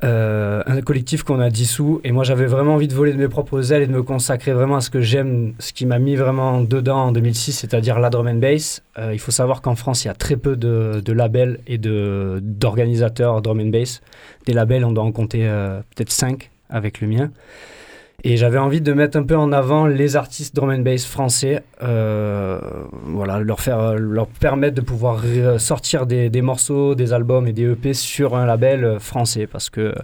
Euh, 0.03 0.63
un 0.67 0.81
collectif 0.81 1.25
qu'on 1.25 1.41
a 1.41 1.51
dissous 1.51 2.01
et 2.05 2.13
moi 2.13 2.23
j'avais 2.23 2.45
vraiment 2.45 2.75
envie 2.75 2.89
de 2.89 2.93
voler 2.93 3.13
de 3.13 3.19
mes 3.19 3.29
propres 3.29 3.73
ailes 3.73 3.83
et 3.83 3.87
de 3.87 3.93
me 3.93 4.03
consacrer 4.03 4.53
vraiment 4.53 4.77
à 4.77 4.81
ce 4.83 4.91
que 4.91 5.01
j'aime, 5.01 5.55
ce 5.59 5.73
qui 5.73 5.87
m'a 5.87 5.99
mis 5.99 6.17
vraiment 6.17 6.61
dedans 6.61 7.07
en 7.07 7.13
2006, 7.13 7.53
c'est-à-dire 7.53 7.99
la 7.99 8.11
drum 8.11 8.29
and 8.29 8.35
bass. 8.35 8.83
Euh, 8.99 9.13
il 9.15 9.19
faut 9.19 9.31
savoir 9.31 9.63
qu'en 9.63 9.75
France 9.75 10.05
il 10.05 10.09
y 10.09 10.11
a 10.11 10.15
très 10.15 10.37
peu 10.37 10.55
de, 10.55 11.13
labels 11.13 11.61
et 11.67 11.79
d'organisateurs 11.79 13.41
drum 13.41 13.61
and 13.61 13.69
bass. 13.69 14.03
Des 14.45 14.53
labels 14.53 14.85
on 14.87 14.93
doit 14.93 15.05
en 15.05 15.13
compter 15.13 15.47
euh, 15.49 15.81
peut-être 15.95 16.13
5 16.13 16.51
avec 16.69 17.01
le 17.01 17.09
mien. 17.09 17.31
Et 18.25 18.37
j'avais 18.37 18.59
envie 18.59 18.81
de 18.81 18.93
mettre 18.93 19.19
un 19.19 19.23
peu 19.23 19.37
en 19.37 19.53
avant 19.53 19.87
les 19.87 20.17
artistes 20.17 20.57
drum 20.57 20.71
and 20.71 20.79
bass 20.79 21.05
français, 21.05 21.63
euh, 21.83 22.59
voilà, 23.05 23.39
leur, 23.39 23.61
faire, 23.61 23.95
leur 23.95 24.27
permettre 24.27 24.75
de 24.75 24.81
pouvoir 24.81 25.23
sortir 25.59 26.07
des, 26.07 26.31
des, 26.31 26.43
morceaux, 26.43 26.95
des 26.95 27.13
albums 27.13 27.47
et 27.47 27.53
des 27.53 27.71
EP 27.71 27.93
sur 27.95 28.35
un 28.35 28.47
label 28.47 28.99
français, 29.01 29.47
parce 29.47 29.71
que 29.71 29.95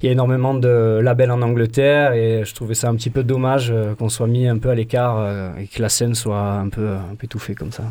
il 0.00 0.06
y 0.06 0.08
a 0.08 0.12
énormément 0.12 0.54
de 0.54 1.00
labels 1.02 1.30
en 1.30 1.42
Angleterre 1.42 2.12
et 2.12 2.44
je 2.44 2.54
trouvais 2.54 2.74
ça 2.74 2.88
un 2.88 2.96
petit 2.96 3.10
peu 3.10 3.22
dommage 3.22 3.70
euh, 3.70 3.94
qu'on 3.94 4.08
soit 4.08 4.26
mis 4.26 4.48
un 4.48 4.58
peu 4.58 4.68
à 4.70 4.74
l'écart 4.74 5.18
euh, 5.18 5.54
et 5.56 5.66
que 5.66 5.80
la 5.80 5.88
scène 5.88 6.14
soit 6.14 6.52
un 6.52 6.68
peu 6.68 6.96
étouffée 7.22 7.54
comme 7.54 7.70
ça. 7.70 7.84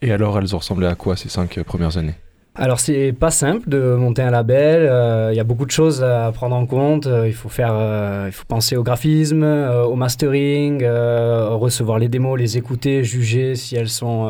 Et 0.00 0.12
alors, 0.12 0.38
elles 0.38 0.54
ont 0.54 0.58
ressemblé 0.58 0.86
à 0.86 0.94
quoi 0.94 1.16
ces 1.16 1.28
cinq 1.28 1.62
premières 1.62 1.96
années? 1.96 2.14
Alors 2.54 2.80
c'est 2.80 3.14
pas 3.18 3.30
simple 3.30 3.66
de 3.70 3.94
monter 3.94 4.20
un 4.20 4.30
label, 4.30 4.82
euh, 4.82 5.30
il 5.32 5.36
y 5.36 5.40
a 5.40 5.44
beaucoup 5.44 5.64
de 5.64 5.70
choses 5.70 6.04
à 6.04 6.30
prendre 6.32 6.54
en 6.54 6.66
compte, 6.66 7.06
euh, 7.06 7.26
il 7.26 7.32
faut 7.32 7.48
faire 7.48 7.72
euh, 7.72 8.24
il 8.26 8.32
faut 8.32 8.44
penser 8.44 8.76
au 8.76 8.82
graphisme, 8.82 9.42
au 9.42 9.94
mastering, 9.94 10.84
recevoir 10.84 11.98
les 11.98 12.08
démos, 12.08 12.38
les 12.38 12.58
écouter, 12.58 13.04
juger 13.04 13.54
si 13.54 13.76
elles 13.76 13.88
sont 13.88 14.26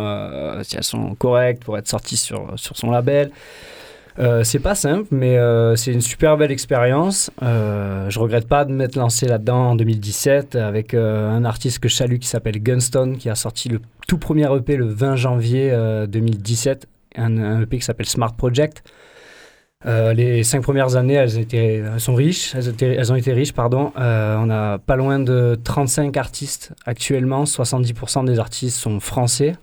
correctes 1.18 1.64
pour 1.64 1.76
être 1.78 1.88
sorties 1.88 2.16
sur 2.16 2.52
sur 2.54 2.76
son 2.76 2.92
label. 2.92 3.32
c'est 4.44 4.60
pas 4.60 4.76
simple, 4.76 5.08
mais 5.10 5.36
c'est 5.74 5.92
une 5.92 6.00
super 6.00 6.36
belle 6.36 6.52
expérience. 6.52 7.32
je 7.40 8.18
regrette 8.20 8.46
pas 8.46 8.64
de 8.64 8.72
m'être 8.72 8.94
lancé 8.94 9.26
là-dedans 9.26 9.70
en 9.70 9.74
2017 9.74 10.54
avec 10.54 10.94
un 10.94 11.44
artiste 11.44 11.80
que 11.80 11.88
je 11.88 11.96
salue 11.96 12.18
qui 12.18 12.28
s'appelle 12.28 12.62
Gunstone, 12.62 13.16
qui 13.16 13.28
a 13.30 13.34
sorti 13.34 13.68
le 13.68 13.80
tout 14.06 14.18
premier 14.18 14.46
EP 14.54 14.76
le 14.76 14.86
20 14.86 15.16
janvier 15.16 15.76
2017 16.08 16.86
un, 17.16 17.62
EP 17.62 17.78
qui 17.78 17.84
s'appelle 17.84 18.06
Smart 18.06 18.34
Project. 18.34 18.82
Euh, 19.84 20.12
les 20.12 20.44
cinq 20.44 20.62
premières 20.62 20.94
années, 20.94 21.14
elles, 21.14 21.38
étaient, 21.38 21.82
sont 21.98 22.14
riches, 22.14 22.54
elles, 22.54 23.12
ont 23.12 23.16
été 23.16 23.32
riches, 23.32 23.52
pardon. 23.52 23.92
Euh, 23.98 24.36
on 24.38 24.48
a 24.48 24.78
pas 24.78 24.96
loin 24.96 25.18
de 25.18 25.58
35 25.64 26.16
artistes 26.16 26.72
actuellement, 26.86 27.44
70% 27.44 28.24
des 28.24 28.38
artistes 28.38 28.78
sont 28.78 29.00
français. 29.00 29.56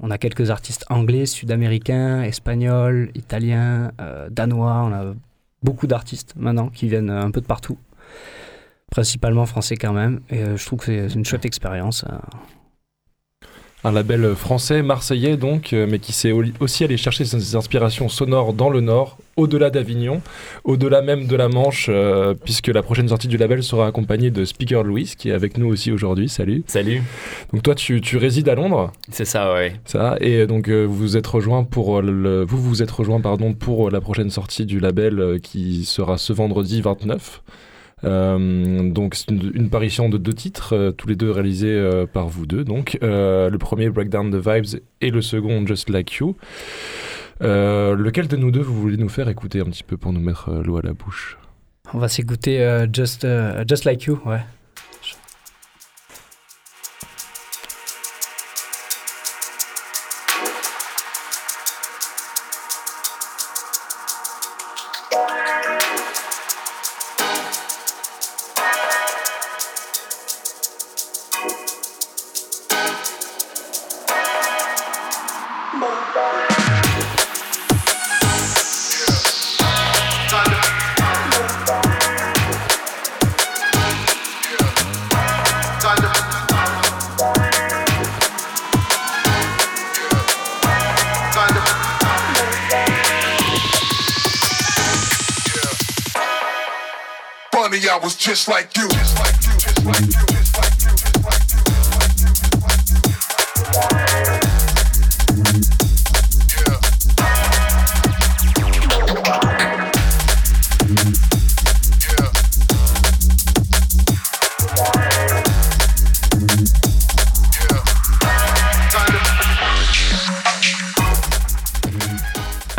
On 0.00 0.10
a 0.10 0.18
quelques 0.18 0.50
artistes 0.50 0.84
anglais, 0.90 1.26
sud-américains, 1.26 2.22
espagnols, 2.22 3.10
italiens, 3.14 3.92
euh, 4.00 4.28
danois. 4.30 4.82
On 4.84 4.92
a 4.92 5.14
beaucoup 5.62 5.86
d'artistes 5.86 6.34
maintenant 6.36 6.68
qui 6.68 6.86
viennent 6.86 7.10
un 7.10 7.30
peu 7.30 7.40
de 7.40 7.46
partout, 7.46 7.78
principalement 8.90 9.46
français 9.46 9.76
quand 9.76 9.94
même. 9.94 10.20
Et 10.30 10.44
je 10.54 10.64
trouve 10.64 10.80
que 10.80 11.08
c'est 11.08 11.14
une 11.14 11.24
chouette 11.24 11.46
expérience 11.46 12.04
un 13.86 13.92
label 13.92 14.34
français, 14.34 14.82
marseillais 14.82 15.36
donc, 15.36 15.72
euh, 15.72 15.86
mais 15.88 16.00
qui 16.00 16.12
s'est 16.12 16.32
aussi 16.58 16.82
allé 16.82 16.96
chercher 16.96 17.24
ses 17.24 17.54
inspirations 17.54 18.08
sonores 18.08 18.52
dans 18.52 18.68
le 18.68 18.80
Nord, 18.80 19.16
au-delà 19.36 19.70
d'Avignon, 19.70 20.22
au-delà 20.64 21.02
même 21.02 21.28
de 21.28 21.36
la 21.36 21.48
Manche, 21.48 21.86
euh, 21.88 22.34
puisque 22.34 22.66
la 22.66 22.82
prochaine 22.82 23.08
sortie 23.08 23.28
du 23.28 23.36
label 23.36 23.62
sera 23.62 23.86
accompagnée 23.86 24.32
de 24.32 24.44
Speaker 24.44 24.82
Louis, 24.82 25.14
qui 25.16 25.28
est 25.28 25.32
avec 25.32 25.56
nous 25.56 25.68
aussi 25.68 25.92
aujourd'hui. 25.92 26.28
Salut. 26.28 26.64
Salut. 26.66 27.00
Donc 27.52 27.62
toi, 27.62 27.76
tu, 27.76 28.00
résides 28.16 28.48
à 28.48 28.56
Londres. 28.56 28.90
C'est 29.12 29.24
ça, 29.24 29.54
ouais. 29.54 29.76
Ça. 29.84 30.16
Et 30.20 30.48
donc 30.48 30.68
euh, 30.68 30.84
vous 30.84 30.96
vous 30.96 31.16
êtes 31.16 31.26
rejoint 31.26 31.62
pour 31.62 32.02
le, 32.02 32.44
vous 32.44 32.60
vous 32.60 32.82
êtes 32.82 32.90
rejoint 32.90 33.20
pardon 33.20 33.52
pour 33.52 33.90
la 33.92 34.00
prochaine 34.00 34.30
sortie 34.30 34.66
du 34.66 34.80
label 34.80 35.38
qui 35.40 35.84
sera 35.84 36.18
ce 36.18 36.32
vendredi 36.32 36.80
29. 36.80 37.40
Euh, 38.06 38.90
donc 38.90 39.14
c'est 39.14 39.30
une, 39.30 39.68
parution 39.68 40.08
de 40.08 40.18
deux 40.18 40.32
titres, 40.32 40.74
euh, 40.74 40.90
tous 40.92 41.08
les 41.08 41.16
deux 41.16 41.30
réalisés 41.30 41.74
euh, 41.74 42.06
par 42.06 42.28
vous 42.28 42.46
deux. 42.46 42.64
Donc 42.64 42.98
le 43.02 43.56
premier 43.56 43.90
Breakdown 43.90 44.30
the 44.30 44.36
Vibes 44.36 44.80
et 45.00 45.10
le 45.10 45.22
second 45.22 45.66
Just 45.66 45.90
Like 45.90 46.12
You. 46.14 46.36
lequel 47.40 48.28
de 48.28 48.36
nous 48.36 48.50
deux 48.50 48.62
vous 48.62 48.80
voulez 48.80 48.96
nous 48.96 49.08
faire 49.08 49.28
écouter 49.28 49.60
un 49.60 49.66
petit 49.66 49.84
peu 49.84 49.96
pour 49.96 50.12
nous 50.12 50.20
mettre 50.20 50.50
l'eau 50.50 50.78
à 50.78 50.82
la 50.82 50.92
bouche? 50.92 51.38
On 51.94 51.98
va 51.98 52.08
s'écouter 52.08 52.86
Just, 52.92 53.26
Just 53.68 53.84
Like 53.84 54.04
You, 54.04 54.18
ouais. 54.24 54.40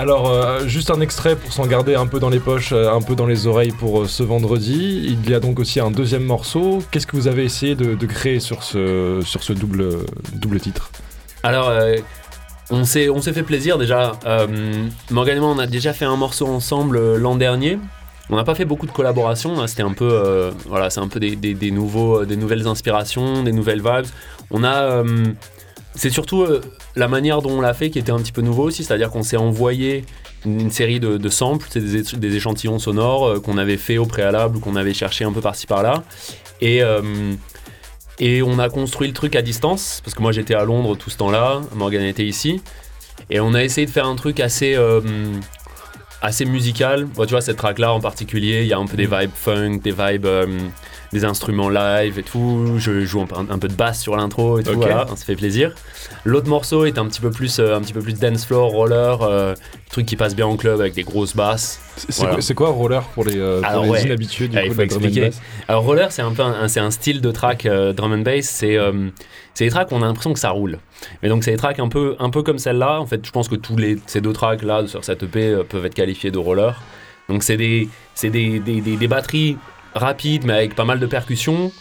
Alors, 0.07 0.29
euh, 0.29 0.65
juste 0.65 0.89
un 0.89 1.01
extrait 1.01 1.35
pour 1.35 1.51
s'en 1.51 1.67
garder 1.67 1.95
un 1.95 2.07
peu 2.07 2.21
dans 2.21 2.29
les 2.29 2.39
poches, 2.39 2.71
euh, 2.71 2.93
un 2.93 3.01
peu 3.01 3.13
dans 3.13 3.25
les 3.25 3.45
oreilles 3.45 3.73
pour 3.73 4.03
euh, 4.03 4.07
ce 4.07 4.23
vendredi. 4.23 5.05
Il 5.05 5.29
y 5.29 5.33
a 5.33 5.41
donc 5.41 5.59
aussi 5.59 5.81
un 5.81 5.91
deuxième 5.91 6.23
morceau. 6.23 6.81
Qu'est-ce 6.91 7.05
que 7.05 7.17
vous 7.17 7.27
avez 7.27 7.43
essayé 7.43 7.75
de, 7.75 8.05
créer 8.05 8.39
sur 8.39 8.63
ce, 8.63 9.19
sur 9.25 9.43
ce 9.43 9.51
double, 9.51 10.05
double 10.31 10.61
titre? 10.61 10.91
Alors, 11.43 11.73
on 12.69 12.85
s'est 12.85 13.09
fait 13.33 13.43
plaisir 13.43 13.77
déjà. 13.77 14.13
Morgan 15.11 15.35
et 15.35 15.39
moi, 15.41 15.49
on 15.49 15.59
a 15.59 15.67
déjà 15.67 15.91
fait 15.91 16.05
un 16.05 16.15
morceau 16.15 16.47
ensemble 16.47 17.17
l'an 17.17 17.35
dernier. 17.35 17.77
On 18.29 18.37
n'a 18.37 18.45
pas 18.45 18.55
fait 18.55 18.63
beaucoup 18.63 18.85
de 18.85 18.91
collaborations, 18.91 19.59
hein. 19.59 19.67
c'était 19.67 19.83
un 19.83 19.91
peu, 19.91 20.53
voilà, 20.67 20.89
c'est 20.89 21.01
un 21.01 21.09
peu 21.09 21.19
des, 21.19 21.35
des, 21.35 21.71
nouveaux, 21.71 22.23
des 22.23 22.37
nouvelles 22.37 22.65
inspirations, 22.65 23.43
des 23.43 23.51
nouvelles 23.51 23.81
vibes. 23.81 24.07
On 24.51 24.63
a, 24.63 25.03
c'est 25.97 26.09
surtout 26.09 26.45
la 26.95 27.07
manière 27.07 27.41
dont 27.41 27.51
on 27.51 27.61
l'a 27.61 27.73
fait 27.73 27.89
qui 27.89 27.99
était 27.99 28.11
un 28.11 28.19
petit 28.19 28.31
peu 28.31 28.41
nouveau 28.41 28.63
aussi, 28.63 28.83
c'est-à-dire 28.83 29.09
qu'on 29.09 29.23
s'est 29.23 29.37
envoyé 29.37 30.05
une, 30.45 30.71
série 30.71 30.99
de, 30.99 31.29
samples, 31.29 31.67
des, 31.79 32.01
des, 32.01 32.35
échantillons 32.35 32.79
sonores 32.79 33.25
euh, 33.25 33.39
qu'on 33.39 33.57
avait 33.57 33.77
fait 33.77 33.97
au 33.97 34.05
préalable 34.05 34.57
ou 34.57 34.59
qu'on 34.59 34.75
avait 34.75 34.93
cherché 34.93 35.25
un 35.25 35.31
peu 35.31 35.41
par-ci 35.41 35.67
par-là. 35.67 36.03
Et, 36.61 36.81
euh, 36.83 37.33
et 38.19 38.41
on 38.41 38.59
a 38.59 38.69
construit 38.69 39.07
le 39.07 39.13
truc 39.13 39.35
à 39.35 39.41
distance, 39.41 40.01
parce 40.03 40.15
que 40.15 40.21
moi 40.21 40.31
j'étais 40.31 40.55
à 40.55 40.63
Londres 40.63 40.95
tout 40.95 41.09
ce 41.09 41.17
temps-là, 41.17 41.61
Morgan 41.75 42.03
était 42.03 42.25
ici. 42.25 42.61
Et 43.29 43.39
on 43.39 43.53
a 43.53 43.63
essayé 43.63 43.85
de 43.85 43.91
faire 43.91 44.07
un 44.07 44.15
truc 44.15 44.39
assez, 44.39 44.75
euh, 44.75 45.01
assez 46.21 46.45
musical. 46.45 47.07
tu 47.19 47.29
vois, 47.29 47.41
cette 47.41 47.57
track-là 47.57 47.91
en 47.91 47.99
particulier, 47.99 48.61
il 48.61 48.67
y 48.67 48.73
a 48.73 48.77
un 48.77 48.85
peu 48.85 48.97
des 48.97 49.07
vibes 49.07 49.31
funk, 49.33 49.79
des 49.83 49.91
vibes 49.91 50.27
des 51.13 51.25
instruments 51.25 51.69
live 51.69 52.19
et 52.19 52.23
tout. 52.23 52.75
Je 52.77 53.05
joue 53.05 53.21
un, 53.21 53.59
peu 53.59 53.67
de 53.67 53.73
basse 53.73 54.01
sur 54.01 54.15
l'intro 54.15 54.59
et 54.59 54.63
tout. 54.63 54.73
Voilà, 54.73 55.05
ça 55.07 55.25
fait 55.25 55.35
plaisir. 55.35 55.73
L'autre 56.25 56.49
morceau 56.49 56.85
est 56.85 56.97
un 56.97 57.05
petit 57.05 57.21
peu 57.21 57.31
plus, 57.31 57.59
euh, 57.59 57.75
un 57.75 57.81
petit 57.81 57.93
peu 57.93 58.01
plus 58.01 58.13
dance 58.13 58.45
floor, 58.45 58.69
roller, 58.71 59.21
euh, 59.21 59.55
truc 59.89 60.05
qui 60.05 60.15
passe 60.15 60.35
bien 60.35 60.45
en 60.45 60.57
club 60.57 60.79
avec 60.79 60.93
des 60.93 61.03
grosses 61.03 61.35
basses. 61.35 61.79
C'est 61.97 62.53
quoi, 62.53 62.69
roller 62.69 63.03
pour 63.13 63.25
les, 63.25 63.37
euh, 63.37 63.61
inhabitués 64.03 64.47
du 64.47 64.57
ah, 64.57 64.65
il 64.65 64.73
faut 64.73 64.81
expliquer. 64.81 65.29
Alors 65.67 65.83
roller, 65.83 66.11
c'est 66.11 66.21
un 66.21 66.31
peu, 66.31 66.43
un 66.43 66.91
style 66.91 67.21
de 67.21 67.31
track 67.31 67.67
drum 67.95 68.13
and 68.13 68.19
bass. 68.19 68.45
C'est 68.45 68.77
c'est 69.53 69.65
des 69.65 69.71
tracks 69.71 69.91
où 69.91 69.95
on 69.95 70.03
a 70.03 70.05
l'impression 70.05 70.33
que 70.33 70.39
ça 70.39 70.51
roule. 70.51 70.77
Mais 71.23 71.29
donc 71.29 71.43
c'est 71.43 71.49
des 71.51 71.57
tracks 71.57 71.79
un 71.79 71.87
peu, 71.87 72.15
un 72.19 72.29
peu 72.29 72.43
comme 72.43 72.59
celle-là. 72.59 72.99
En 72.99 73.07
fait, 73.07 73.25
je 73.25 73.31
pense 73.31 73.47
que 73.47 73.55
tous 73.55 73.75
les, 73.75 73.97
ces 74.05 74.21
deux 74.21 74.33
tracks 74.33 74.61
là 74.61 74.85
sur 74.85 75.03
cette 75.03 75.23
EP 75.23 75.63
peuvent 75.67 75.85
être 75.85 75.95
qualifiés 75.95 76.29
de 76.29 76.37
roller. 76.37 76.79
Donc 77.29 77.43
c'est 77.43 77.57
des, 77.57 77.89
des, 78.21 78.59
des, 78.59 78.81
des, 78.81 79.07
batteries 79.07 79.57
rapide, 79.97 80.45
mais 80.45 80.53
avec 80.53 80.75
pas 80.75 80.85
mal 80.85 80.99
de 80.99 81.05
percussions. 81.05 81.71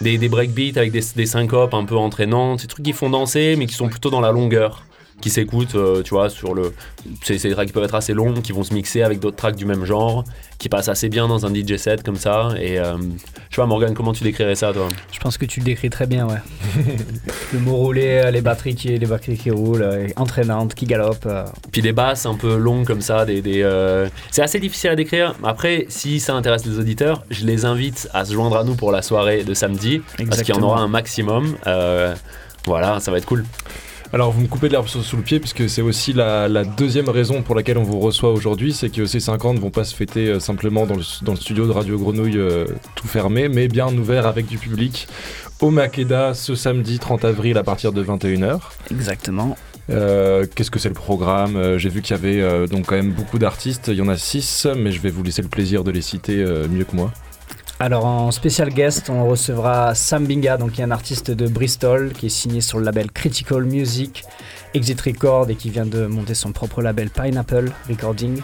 Des, 0.00 0.18
des 0.18 0.28
breakbeats 0.28 0.76
avec 0.76 0.90
des, 0.90 1.02
des 1.14 1.26
syncopes 1.26 1.72
un 1.72 1.84
peu 1.84 1.96
entraînantes, 1.96 2.62
des 2.62 2.66
trucs 2.66 2.84
qui 2.84 2.92
font 2.92 3.10
danser, 3.10 3.54
mais 3.56 3.66
qui 3.66 3.74
sont 3.74 3.88
plutôt 3.88 4.10
dans 4.10 4.20
la 4.20 4.32
longueur 4.32 4.84
qui 5.20 5.30
s'écoutent, 5.30 5.74
euh, 5.74 6.02
tu 6.02 6.10
vois, 6.10 6.28
sur 6.28 6.54
le. 6.54 6.74
C'est 7.22 7.36
des 7.36 7.52
tracks 7.52 7.66
qui 7.66 7.72
peuvent 7.72 7.84
être 7.84 7.94
assez 7.94 8.12
longs, 8.14 8.34
qui 8.40 8.52
vont 8.52 8.62
se 8.62 8.74
mixer 8.74 9.02
avec 9.02 9.20
d'autres 9.20 9.36
tracks 9.36 9.56
du 9.56 9.64
même 9.64 9.84
genre, 9.84 10.24
qui 10.58 10.68
passent 10.68 10.88
assez 10.88 11.08
bien 11.08 11.28
dans 11.28 11.46
un 11.46 11.54
DJ 11.54 11.76
set 11.76 12.02
comme 12.02 12.16
ça. 12.16 12.50
Et 12.60 12.78
euh, 12.78 12.96
je 12.98 13.54
sais 13.54 13.62
pas, 13.62 13.66
Morgan, 13.66 13.94
comment 13.94 14.12
tu 14.12 14.24
décrirais 14.24 14.54
ça, 14.54 14.72
toi? 14.72 14.88
Je 15.12 15.18
pense 15.20 15.38
que 15.38 15.46
tu 15.46 15.60
le 15.60 15.64
décris 15.64 15.90
très 15.90 16.06
bien, 16.06 16.26
ouais. 16.26 16.40
le 17.52 17.58
mot 17.58 17.76
roulé, 17.76 18.30
les 18.32 18.40
batteries 18.40 18.74
qui, 18.74 18.88
les 18.88 19.06
batteries 19.06 19.36
qui 19.36 19.50
roulent, 19.50 19.82
euh, 19.82 20.08
entraînantes, 20.16 20.74
qui 20.74 20.86
galopent. 20.86 21.28
Puis 21.70 21.82
des 21.82 21.92
basses 21.92 22.26
un 22.26 22.34
peu 22.34 22.56
longues 22.56 22.86
comme 22.86 23.00
ça, 23.00 23.24
des. 23.24 23.40
des 23.40 23.62
C'est 24.30 24.42
assez 24.42 24.58
difficile 24.58 24.90
à 24.90 24.96
décrire. 24.96 25.34
Après, 25.42 25.86
si 25.88 26.20
ça 26.20 26.34
intéresse 26.34 26.66
les 26.66 26.78
auditeurs, 26.78 27.24
je 27.30 27.46
les 27.46 27.64
invite 27.64 28.08
à 28.12 28.24
se 28.24 28.32
joindre 28.32 28.56
à 28.56 28.64
nous 28.64 28.74
pour 28.74 28.92
la 28.92 29.02
soirée 29.02 29.44
de 29.44 29.54
samedi, 29.54 30.02
parce 30.28 30.42
qu'il 30.42 30.54
y 30.54 30.58
en 30.58 30.62
aura 30.62 30.80
un 30.80 30.88
maximum. 30.88 31.56
voilà, 32.66 33.00
ça 33.00 33.10
va 33.10 33.18
être 33.18 33.26
cool. 33.26 33.44
Alors 34.14 34.30
vous 34.30 34.42
me 34.42 34.46
coupez 34.46 34.68
de 34.68 34.72
l'herbe 34.74 34.86
sous 34.86 35.16
le 35.16 35.22
pied 35.24 35.40
puisque 35.40 35.68
c'est 35.68 35.82
aussi 35.82 36.12
la, 36.12 36.64
deuxième 36.64 37.08
raison 37.08 37.42
pour 37.42 37.56
laquelle 37.56 37.78
on 37.78 37.82
vous 37.82 37.98
reçoit 37.98 38.30
aujourd'hui, 38.30 38.72
c'est 38.72 38.88
que 38.88 39.06
ces 39.06 39.18
50 39.18 39.56
ne 39.56 39.60
vont 39.60 39.70
pas 39.70 39.82
se 39.82 39.92
fêter 39.92 40.28
euh, 40.28 40.38
simplement 40.38 40.86
dans 40.86 40.94
le, 40.94 41.02
studio 41.34 41.66
de 41.66 41.72
Radio 41.72 41.98
Grenouille 41.98 42.38
euh, 42.38 42.64
tout 42.94 43.08
fermé, 43.08 43.48
mais 43.48 43.66
bien 43.66 43.88
ouvert 43.88 44.28
avec 44.28 44.46
du 44.46 44.56
public 44.56 45.08
au 45.60 45.70
Makeda 45.70 46.32
ce 46.32 46.54
samedi 46.54 47.00
30 47.00 47.24
avril 47.24 47.58
à 47.58 47.64
partir 47.64 47.90
de 47.90 48.04
21h. 48.04 48.60
Exactement. 48.92 49.56
Euh, 49.90 50.46
qu'est-ce 50.54 50.70
que 50.70 50.78
c'est 50.78 50.88
le 50.88 50.94
programme? 50.94 51.76
J'ai 51.78 51.88
vu 51.88 52.00
qu'il 52.00 52.14
y 52.14 52.18
avait 52.18 52.68
donc 52.68 52.86
quand 52.86 52.94
même 52.94 53.10
beaucoup 53.10 53.40
d'artistes, 53.40 53.88
il 53.88 53.96
y 53.96 54.00
en 54.00 54.08
a 54.08 54.16
6, 54.16 54.68
mais 54.76 54.92
je 54.92 55.00
vais 55.00 55.10
vous 55.10 55.24
laisser 55.24 55.42
le 55.42 55.48
plaisir 55.48 55.82
de 55.82 55.90
les 55.90 56.02
citer 56.02 56.36
mieux 56.70 56.84
que 56.84 56.94
moi. 56.94 57.10
Alors 57.80 58.06
en 58.06 58.30
spécial 58.30 58.70
guest, 58.70 59.10
on 59.10 59.28
recevra 59.28 59.94
Sam 59.94 60.26
Binga, 60.26 60.56
donc 60.56 60.72
qui 60.72 60.80
est 60.80 60.84
un 60.84 60.92
artiste 60.92 61.32
de 61.32 61.48
Bristol, 61.48 62.12
qui 62.12 62.26
est 62.26 62.30
signé 62.30 62.60
sur 62.60 62.78
le 62.78 62.84
label 62.84 63.10
Critical 63.10 63.64
Music, 63.64 64.24
Exit 64.74 65.00
Record 65.00 65.50
et 65.50 65.56
qui 65.56 65.70
vient 65.70 65.84
de 65.84 66.06
monter 66.06 66.34
son 66.34 66.52
propre 66.52 66.82
label 66.82 67.10
Pineapple 67.10 67.72
Recording. 67.88 68.40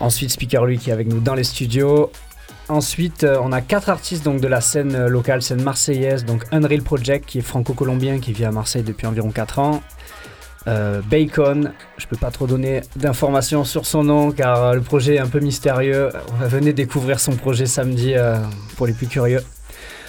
Ensuite, 0.00 0.30
Speaker 0.30 0.66
lui 0.66 0.78
qui 0.78 0.90
est 0.90 0.92
avec 0.92 1.06
nous 1.06 1.20
dans 1.20 1.34
les 1.34 1.44
studios. 1.44 2.10
Ensuite, 2.68 3.22
euh, 3.22 3.38
on 3.42 3.52
a 3.52 3.60
quatre 3.60 3.88
artistes 3.88 4.24
donc 4.24 4.40
de 4.40 4.48
la 4.48 4.60
scène 4.60 5.06
locale, 5.06 5.40
scène 5.40 5.62
marseillaise, 5.62 6.24
donc 6.24 6.44
Unreal 6.50 6.82
Project 6.82 7.26
qui 7.26 7.38
est 7.38 7.42
franco-colombien 7.42 8.18
qui 8.18 8.32
vit 8.32 8.44
à 8.44 8.50
Marseille 8.50 8.82
depuis 8.82 9.06
environ 9.06 9.30
4 9.30 9.58
ans. 9.60 9.82
Euh, 10.68 11.00
Bacon, 11.10 11.72
je 11.98 12.06
peux 12.06 12.16
pas 12.16 12.30
trop 12.30 12.46
donner 12.46 12.82
d'informations 12.96 13.64
sur 13.64 13.84
son 13.86 14.04
nom 14.04 14.30
car 14.30 14.62
euh, 14.62 14.74
le 14.74 14.80
projet 14.80 15.16
est 15.16 15.18
un 15.18 15.26
peu 15.26 15.40
mystérieux. 15.40 16.10
Venez 16.40 16.72
découvrir 16.72 17.18
son 17.18 17.32
projet 17.32 17.66
samedi 17.66 18.14
euh, 18.14 18.36
pour 18.76 18.86
les 18.86 18.92
plus 18.92 19.06
curieux. 19.06 19.40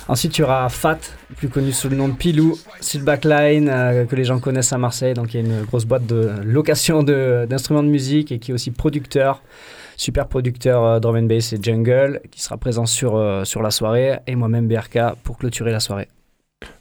Ensuite, 0.08 0.38
il 0.38 0.42
y 0.42 0.44
aura 0.44 0.68
Fat, 0.68 1.00
plus 1.38 1.48
connu 1.48 1.72
sous 1.72 1.88
le 1.88 1.96
nom 1.96 2.10
de 2.10 2.14
Pilou, 2.14 2.60
Silbackline, 2.82 4.06
que 4.10 4.16
les 4.18 4.26
gens 4.26 4.38
connaissent 4.38 4.74
à 4.74 4.78
Marseille. 4.78 5.14
Donc, 5.14 5.34
il 5.34 5.40
y 5.40 5.44
a 5.44 5.46
une 5.46 5.64
grosse 5.64 5.86
boîte 5.86 6.06
de 6.06 6.30
location 6.44 7.04
d'instruments 7.04 7.84
de, 7.84 7.88
musique 7.88 8.34
et 8.34 8.40
qui 8.40 8.52
est 8.52 8.54
aussi 8.54 8.72
producteur, 8.72 9.42
super 9.96 10.28
producteur 10.28 11.00
drum 11.00 11.16
and 11.16 11.24
bass 11.24 11.54
et 11.54 11.60
jungle, 11.62 12.20
qui 12.32 12.42
sera 12.42 12.58
présent 12.58 12.86
sur, 12.86 13.44
sur 13.46 13.62
la 13.62 13.72
soirée. 13.72 14.20
Et 14.28 14.36
moi-même, 14.36 14.68
BRK, 14.68 15.16
pour 15.24 15.38
clôturer 15.38 15.72
la 15.72 15.80
soirée. 15.80 16.10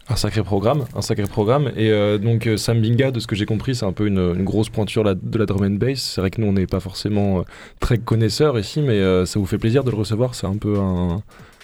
Un 0.09 0.17
sacré 0.17 0.43
programme, 0.43 0.85
un 0.95 1.03
sacré 1.03 1.25
programme. 1.25 1.73
Et 1.77 1.91
euh, 1.91 2.19
donc 2.19 2.47
euh, 2.47 2.57
Sam 2.57 2.81
Binga, 2.81 3.11
de 3.11 3.21
ce 3.21 3.27
que 3.27 3.37
j'ai 3.37 3.47
compris, 3.47 3.75
c'est 3.75 3.87
un 3.87 3.93
peu 3.93 4.07
une, 4.07 4.43
grosse 4.45 4.69
pointure 4.69 5.05
de 5.05 5.39
la 5.39 5.47
drum 5.47 5.65
and 5.65 5.77
bass. 5.77 6.01
C'est 6.01 6.21
vrai 6.21 6.31
que 6.31 6.41
nous, 6.41 6.49
on 6.49 6.53
n'est 6.53 6.67
pas 6.67 6.81
forcément 6.81 7.39
euh, 7.39 7.43
très 7.81 7.99
connaisseurs 7.99 8.59
ici, 8.59 8.83
mais 8.83 9.01
ça 9.27 9.39
vous 9.39 9.47
fait 9.47 9.59
plaisir 9.59 9.85
de 9.85 9.91
le 9.91 9.97
recevoir. 9.97 10.35
C'est 10.35 10.47
un 10.47 10.57
peu 10.57 10.79
un. 10.79 11.23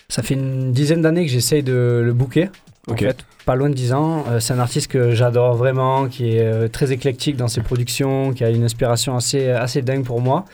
Ça 0.08 0.22
fait 0.22 0.34
une 0.34 0.72
dizaine 0.72 1.02
d'années 1.02 1.26
que 1.26 1.30
j'essaye 1.30 1.62
de 1.62 2.02
le 2.04 2.12
booker. 2.12 2.48
En 2.90 2.96
fait, 2.96 3.18
pas 3.44 3.54
loin 3.54 3.68
de 3.68 3.74
10 3.74 3.92
ans. 3.92 4.24
c'est 4.40 4.54
un 4.54 4.58
artiste 4.58 4.90
que 4.90 5.14
j'adore 5.14 5.56
vraiment, 5.56 6.08
qui 6.08 6.30
est 6.30 6.70
très 6.70 6.90
éclectique 6.90 7.36
dans 7.36 7.48
ses 7.48 7.60
productions, 7.60 8.32
qui 8.32 8.44
a 8.44 8.48
une 8.48 8.64
inspiration 8.64 9.14
assez, 9.14 9.50
assez 9.50 9.82
dingue 9.82 10.04
pour 10.04 10.22
moi. 10.22 10.46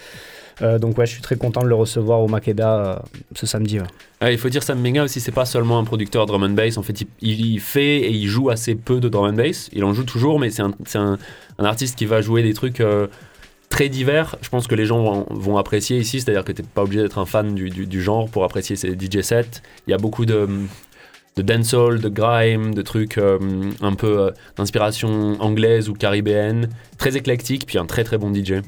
Euh, 0.63 0.79
donc 0.79 0.97
ouais, 0.99 1.07
je 1.07 1.13
suis 1.13 1.23
très 1.23 1.37
content 1.37 1.63
de 1.63 1.69
le 1.69 1.75
recevoir 1.75 2.21
au 2.21 2.29
Makeda 2.29 2.79
euh, 2.79 2.97
ce 3.35 3.47
samedi. 3.47 3.79
il 4.23 4.39
faut 4.39 4.49
dire 4.49 4.63
Sam 4.63 4.81
Menga 4.81 5.05
aussi, 5.05 5.21
c'est 5.21 5.33
pas 5.33 5.45
seulement 5.45 5.79
un 5.79 5.85
producteur 5.85 6.27
drum 6.27 6.43
and 6.43 6.51
bass. 6.51 6.79
En 6.79 6.83
fait, 6.83 7.05
il, 7.21 7.61
fait 7.61 7.99
et 7.99 8.11
il 8.11 8.27
joue 8.27 8.51
assez 8.51 8.75
peu 8.75 9.01
de 9.01 9.09
drum 9.09 9.27
and 9.27 9.35
bass. 9.35 9.69
Il 9.73 9.85
en 9.85 9.93
joue 9.93 10.05
toujours, 10.05 10.39
mais 10.39 10.51
c'est 10.51 10.63
un, 10.99 11.19
artiste 11.59 11.97
qui 11.97 12.07
va 12.07 12.21
jouer 12.21 12.43
des 12.43 12.55
trucs 12.55 12.81
euh, 12.81 13.09
très 13.69 13.89
divers. 13.89 14.37
Je 14.43 14.49
pense 14.49 14.67
que 14.67 14.75
les 14.75 14.87
gens 14.87 15.27
vont, 15.31 15.57
apprécier 15.57 15.99
ici, 15.99 16.21
c'est-à-dire 16.21 16.45
que 16.45 16.53
tu 16.53 16.63
n'es 16.63 16.69
pas 16.73 16.83
obligé 16.83 17.03
d'être 17.03 17.19
un 17.19 17.27
fan 17.27 17.55
du, 17.55 17.71
du, 17.71 18.03
genre 18.03 18.29
pour 18.29 18.45
apprécier 18.45 18.77
ces 18.77 18.93
DJ 18.93 19.23
sets. 19.23 19.63
Il 19.87 19.91
y 19.91 19.95
a 19.95 19.99
beaucoup 19.99 20.27
de 20.27 20.49
de 21.37 21.43
dancehall, 21.43 22.01
de 22.01 22.09
grime, 22.09 22.77
de 22.77 22.83
trucs 22.83 23.19
un 23.19 23.95
peu 23.97 24.31
d'inspiration 24.57 25.33
anglaise 25.43 25.89
ou 25.89 25.93
caribéenne, 25.93 26.69
très 26.97 27.17
éclectique, 27.17 27.67
puis 27.67 27.77
un 27.77 27.87
très 27.87 28.05
très 28.05 28.19
bon 28.19 28.33
DJ. 28.33 28.63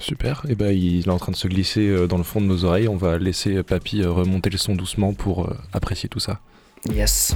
Super, 0.00 0.44
et 0.46 0.52
eh 0.52 0.54
ben 0.54 0.70
il 0.70 1.06
est 1.06 1.10
en 1.10 1.18
train 1.18 1.32
de 1.32 1.36
se 1.36 1.48
glisser 1.48 1.88
euh, 1.88 2.06
dans 2.06 2.18
le 2.18 2.22
fond 2.22 2.40
de 2.40 2.46
nos 2.46 2.64
oreilles. 2.64 2.88
On 2.88 2.96
va 2.96 3.18
laisser 3.18 3.62
Papy 3.62 4.02
euh, 4.02 4.10
remonter 4.10 4.48
le 4.48 4.58
son 4.58 4.74
doucement 4.76 5.12
pour 5.12 5.46
euh, 5.46 5.56
apprécier 5.72 6.08
tout 6.08 6.20
ça. 6.20 6.40
Yes. 6.88 7.34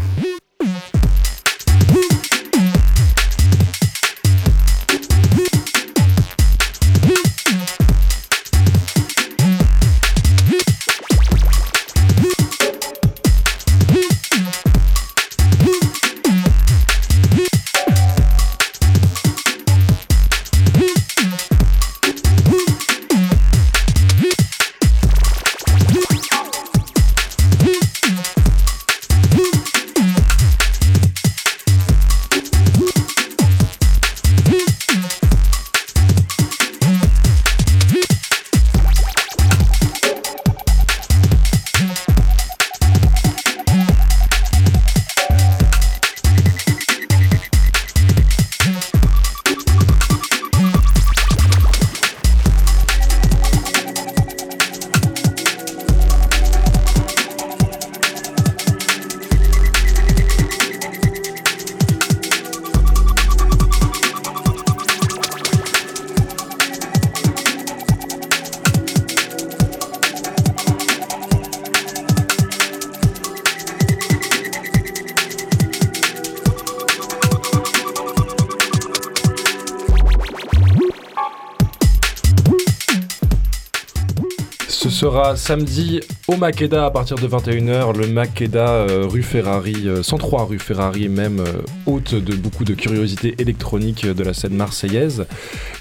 Sera 85.03 85.35
samedi 85.35 85.99
au 86.29 86.37
Makeda 86.37 86.87
à 86.87 86.91
partir 86.93 87.17
de 87.17 87.27
21h. 87.27 87.99
Le 87.99 88.07
Makeda 88.07 88.69
euh, 88.69 89.05
rue 89.09 89.25
Ferrari, 89.25 89.89
euh, 89.89 90.01
103 90.01 90.45
rue 90.45 90.61
Ferrari, 90.61 91.09
même 91.09 91.41
euh, 91.41 91.63
hôte 91.87 92.15
de 92.15 92.37
beaucoup 92.37 92.65
de 92.65 92.75
curiosités 92.75 93.35
électroniques 93.41 94.07
de 94.07 94.23
la 94.23 94.33
scène 94.33 94.55
marseillaise. 94.55 95.27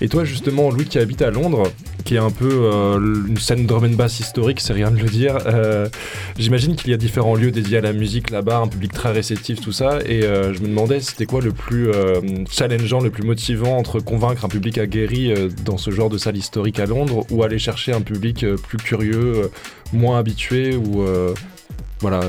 Et 0.02 0.10
toi, 0.10 0.24
justement, 0.24 0.72
Louis, 0.72 0.86
qui 0.86 0.98
habite 0.98 1.22
à 1.22 1.30
Londres, 1.30 1.72
qui 2.04 2.16
est 2.16 2.18
un 2.18 2.32
peu 2.32 2.50
euh, 2.52 2.98
une 3.28 3.38
scène 3.38 3.68
drum 3.68 3.84
and 3.86 3.90
bass 3.96 4.20
historique, 4.20 4.60
c'est 4.60 4.74
rien 4.74 4.90
de 4.90 4.98
le 4.98 5.08
dire. 5.08 5.38
euh, 5.46 5.88
J'imagine 6.40 6.76
qu'il 6.76 6.90
y 6.90 6.94
a 6.96 6.98
différents 6.98 7.36
lieux 7.36 7.52
dédiés 7.52 7.78
à 7.78 7.82
la 7.82 7.94
musique 7.94 8.32
là-bas, 8.32 8.58
un 8.58 8.68
public 8.68 8.92
très 8.92 9.12
réceptif, 9.12 9.62
tout 9.62 9.72
ça. 9.72 10.00
Et 10.08 10.24
euh, 10.24 10.52
je 10.52 10.62
me 10.62 10.68
demandais, 10.68 11.00
c'était 11.00 11.28
quoi 11.28 11.42
le 11.42 11.52
plus 11.52 11.92
euh, 11.92 12.22
challengeant, 12.50 13.02
le 13.02 13.12
plus 13.12 13.24
motivant 13.24 13.78
entre 13.78 14.00
convaincre 14.00 14.46
un 14.46 14.50
public 14.50 14.80
aguerri 14.80 15.32
euh, 15.32 15.48
dans 15.64 15.78
ce 15.78 15.92
genre 15.92 16.10
de 16.10 16.18
salle 16.18 16.38
historique 16.38 16.80
à 16.80 16.88
Londres 16.88 17.24
ou 17.30 17.44
aller 17.44 17.60
chercher 17.60 17.94
un 17.94 18.02
public 18.02 18.44
euh, 18.44 18.56
plus 18.56 18.78
curieux, 18.80 19.11
euh, 19.16 19.52
moins 19.94 20.18
habitué 20.20 20.76
ou 20.76 21.02
euh, 21.04 21.34
voilà 22.00 22.22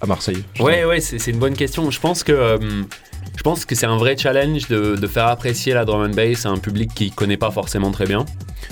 à 0.00 0.06
Marseille. 0.06 0.42
Ouais, 0.60 0.84
ouais, 0.84 1.00
c'est 1.00 1.30
une 1.30 1.38
bonne 1.38 1.54
question. 1.54 1.90
Je 1.90 2.00
pense 2.00 2.22
que 2.24 2.32
euh, 2.32 2.58
je 3.36 3.42
pense 3.42 3.64
que 3.64 3.74
c'est 3.74 3.86
un 3.86 3.96
vrai 3.98 4.16
challenge 4.16 4.68
de, 4.68 4.96
de 4.96 5.06
faire 5.06 5.26
apprécier 5.26 5.74
la 5.74 5.84
drum 5.84 6.02
and 6.02 6.14
bass 6.14 6.46
à 6.46 6.48
un 6.50 6.58
public 6.58 6.90
qui 6.94 7.10
connaît 7.10 7.36
pas 7.36 7.50
forcément 7.50 7.90
très 7.90 8.06
bien. 8.06 8.24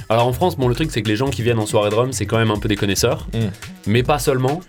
Alors 0.09 0.27
en 0.27 0.33
France, 0.33 0.57
bon, 0.57 0.69
le 0.69 0.75
truc 0.75 0.91
c'est 0.91 1.03
que 1.03 1.09
les 1.09 1.17
gens 1.17 1.31
qui 1.31 1.43
viennent 1.43 1.59
en 1.59 1.67
soirée 1.67 1.91
drum, 1.91 2.13
c'est 2.13 2.27
quand 2.27 2.39
même 2.39 2.51
un 2.51 2.59
peu 2.59 2.69
des 2.69 2.77
connaisseurs, 2.77 3.27
Mm. 3.35 3.39
mais 3.87 4.03
pas 4.03 4.19
seulement. 4.19 4.61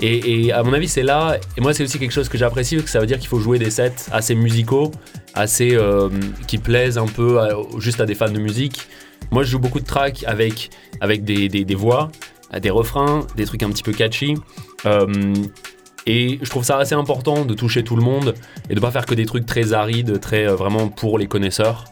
Et, 0.00 0.46
et 0.46 0.52
à 0.52 0.64
mon 0.64 0.72
avis, 0.72 0.88
c'est 0.88 1.04
là. 1.04 1.36
Et 1.56 1.60
moi, 1.60 1.72
c'est 1.72 1.84
aussi 1.84 2.00
quelque 2.00 2.10
chose 2.10 2.28
que 2.28 2.36
j'apprécie, 2.36 2.74
parce 2.74 2.86
que 2.86 2.90
ça 2.90 2.98
veut 2.98 3.06
dire 3.06 3.20
qu'il 3.20 3.28
faut 3.28 3.38
jouer 3.38 3.60
des 3.60 3.70
sets 3.70 3.92
assez 4.10 4.34
musicaux, 4.34 4.90
assez 5.34 5.76
euh, 5.76 6.08
qui 6.48 6.58
plaisent 6.58 6.98
un 6.98 7.06
peu 7.06 7.38
à- 7.38 7.50
juste 7.78 8.00
à 8.00 8.06
des 8.06 8.16
fans 8.16 8.28
de 8.28 8.40
musique. 8.40 8.88
Moi, 9.30 9.44
je 9.44 9.50
joue 9.52 9.60
beaucoup 9.60 9.78
de 9.78 9.86
tracks 9.86 10.24
avec 10.26 10.70
avec 11.00 11.22
des, 11.22 11.48
des, 11.48 11.64
des 11.64 11.74
voix, 11.76 12.10
des 12.60 12.70
refrains, 12.70 13.26
des 13.36 13.44
trucs 13.44 13.62
un 13.62 13.70
petit 13.70 13.82
peu 13.82 13.92
catchy. 13.92 14.34
Euh, 14.86 15.34
et 16.06 16.38
je 16.42 16.50
trouve 16.50 16.64
ça 16.64 16.76
assez 16.76 16.94
important 16.94 17.44
de 17.44 17.54
toucher 17.54 17.82
tout 17.82 17.96
le 17.96 18.02
monde 18.02 18.34
et 18.68 18.74
de 18.74 18.80
pas 18.80 18.90
faire 18.90 19.06
que 19.06 19.14
des 19.14 19.26
trucs 19.26 19.46
très 19.46 19.72
arides, 19.72 20.20
très 20.20 20.46
euh, 20.46 20.54
vraiment 20.54 20.88
pour 20.88 21.18
les 21.18 21.26
connaisseurs. 21.26 21.84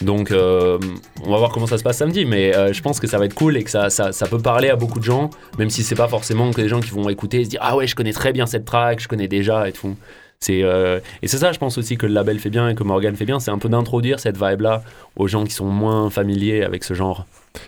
Donc 0.00 0.30
euh, 0.30 0.78
on 1.24 1.30
va 1.30 1.38
voir 1.38 1.50
comment 1.50 1.66
ça 1.66 1.76
se 1.76 1.82
passe 1.82 1.98
samedi, 1.98 2.24
mais 2.24 2.52
je 2.72 2.80
pense 2.80 3.00
que 3.00 3.06
ça 3.06 3.18
va 3.18 3.26
être 3.26 3.34
cool 3.34 3.58
et 3.58 3.64
que 3.64 3.70
ça, 3.70 4.12
peut 4.30 4.38
parler 4.38 4.70
à 4.70 4.76
beaucoup 4.76 4.98
de 4.98 5.04
gens, 5.04 5.28
même 5.58 5.68
si 5.68 5.82
c'est 5.82 5.94
pas 5.94 6.08
forcément 6.08 6.52
que 6.52 6.62
des 6.62 6.68
gens 6.68 6.80
qui 6.80 6.90
vont 6.90 7.10
écouter 7.10 7.40
et 7.40 7.44
se 7.44 7.50
dire 7.50 7.60
ah 7.62 7.76
ouais 7.76 7.86
je 7.86 7.94
connais 7.94 8.14
très 8.14 8.32
bien 8.32 8.46
cette 8.46 8.64
track, 8.64 9.00
je 9.00 9.08
connais 9.08 9.28
déjà 9.28 9.68
et 9.68 9.72
tout. 9.72 9.94
C'est 10.38 10.60
et 10.60 11.28
c'est 11.28 11.36
ça 11.36 11.52
je 11.52 11.58
pense 11.58 11.76
aussi 11.76 11.98
que 11.98 12.06
le 12.06 12.14
label 12.14 12.38
fait 12.38 12.48
bien 12.48 12.70
et 12.70 12.74
que 12.74 12.82
Morgan 12.82 13.14
fait 13.14 13.26
bien, 13.26 13.40
c'est 13.40 13.50
un 13.50 13.58
peu 13.58 13.68
d'introduire 13.68 14.20
cette 14.20 14.42
vibe 14.42 14.62
là 14.62 14.82
aux 15.16 15.26
gens 15.26 15.44
qui 15.44 15.52
sont 15.52 15.66
moins 15.66 16.08
familiers 16.08 16.62
avec 16.62 16.82
ce 16.82 16.94
genre. 16.94 17.26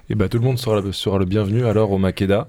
Et 0.09 0.15
bah 0.15 0.29
tout 0.29 0.39
le 0.39 0.45
monde 0.45 0.59
sera, 0.59 0.81
sera 0.93 1.19
le 1.19 1.25
bienvenu 1.25 1.67
alors 1.67 1.91
au 1.91 1.99
Makeda. 1.99 2.49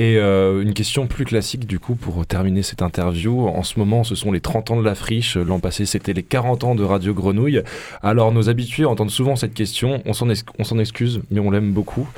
Et 0.00 0.16
euh, 0.16 0.62
une 0.62 0.72
question 0.72 1.06
plus 1.06 1.26
classique 1.26 1.66
du 1.66 1.78
coup 1.78 1.94
pour 1.94 2.24
terminer 2.24 2.62
cette 2.62 2.80
interview. 2.80 3.46
En 3.46 3.62
ce 3.62 3.78
moment, 3.78 4.02
ce 4.02 4.14
sont 4.14 4.32
les 4.32 4.40
30 4.40 4.70
ans 4.70 4.76
de 4.78 4.82
la 4.82 4.94
friche. 4.94 5.36
L'an 5.36 5.60
passé, 5.60 5.84
c'était 5.84 6.14
les 6.14 6.22
40 6.22 6.64
ans 6.64 6.74
de 6.74 6.82
Radio 6.82 7.12
Grenouille. 7.12 7.62
Alors 8.02 8.32
nos 8.32 8.48
habitués 8.48 8.86
entendent 8.86 9.10
souvent 9.10 9.36
cette 9.36 9.52
question. 9.52 10.02
On 10.06 10.14
s'en 10.14 10.78
excuse, 10.78 11.20
mais 11.30 11.38
on 11.38 11.50
l'aime 11.50 11.72
beaucoup. 11.72 12.08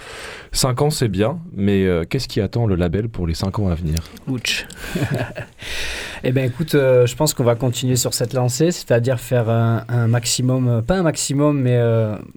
5 0.53 0.83
ans, 0.83 0.91
c'est 0.91 1.09
bien, 1.09 1.41
mais 1.57 1.85
euh, 1.87 2.05
qu'est-ce 2.09 2.29
qui 2.29 2.41
attend 2.41 2.67
le 2.67 2.77
label 2.77 3.09
pour 3.09 3.27
les 3.27 3.35
5 3.35 3.59
ans 3.59 3.69
à 3.69 3.75
venir? 3.75 3.97
Ouch. 4.29 4.67
eh 6.25 6.31
bien, 6.31 6.45
écoute, 6.45 6.75
euh, 6.75 7.07
je 7.07 7.17
pense 7.17 7.33
qu'on 7.33 7.43
va 7.43 7.55
continuer 7.55 7.97
sur 7.97 8.13
cette 8.13 8.35
lancée, 8.35 8.71
c'est-à-dire 8.71 9.19
faire 9.19 9.49
un, 9.49 10.07
maximum, 10.07 10.83
pas 10.87 10.97
un 10.97 11.03
maximum, 11.03 11.63
mais 11.63 11.81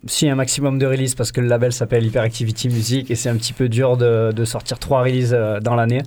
si 0.08 0.28
un 0.30 0.36
maximum 0.36 0.80
de 0.80 0.88
releases, 0.88 1.14
parce 1.14 1.32
que 1.32 1.42
le 1.42 1.48
label 1.48 1.74
s'appelle 1.74 2.06
Hyperactivity 2.06 2.70
Music 2.70 3.12
et 3.12 3.16
c'est 3.16 3.30
un 3.30 3.36
petit 3.36 3.54
peu 3.54 3.68
dur 3.68 3.98
de, 3.98 4.32
de 4.32 4.46
sortir 4.46 4.80
trois 4.80 5.04
releases 5.04 5.35
euh, 5.36 5.60
dans 5.60 5.76
l'année. 5.76 6.02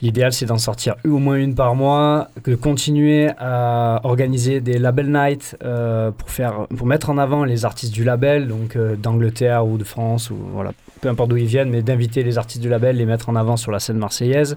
L'idéal, 0.00 0.32
c'est 0.32 0.46
d'en 0.46 0.58
sortir 0.58 0.94
au 1.04 1.18
moins 1.18 1.36
une 1.36 1.54
par 1.54 1.74
mois, 1.74 2.28
de 2.44 2.54
continuer 2.54 3.30
à 3.38 4.00
organiser 4.04 4.60
des 4.60 4.78
label 4.78 5.10
nights 5.10 5.56
euh, 5.64 6.12
pour, 6.12 6.30
faire, 6.30 6.66
pour 6.76 6.86
mettre 6.86 7.10
en 7.10 7.18
avant 7.18 7.44
les 7.44 7.64
artistes 7.64 7.92
du 7.92 8.04
label, 8.04 8.46
donc 8.46 8.76
euh, 8.76 8.94
d'Angleterre 8.94 9.66
ou 9.66 9.76
de 9.76 9.84
France, 9.84 10.30
ou 10.30 10.36
voilà, 10.52 10.72
peu 11.00 11.08
importe 11.08 11.30
d'où 11.30 11.36
ils 11.36 11.46
viennent, 11.46 11.70
mais 11.70 11.82
d'inviter 11.82 12.22
les 12.22 12.38
artistes 12.38 12.62
du 12.62 12.68
label, 12.68 12.96
les 12.96 13.06
mettre 13.06 13.28
en 13.28 13.34
avant 13.34 13.56
sur 13.56 13.72
la 13.72 13.80
scène 13.80 13.98
marseillaise. 13.98 14.54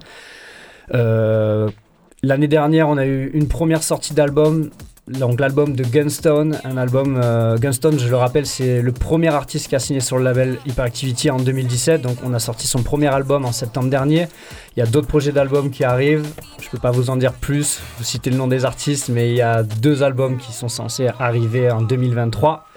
L'année 2.24 2.48
dernière, 2.48 2.88
on 2.88 2.98
a 2.98 3.06
eu 3.08 3.32
une 3.34 3.48
première 3.48 3.82
sortie 3.82 4.14
d'album, 4.14 4.70
donc 5.08 5.40
l'album 5.40 5.76
de 5.76 5.84
Gunstone. 5.84 6.60
Un 6.64 6.78
album, 6.78 7.20
euh, 7.22 7.58
Gunstone, 7.58 8.00
je 8.00 8.08
le 8.08 8.16
rappelle, 8.16 8.46
c'est 8.46 8.82
le 8.82 8.92
premier 8.92 9.30
artiste 9.30 9.68
qui 9.68 9.76
a 9.76 9.80
signé 9.80 10.00
sur 10.00 10.18
le 10.18 10.24
label 10.24 10.60
Hyperactivity 10.66 11.30
en 11.30 11.38
2017. 11.38 12.02
Donc 12.02 12.18
on 12.24 12.34
a 12.34 12.40
sorti 12.40 12.68
son 12.68 12.84
premier 12.84 13.08
album 13.08 13.46
en 13.46 13.52
septembre 13.52 13.90
dernier. 13.90 14.28
Il 14.76 14.80
y 14.80 14.84
a 14.84 14.86
d'autres 14.86 15.08
projets 15.08 15.32
d'albums 15.32 15.72
qui 15.72 15.84
arrivent. 15.84 16.28
Je 16.60 16.70
peux 16.70 16.78
pas 16.78 16.92
vous 16.92 17.10
en 17.10 17.18
dire 17.18 17.34
plus, 17.34 17.80
vous 17.98 18.04
citez 18.04 18.30
le 18.30 18.38
nom 18.38 18.48
des 18.48 18.64
artistes, 18.64 19.10
mais 19.10 19.30
il 19.30 19.36
y 19.36 19.42
a 19.42 19.64
deux 19.64 20.04
albums 20.04 20.38
qui 20.38 20.54
sont 20.54 20.70
censés 20.70 21.10
arriver 21.20 21.72
en 21.72 21.82
2023. 21.82 22.68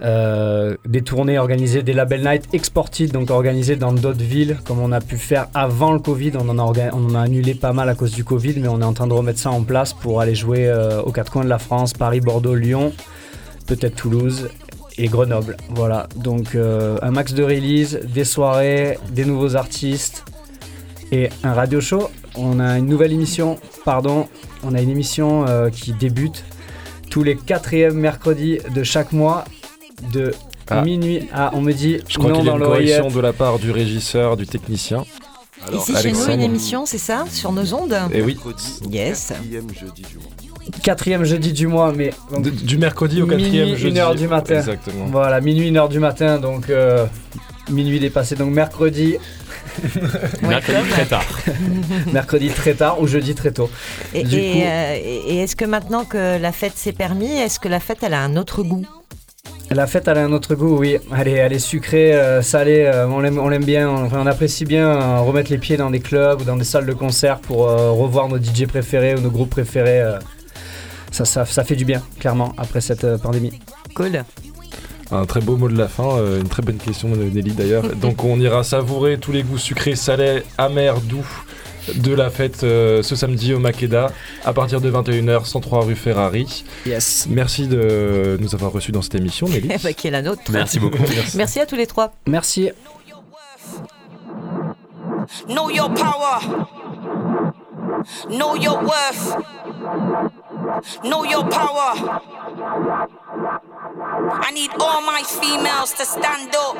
Euh, 0.00 0.74
des 0.84 1.02
tournées 1.02 1.38
organisées, 1.38 1.84
des 1.84 1.92
label 1.92 2.22
nights 2.22 2.52
exported, 2.52 3.12
donc 3.12 3.30
organisées 3.30 3.76
dans 3.76 3.92
d'autres 3.92 4.24
villes, 4.24 4.58
comme 4.64 4.80
on 4.80 4.90
a 4.90 5.00
pu 5.00 5.18
faire 5.18 5.46
avant 5.54 5.92
le 5.92 6.00
Covid. 6.00 6.32
On 6.34 6.48
en, 6.48 7.14
a 7.14 7.20
annulé 7.20 7.54
pas 7.54 7.72
mal 7.72 7.88
à 7.88 7.94
cause 7.94 8.10
du 8.10 8.24
Covid, 8.24 8.58
mais 8.58 8.66
on 8.66 8.80
est 8.80 8.84
en 8.84 8.92
train 8.92 9.06
de 9.06 9.12
remettre 9.12 9.38
ça 9.38 9.52
en 9.52 9.62
place 9.62 9.92
pour 9.92 10.20
aller 10.20 10.34
jouer 10.34 10.66
euh, 10.66 11.00
aux 11.02 11.12
quatre 11.12 11.30
coins 11.30 11.44
de 11.44 11.48
la 11.48 11.60
France, 11.60 11.92
Paris, 11.92 12.20
Bordeaux, 12.20 12.56
Lyon, 12.56 12.92
peut-être 13.68 13.94
Toulouse 13.94 14.50
et 14.98 15.06
Grenoble. 15.06 15.56
Voilà, 15.70 16.08
donc 16.16 16.56
euh, 16.56 16.98
un 17.00 17.12
max 17.12 17.32
de 17.32 17.44
release, 17.44 18.00
des 18.02 18.24
soirées, 18.24 18.98
des 19.12 19.24
nouveaux 19.24 19.54
artistes 19.54 20.24
et 21.12 21.28
un 21.44 21.52
radio 21.52 21.80
show. 21.80 22.10
On 22.34 22.58
a 22.58 22.78
une 22.78 22.86
nouvelle 22.86 23.12
émission, 23.12 23.58
pardon, 23.84 24.26
on 24.64 24.74
a 24.74 24.80
une 24.80 24.90
émission 24.90 25.44
qui 25.70 25.92
débute 25.92 26.44
tous 27.10 27.22
les 27.22 27.36
quatrièmes 27.36 27.94
mercredis 27.94 28.58
de 28.74 28.82
chaque 28.82 29.12
mois 29.12 29.44
de 30.12 30.32
Ah. 30.70 30.82
minuit 30.82 31.28
à, 31.32 31.50
on 31.54 31.60
me 31.60 31.72
dit, 31.72 31.98
Je 32.08 32.18
crois 32.18 32.30
non 32.30 32.36
qu'il 32.38 32.46
y 32.46 32.50
a 32.50 32.54
une 32.54 32.58
correction 32.62 33.08
de 33.08 33.20
la 33.20 33.32
part 33.32 33.58
du 33.58 33.70
régisseur, 33.70 34.36
du 34.36 34.46
technicien. 34.46 35.04
Ici 35.72 35.94
chez 36.00 36.12
nous, 36.12 36.26
une 36.30 36.40
émission, 36.42 36.84
c'est 36.86 36.98
ça 36.98 37.24
Sur 37.30 37.52
nos 37.52 37.72
ondes 37.74 37.96
Eh 38.12 38.20
oui. 38.22 38.36
Yes. 38.90 39.32
Quatrième 40.82 41.24
jeudi 41.24 41.52
du 41.52 41.66
mois, 41.66 41.92
mais 41.94 42.12
donc, 42.32 42.42
De- 42.44 42.50
du 42.50 42.78
mercredi 42.78 43.20
au 43.22 43.26
quatrième 43.26 43.66
minuit, 43.66 43.76
jeudi. 43.76 43.90
une 43.90 43.98
heure 43.98 44.14
du 44.14 44.26
matin. 44.28 44.56
Exactement. 44.56 45.06
Voilà, 45.06 45.40
minuit, 45.40 45.68
une 45.68 45.76
heure 45.76 45.88
du 45.90 45.98
matin, 46.00 46.38
donc 46.38 46.70
euh, 46.70 47.04
minuit 47.70 48.00
dépassé, 48.00 48.34
donc 48.34 48.50
mercredi. 48.52 49.16
Mercredi 50.42 50.88
très 50.90 51.06
tard. 51.06 51.24
mercredi 52.12 52.48
très 52.48 52.74
tard 52.74 53.00
ou 53.00 53.06
jeudi 53.06 53.34
très 53.34 53.50
tôt. 53.50 53.68
Et, 54.14 54.22
Du 54.22 54.36
et, 54.38 54.52
coup- 54.52 54.58
euh, 54.62 54.94
et- 54.96 55.34
et 55.34 55.38
est-ce 55.42 55.56
que 55.56 55.64
maintenant 55.64 56.04
que 56.04 56.38
la 56.38 56.52
fête 56.52 56.76
s'est 56.76 56.92
permis, 56.92 57.30
est-ce 57.32 57.58
que 57.58 57.68
la 57.68 57.80
fête 57.80 57.98
elle 58.02 58.14
a 58.14 58.20
un 58.20 58.36
autre 58.36 58.62
goût? 58.62 58.86
La 59.70 59.86
fête, 59.88 60.06
elle 60.06 60.18
a 60.18 60.24
un 60.24 60.32
autre 60.32 60.54
goût, 60.54 60.76
oui. 60.78 60.98
Elle 61.16 61.28
est, 61.28 61.32
elle 61.32 61.52
est 61.52 61.58
sucrée, 61.58 62.14
euh, 62.14 62.42
salée, 62.42 62.84
euh, 62.84 63.08
on 63.08 63.20
l'aime 63.48 63.64
bien. 63.64 63.88
On 63.90 64.26
apprécie 64.26 64.64
bien 64.64 64.86
euh, 64.88 65.20
remettre 65.20 65.50
les 65.50 65.58
pieds 65.58 65.76
dans 65.76 65.90
des 65.90 66.00
clubs 66.00 66.40
ou 66.42 66.44
dans 66.44 66.56
des 66.56 66.64
salles 66.64 66.86
de 66.86 66.92
concert 66.92 67.40
pour 67.40 67.68
euh, 67.68 67.90
revoir 67.90 68.28
nos 68.28 68.38
DJ 68.38 68.66
préférés 68.66 69.14
ou 69.16 69.20
nos 69.20 69.30
groupes 69.30 69.50
préférés. 69.50 70.00
euh. 70.00 70.18
ça, 71.10 71.24
ça, 71.24 71.44
ça 71.44 71.64
fait 71.64 71.76
du 71.76 71.84
bien, 71.84 72.02
clairement, 72.20 72.52
après 72.56 72.80
cette 72.80 73.04
euh, 73.04 73.18
pandémie. 73.18 73.58
Cool. 73.94 74.22
Un 75.10 75.26
très 75.26 75.40
beau 75.40 75.56
mot 75.56 75.68
de 75.68 75.76
la 75.76 75.88
fin, 75.88 76.18
euh, 76.18 76.40
une 76.40 76.48
très 76.48 76.62
bonne 76.62 76.76
question 76.78 77.08
de 77.08 77.16
Nelly 77.24 77.52
d'ailleurs. 77.52 77.84
Donc 78.00 78.22
on 78.22 78.38
ira 78.38 78.62
savourer 78.64 79.18
tous 79.18 79.32
les 79.32 79.42
goûts 79.42 79.58
sucrés, 79.58 79.96
salés, 79.96 80.42
amers, 80.56 81.00
doux 81.00 81.26
de 81.94 82.14
la 82.14 82.30
fête 82.30 82.64
euh, 82.64 83.02
ce 83.02 83.16
samedi 83.16 83.52
au 83.54 83.58
Makeda 83.58 84.12
à 84.44 84.52
partir 84.52 84.80
de 84.80 84.90
21h 84.90 85.44
103 85.44 85.84
rue 85.84 85.96
Ferrari. 85.96 86.64
Yes. 86.86 87.26
Merci 87.28 87.66
de 87.66 88.36
nous 88.40 88.54
avoir 88.54 88.72
reçus 88.72 88.92
dans 88.92 89.02
cette 89.02 89.14
émission 89.14 89.48
Nelly. 89.48 89.68
Eh 89.72 89.78
ben, 89.82 89.94
qui 89.94 90.08
est 90.08 90.10
la 90.10 90.22
nôtre. 90.22 90.42
Merci 90.50 90.78
beaucoup. 90.78 90.98
Merci. 91.14 91.36
Merci 91.36 91.60
à 91.60 91.66
tous 91.66 91.76
les 91.76 91.86
trois. 91.86 92.12
Merci. 92.26 92.70
Know 95.48 95.70
your 95.70 95.92
power. 95.94 96.40
Know 98.28 98.56
your 98.56 98.82
worth. 98.82 99.36
Know 101.02 101.24
your 101.24 101.44
power. 101.48 102.20
I 104.42 104.50
need 104.52 104.70
all 104.80 105.00
my 105.02 105.22
females 105.22 105.92
to 105.94 106.04
stand 106.04 106.54
up. 106.54 106.76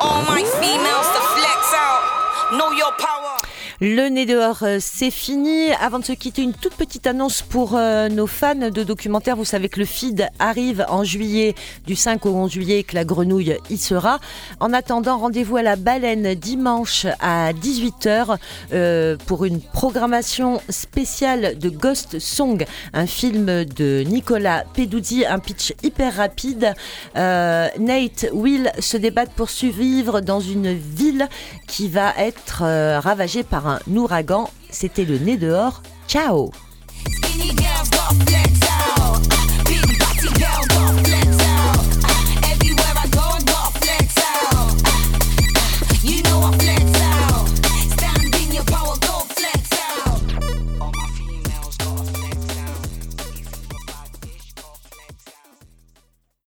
All 0.00 0.22
my 0.22 0.42
females 0.60 1.08
to 1.14 1.20
flex 1.36 1.74
out. 1.74 2.56
Know 2.58 2.72
your 2.72 2.92
power. 2.98 3.36
Le 3.82 4.10
nez 4.10 4.26
dehors, 4.26 4.58
euh, 4.62 4.76
c'est 4.78 5.10
fini. 5.10 5.70
Avant 5.80 6.00
de 6.00 6.04
se 6.04 6.12
quitter, 6.12 6.42
une 6.42 6.52
toute 6.52 6.74
petite 6.74 7.06
annonce 7.06 7.40
pour 7.40 7.76
euh, 7.76 8.10
nos 8.10 8.26
fans 8.26 8.54
de 8.54 8.82
documentaires. 8.82 9.36
Vous 9.36 9.46
savez 9.46 9.70
que 9.70 9.80
le 9.80 9.86
feed 9.86 10.28
arrive 10.38 10.84
en 10.90 11.02
juillet, 11.02 11.54
du 11.86 11.96
5 11.96 12.26
au 12.26 12.34
11 12.34 12.50
juillet, 12.52 12.80
et 12.80 12.84
que 12.84 12.94
la 12.94 13.06
grenouille 13.06 13.56
y 13.70 13.78
sera. 13.78 14.20
En 14.60 14.74
attendant, 14.74 15.16
rendez-vous 15.16 15.56
à 15.56 15.62
la 15.62 15.76
baleine 15.76 16.34
dimanche 16.34 17.06
à 17.20 17.54
18h 17.54 18.36
euh, 18.74 19.16
pour 19.24 19.46
une 19.46 19.62
programmation 19.62 20.60
spéciale 20.68 21.56
de 21.56 21.70
Ghost 21.70 22.18
Song, 22.18 22.62
un 22.92 23.06
film 23.06 23.64
de 23.64 24.04
Nicolas 24.06 24.64
Peduzzi, 24.74 25.24
un 25.24 25.38
pitch 25.38 25.72
hyper 25.82 26.16
rapide. 26.16 26.74
Nate, 27.14 28.26
Will 28.34 28.70
se 28.78 28.98
débattent 28.98 29.32
pour 29.32 29.48
survivre 29.48 30.20
dans 30.20 30.40
une 30.40 30.74
ville 30.74 31.30
qui 31.66 31.88
va 31.88 32.12
être 32.18 32.62
ravagée 33.00 33.42
par 33.42 33.68
un 33.68 33.69
un 33.70 33.96
ouragan, 33.96 34.50
c'était 34.70 35.04
le 35.04 35.18
nez 35.18 35.36
dehors. 35.36 35.82
Ciao 36.08 36.50